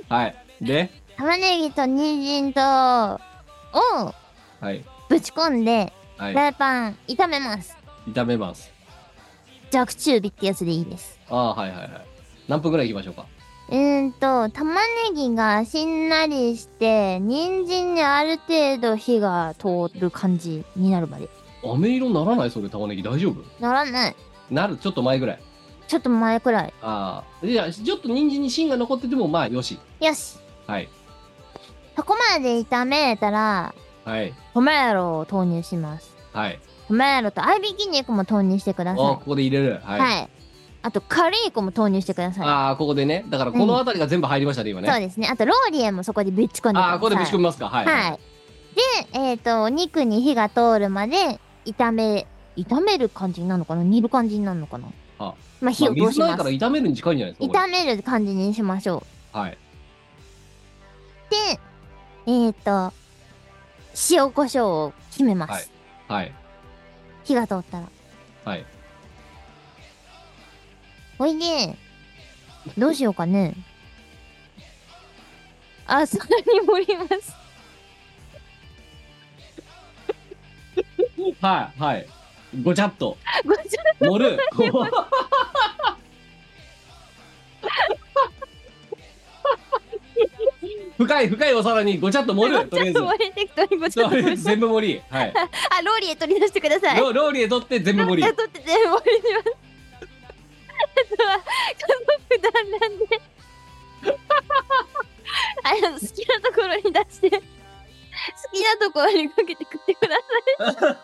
[0.09, 0.35] はい。
[0.61, 4.13] で、玉ねぎと人参とを
[4.59, 4.83] はい。
[5.09, 6.31] ぶち込んではい。
[6.33, 7.75] フライパン炒めます
[8.09, 8.71] 炒めます。
[9.71, 11.89] 弱中火ってやつでいいですああ、はいはいはい。
[12.47, 13.25] 何分ぐらい行きましょうか？
[13.69, 14.81] うーんと玉ね
[15.15, 21.29] ぎがしんなりして人参にある程度火が通る感じになるまで
[21.63, 22.51] 飴色にならない？
[22.51, 23.41] それ、玉ねぎ大丈夫？
[23.61, 24.15] ならない
[24.49, 25.39] なる、ちょっと前ぐらい。
[25.91, 27.45] ちょっと前くらいああ。
[27.45, 29.77] じゃあ、ちょっと人参に芯が残ってても、まあ、よし。
[29.99, 30.87] よしはい。
[31.97, 34.33] そこまで炒めたらはい。
[34.53, 36.59] トマトを投入しますはい。
[36.87, 39.81] トマトと合いびき肉も投入してくだあさいここで入れる。
[39.83, 39.99] はい。
[39.99, 40.29] はい。
[40.81, 42.47] あと、カレー粉も投入してください。
[42.47, 43.25] ああ、ここでね。
[43.29, 44.89] だから、この辺りが全部入りましたね、今ね。
[44.89, 45.27] そうですね。
[45.29, 46.91] あと、ローリエもそこでぶち込んでください。
[46.91, 47.67] ああ、ここでぶち込みますか。
[47.67, 47.85] はい。
[47.85, 48.19] はい。
[49.11, 53.83] で、えっ、と、お肉に火が通るまで炒め、炒める感じになるのかな？
[53.83, 54.87] 煮る感じになるのかな？
[55.29, 56.17] あまあ、火まあ、を通します。
[56.17, 57.59] 水ないから炒めるに近いんじゃないですか。
[57.59, 59.03] こ炒める感じにしましょ
[59.33, 59.37] う。
[59.37, 59.57] れはい。
[61.29, 61.59] で、
[62.27, 62.93] えっ、と、
[64.09, 65.51] 塩コショウを決めます。
[65.51, 65.81] はい
[66.11, 66.33] はい。
[67.23, 67.87] 火が通ったら。
[68.43, 68.65] はい。
[71.17, 71.77] ほいで、
[72.77, 73.55] どうしようかね。
[75.87, 76.23] あ、それ
[76.59, 77.33] に盛ります。
[81.39, 81.79] はい。
[81.79, 82.07] はい。
[82.61, 83.17] ごちゃっと。
[83.45, 84.37] ごちゃ盛る。
[84.55, 84.91] こう
[90.97, 92.67] 深い深いお皿にごちゃっと盛る。
[92.67, 92.99] とりあえず。
[92.99, 94.37] 盛り適当にごちゃっと盛り。
[94.37, 95.01] 全部盛り。
[95.09, 95.33] はい。
[95.35, 96.99] あ、ローリエ取り出してください。
[96.99, 98.23] ロローリエ取って全部盛り。
[98.23, 99.57] 取って全部盛りします。
[100.81, 101.87] あとは、家
[102.29, 103.21] 族団らんで。
[105.63, 107.43] あの、好きなところに出して、好
[108.51, 110.15] きなところにかけて食ってくだ
[110.73, 110.97] さ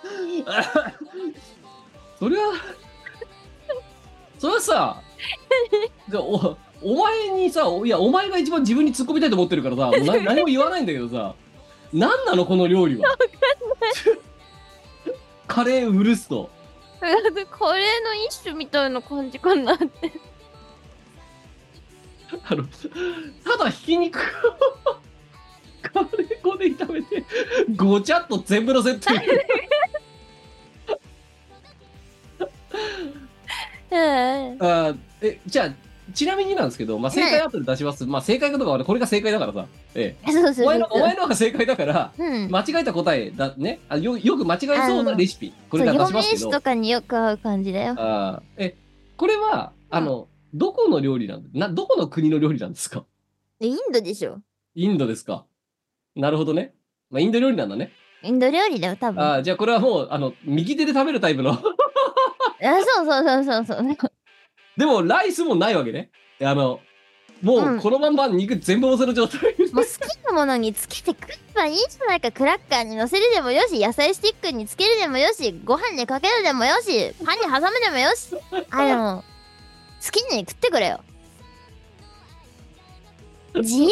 [0.86, 0.94] い。
[2.20, 2.54] それは、
[4.40, 5.02] それはさ、
[6.10, 11.34] じゃあおお前にさ、おいや、お前が一番自分に突っ込みたいと思ってるからさ、もうな何も言わないんだけどさ、
[11.92, 13.18] 何なのこの料理は？
[15.48, 16.50] カレーウルスト。
[17.02, 19.88] だってカレーの一種みたいな感じかなって。
[22.50, 22.64] あの、
[23.44, 24.22] ただひき肉を
[25.92, 27.24] カレー粉で炒めて、
[27.76, 29.20] ごちゃっと全部のせっていう。
[33.90, 33.98] うん。
[33.98, 35.74] あーえ、じゃあ、
[36.14, 38.06] ちなみになんですけど、まあ、正解後で出します。
[38.06, 39.66] まあ、正解かどうかはこれが正解だからさ。
[39.94, 40.32] ええ。
[40.32, 40.66] そうそうそう。
[40.66, 42.50] お前の、お前のが正解だから、うん。
[42.50, 43.80] 間違えた答えだね。
[43.90, 45.54] あよよく間違えそうなレシピ。
[45.70, 47.96] これから四出しますけとかによく合う感じだよ。
[47.98, 48.78] あーえ、
[49.18, 53.04] これは、あの、どこの料理なんな、どこの国の料理なんですか？
[53.60, 54.40] インドでしょ。
[54.76, 55.46] インドですか？
[56.18, 56.74] なるほどね。
[57.10, 57.92] まあ、インド料理なんだね。
[58.24, 59.24] インド料理だよ、多分。
[59.24, 61.54] あ、ああ、じゃあこれはもう、あの、右手で食べるタイプの。
[61.54, 61.64] そう
[63.06, 64.12] そうそうそうそう。
[64.76, 66.10] でも、ライスもないわけね。
[66.42, 66.80] あの、
[67.42, 69.42] もうんう、このまんま肉全部乗せる状態。
[69.72, 72.32] もう好きなものにつけて食えばいいじゃないか。
[72.32, 78.36] クラッカーに乗せるでもよし、野菜スティックにつけるでもよし、ご飯にかけるでもよし、パンに挟むでもよし。
[78.72, 79.24] あの、
[80.04, 81.02] 好きに食ってくれよ。
[83.56, 83.90] 自由。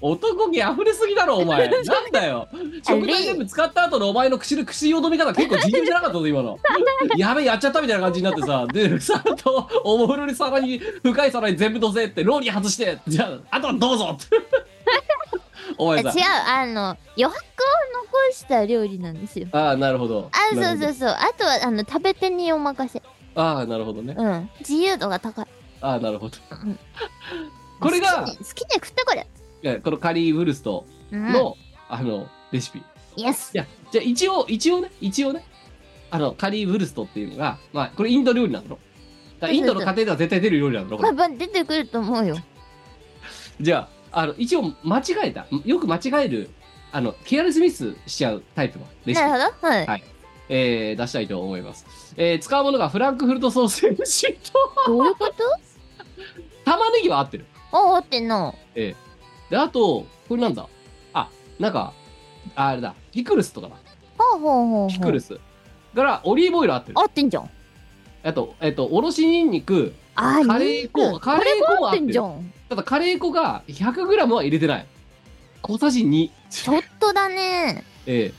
[0.00, 1.68] お男気溢れすぎだろ、お前。
[1.68, 2.48] なんだよ。
[2.86, 6.58] 食材全部使った後のお前の口の口よどみ方結構自由じゃなかったぞ、今の。
[7.16, 8.66] やべえ、やっちゃったみたいな感じになってさ。
[8.72, 14.36] で、さっと、おもむろに皿に、深い皿に全部乗せって、ローリー外して、じゃあ、あとはどうぞって。
[15.78, 16.24] お前さ違う、。
[16.46, 16.82] あの、
[17.16, 19.48] 余白を残した料理なんですよ。
[19.52, 20.30] ああ、なるほど。
[20.32, 21.08] あ、そうそうそう。
[21.08, 23.02] あとは、あの、食べ手にお任せ。
[23.34, 24.14] ああ、なるほどね。
[24.16, 24.50] うん。
[24.60, 25.46] 自由度が高い。
[25.80, 26.78] ああ、なるほどうん。
[27.80, 29.26] これが好きに、好きに食ってくれ。
[29.82, 31.32] このカリーブルストうん。
[31.32, 31.56] の、
[31.88, 32.82] あの、レシピ。
[33.16, 33.58] イエスい。
[33.58, 35.44] や、じゃあ一応、一応ね、一応ね、
[36.10, 38.76] あの、カリーブルストっていうのが、まあ、これインド料理なんだ
[39.50, 41.28] インドの家庭では絶対出る料理なんだろ、これまあ。
[41.28, 42.36] まあ出てくると思うよ
[43.60, 45.46] じゃあ、あの、一応間違えた。
[45.64, 46.50] よく間違える、
[46.92, 49.26] あの、ケアレスミスしちゃうタイプのレシピ。
[49.26, 50.04] なるほどはい、はい
[50.50, 51.86] えー出したいと思います。
[52.16, 54.58] えー使うものがフランクフルトソーセージと、
[54.92, 55.32] どういうこと？
[56.66, 57.46] 玉ねぎは合ってる。
[57.72, 59.03] あ合ってんなえー
[59.54, 60.66] で、あと、これなんだ
[61.12, 61.92] あ、なんか、
[62.56, 63.76] ああれだ、ピクルスとかだ。
[64.18, 65.38] ほうほうほうピクルス。
[65.94, 66.98] から、オリーブオイル合ってる。
[66.98, 67.48] 合ってんじゃん
[68.24, 74.86] あと、えっと、おろしにんにく、あカレー粉、カレー粉は合合ってんじゃんただ、カレー粉が 100g は入れてない。
[75.62, 76.30] 小さじ2。
[76.50, 78.32] ちょっとだねえ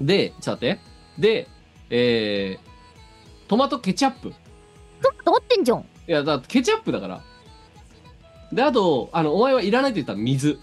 [0.00, 0.80] ーで、ちょっと待って。
[1.16, 1.48] で、
[1.90, 4.30] えー、トマトケチャップ。
[4.30, 7.22] いちょっと合ってんじゃんや、だケチャップだから。
[8.54, 10.58] で、あと、あの、お前はいらないと言ったら水。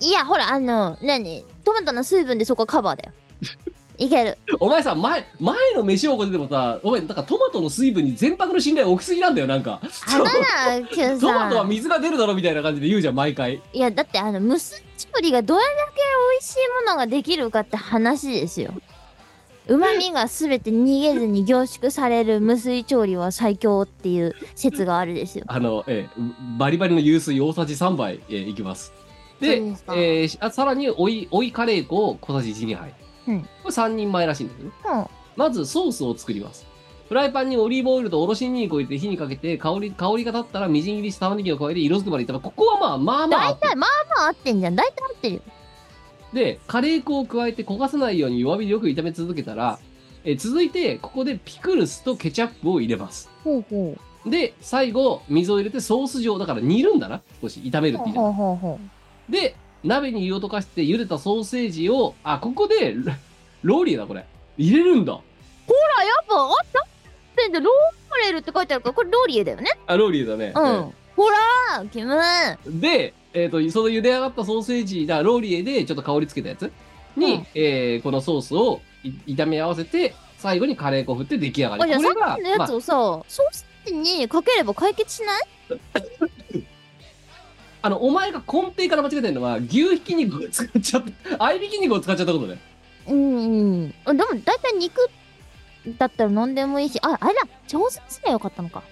[0.00, 1.44] いやほらあの何？
[1.64, 3.12] トマトの水分でそこカバーだよ
[3.98, 9.80] いけるお前さ、前、前の飯をこででもさ、お前、だからトマトの水分に全泊の信頼置きすぎなんだよ、なんか。
[9.82, 9.88] あ
[10.70, 13.60] だなけどトマトはさ水が出るだろみたいな感じで言うじゃん、毎回。
[13.72, 16.00] いやだってあの無水調理がどれだけ
[16.32, 18.72] 美味しいものができるかって話ですよ
[19.68, 28.92] うまみが全て逃げずに凝縮される無水調理は最強っていう説があるですよあの、えーバリバリの流水大さじ3杯、えーいきます。
[29.40, 32.94] で、でえーしあさらに追い、追いカレー粉を小さじ1、2杯。
[33.28, 34.74] うんこれ3人前らしいんだけどね。
[34.84, 36.66] うんまずソースを作ります。
[37.08, 45.42] フライパンにオリーブオイルとおろしにんにくを入れて火にかけて香り香りが立ったらみじん切りした玉ねぎを加えて色づくまでいったらここはまあまあまあ大体まあまあ合ってんじゃん大体合ってるよ
[46.32, 49.78] でカレー粉を加えて焦がさないように弱火でよく炒め続けたら
[50.24, 53.30] え続いてここでピクルスとケチャップを入れます。
[53.44, 53.96] ほうほ
[54.26, 57.22] で最後水を入れてソース状だから煮るんだな。
[57.40, 58.80] 少し炒めるって言いうほうほうほ
[59.28, 63.12] で鍋に湯を溶かして茹でたソーセージをあここでロ
[63.62, 64.26] ローリエだこれ。
[64.56, 65.12] 入れるんだ。
[65.12, 66.54] らやっぱ合っ
[67.36, 69.70] てんだローレルって書いてあるからこれローリエだよね。
[69.86, 70.94] あローリエだね、うん。
[71.16, 72.16] ほらキム
[72.66, 76.72] で、えっ、と、その茹で上がったソーセージだ、ローリエでちょっと香りつけたやつ
[77.16, 81.82] に、うんえーこのソースをい炒め合わせて、最後にカレー粉振って出来上がり。
[81.94, 83.54] あじゃあのやつをさ、ソー
[83.86, 85.42] スにかければ解決しない？
[87.80, 91.04] あの、お前が根底から間違えてるのは、牛ひき肉を使っちゃっ
[91.38, 92.58] た、合いびき肉を使っちゃったことね。
[93.08, 95.08] うんうんあでも大体肉
[95.96, 98.82] だったら何でもいいしああれだ調整すればよかったのか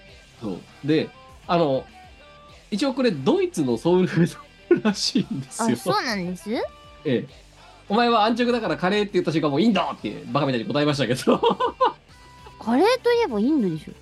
[0.41, 0.59] そう。
[0.83, 1.09] で、
[1.47, 1.85] あの、
[2.71, 4.37] 一応これドイツのソウルフー
[4.69, 5.73] ドらしいんですよ。
[5.73, 6.51] あそうなんです？
[6.51, 6.63] え
[7.05, 7.25] え。
[7.89, 11.39] お前は安直だからカレーって言った瞬間もうインドってバカみたいに答えましたけど。
[12.59, 13.93] カレーといえばインドでしょ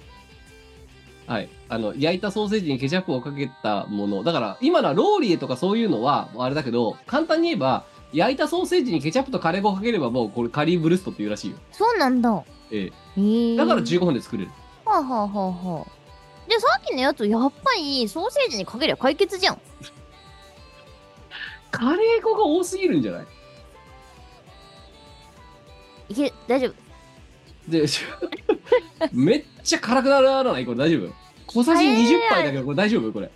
[1.31, 1.49] はい。
[1.69, 4.23] あの、焼いたソーセージにケチャップをかけたもの。
[4.23, 11.57] だから、今のはローリエとかそういうのは、あれだけど、簡単に言えば、焼いたソーセージにケチャップとカレー粉をかければもう、これカリーブルストっていうらしいよ。
[11.71, 13.55] そうなんだえへええ。
[13.55, 14.51] だから15分で作れる。
[14.85, 16.04] はあはあはあはあ
[16.47, 19.59] でさっきのやつやっぱりソーセージにかけりゃ解決じゃん。
[21.71, 23.25] カレー粉が多すぎるんじゃない？
[26.09, 26.73] いけ大丈夫。
[27.71, 27.85] で、
[29.11, 30.65] めっちゃ辛くならない？
[30.65, 31.13] これ大丈夫？
[31.47, 33.11] 小さじ20杯だけど、これ大丈夫？
[33.11, 33.29] これ。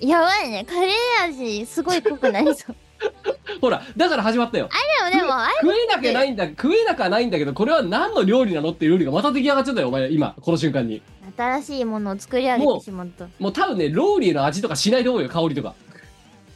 [0.00, 0.64] やばいね。
[0.68, 2.76] カレー味すごい濃くなりそう。
[3.60, 4.68] ほら、だから始まったよ。
[5.10, 11.02] でもでもあれ食えなきゃないんだ、食えなくはないんだけど、これは何の料理なのっていう料理がまた出来上がっちゃったよ、お前、今、この瞬間に。
[11.36, 15.74] 新しいものを作り上げてしまったもう多分ね、ローリエの味とかしないと思うよ、香りとか。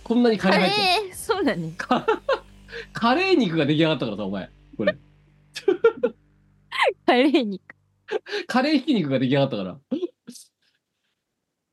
[0.02, 1.07] こんなにカレー入っちゃう。
[1.09, 1.15] ー？
[1.15, 1.73] そうだね
[2.93, 4.51] カレー肉が出来上がったからさ、お前。
[4.77, 4.97] これ。
[7.07, 7.62] カレー肉
[8.47, 9.78] カレーひき肉が出来上がったから。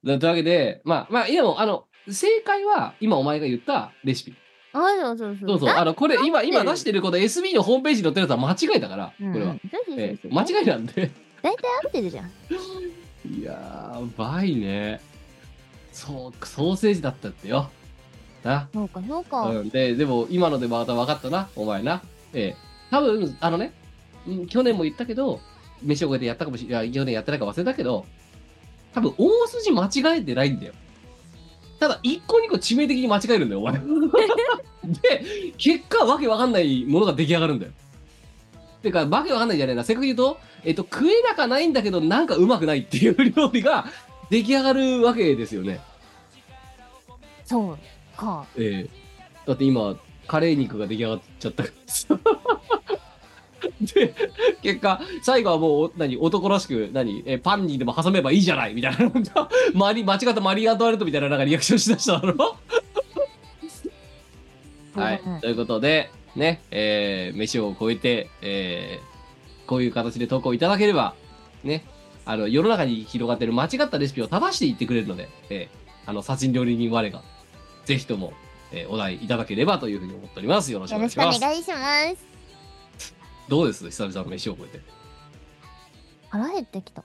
[0.03, 4.35] だというわけで、まあ、まあ、いやもう、あの、正解は、今お前が言ったレシピ。
[4.73, 5.69] あそうそうそうそうそう。
[5.69, 9.55] あの、これ、今、今出してるこの SB のホームページに載ってるやつは間違いだから、これは。
[9.97, 11.11] えそうえ間違いなんで。
[11.41, 12.31] 大体合ってるじゃん
[13.29, 15.01] いやー、ばいね。
[15.91, 17.69] そう、ソーセージだったってよ。
[18.43, 18.69] な。
[18.73, 22.01] そうかそうか、うん、で、でも、今のでまた分かったな、お前な。
[22.33, 22.55] ええ。
[22.89, 23.73] 多分、あのね、
[24.27, 25.41] うん去年も言ったけど、
[25.81, 28.05] 飯を超えてやったかもしれない、去年やってないか忘れたけど、
[28.93, 30.73] 多分、大筋間違えてないんだよ。
[31.79, 33.73] ただ、一個二個致命的に間違えるんだよ、お前。
[34.85, 37.71] で、結果、わけわかんないものが出来上がるんだよ。
[38.87, 39.83] てか、わけわかんないじゃないな。
[39.83, 43.85] せっかく言うと、えっと、食えなかないんだけど、なんかうまくないっていう料理が
[44.29, 45.79] 出来上がるわけですよね。
[47.45, 47.77] そう
[48.17, 48.89] かええ
[49.45, 49.95] だって今、
[50.27, 52.19] カレー肉が出来上がっちゃったからさ。
[53.81, 54.13] で、
[54.61, 59.11] 結果、最後はもう、何、男らしく、何、え、パンにでも挟めばいいじゃないみたいな、
[59.73, 62.57] マリ、間違ったマリー・アントワレットみたいななんかリアクションしだしただろ
[64.93, 65.41] はいうん。
[65.41, 71.15] ということで、ね、えー、飯を超えて、えー、こういう形で投稿いただければ、
[71.63, 71.83] ね、
[72.25, 77.23] あの、世の中に広がってる間違ったレシピを正していってくれるので、えーあの、殺人料理人我が、
[77.85, 78.31] ぜひとも、
[78.71, 80.71] えーお題いただければというふうに思っております。
[80.71, 81.41] よろしくおよろしくお願いします。
[81.41, 83.13] 願いします。
[83.49, 83.83] どうです？
[83.89, 84.81] 久々の飯を超えて。
[86.29, 87.03] 腹減ってきた。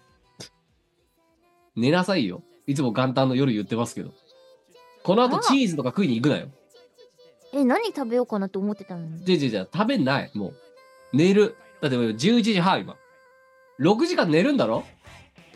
[1.74, 2.42] 寝なさいよ。
[2.66, 4.12] いつも元旦の夜言ってますけど。
[5.04, 6.48] この後あチーズとか食いに行くなよ。
[7.52, 9.24] え、何食べようかなって思ってたのに。
[9.24, 10.30] じゃじゃじゃ食べない。
[10.34, 10.54] もう。
[11.12, 11.56] 寝る。
[11.80, 12.96] だってもう11時半今。
[13.80, 14.84] 6時間寝るんだろ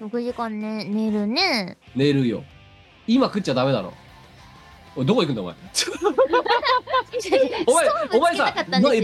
[0.01, 1.79] ？6時間ね、寝るね。
[1.95, 2.45] 寝るよ。
[3.07, 3.93] 今食っちゃダメだろ？
[4.97, 5.55] おい、どこ行くんだお前？
[7.67, 8.55] お前、お前さ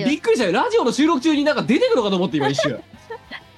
[0.09, 0.52] びっくりしたよ。
[0.52, 2.73] ラジオの収録中になんか出てくのかと思って今一瞬。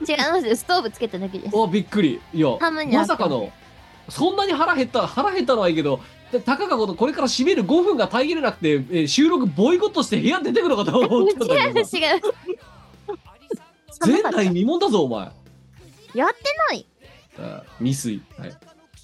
[0.07, 0.55] 違いますよ。
[0.57, 1.57] ストーブつけただけです。
[1.57, 2.21] おびっくり。
[2.33, 2.49] いや、
[2.93, 3.51] まさかの、
[4.09, 6.03] そんなに腹減った、腹減ったのはいいけど、で
[6.41, 11.95] たかがことこれから閉める5分が耐えきれなくて、えー収録ボイコットして部屋出てくのかと思ったんだ違う違うけどさ。
[14.07, 15.31] 前代未聞だぞ、お前。
[16.15, 16.35] やって
[16.71, 16.87] ない。
[17.39, 18.23] あ未遂。
[18.39, 18.53] はい。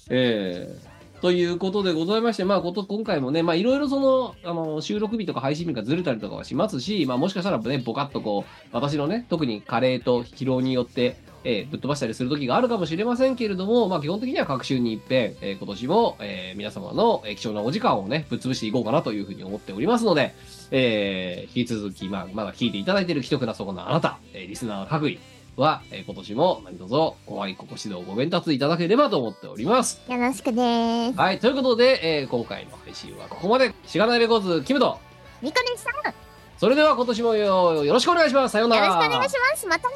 [0.09, 20.33] えー、ということでございまして、まあ、こと、今回もね、まあ、いろいろその、あの、収録日とか配信日がずれたりとかはしますし、まあ、もしかしたらね、ボカッとこう、私のね、特に加齢と疲労によって、えーぶっ飛ばしたりする時があるかもしれませんけれども、まあ、基本的には各週に一遍、えー今年も、えー皆様の、えー貴重なお時間をね、ぶっ潰していこうかなというふうに思っておりますので、
[20.71, 25.19] えー引き続き、まあ、まだ聞いていただいている既得なそこのあなた、えーリスナー各位
[25.57, 30.01] は、えー今年も何卒ご愛顧ご指導ご鞭達いただければと思っております。
[30.07, 31.17] よろしくでーす。
[31.19, 33.73] はい、ということで、えー今回の配信はここまで。
[33.87, 34.97] しがないレコーズ、キムト。
[35.41, 36.13] みかりんさん、よ
[36.57, 38.51] それでは今年もよよろしくお願いします。
[38.51, 38.87] さようなら。
[38.87, 39.65] ろしくお願いします。
[39.67, 39.95] またね。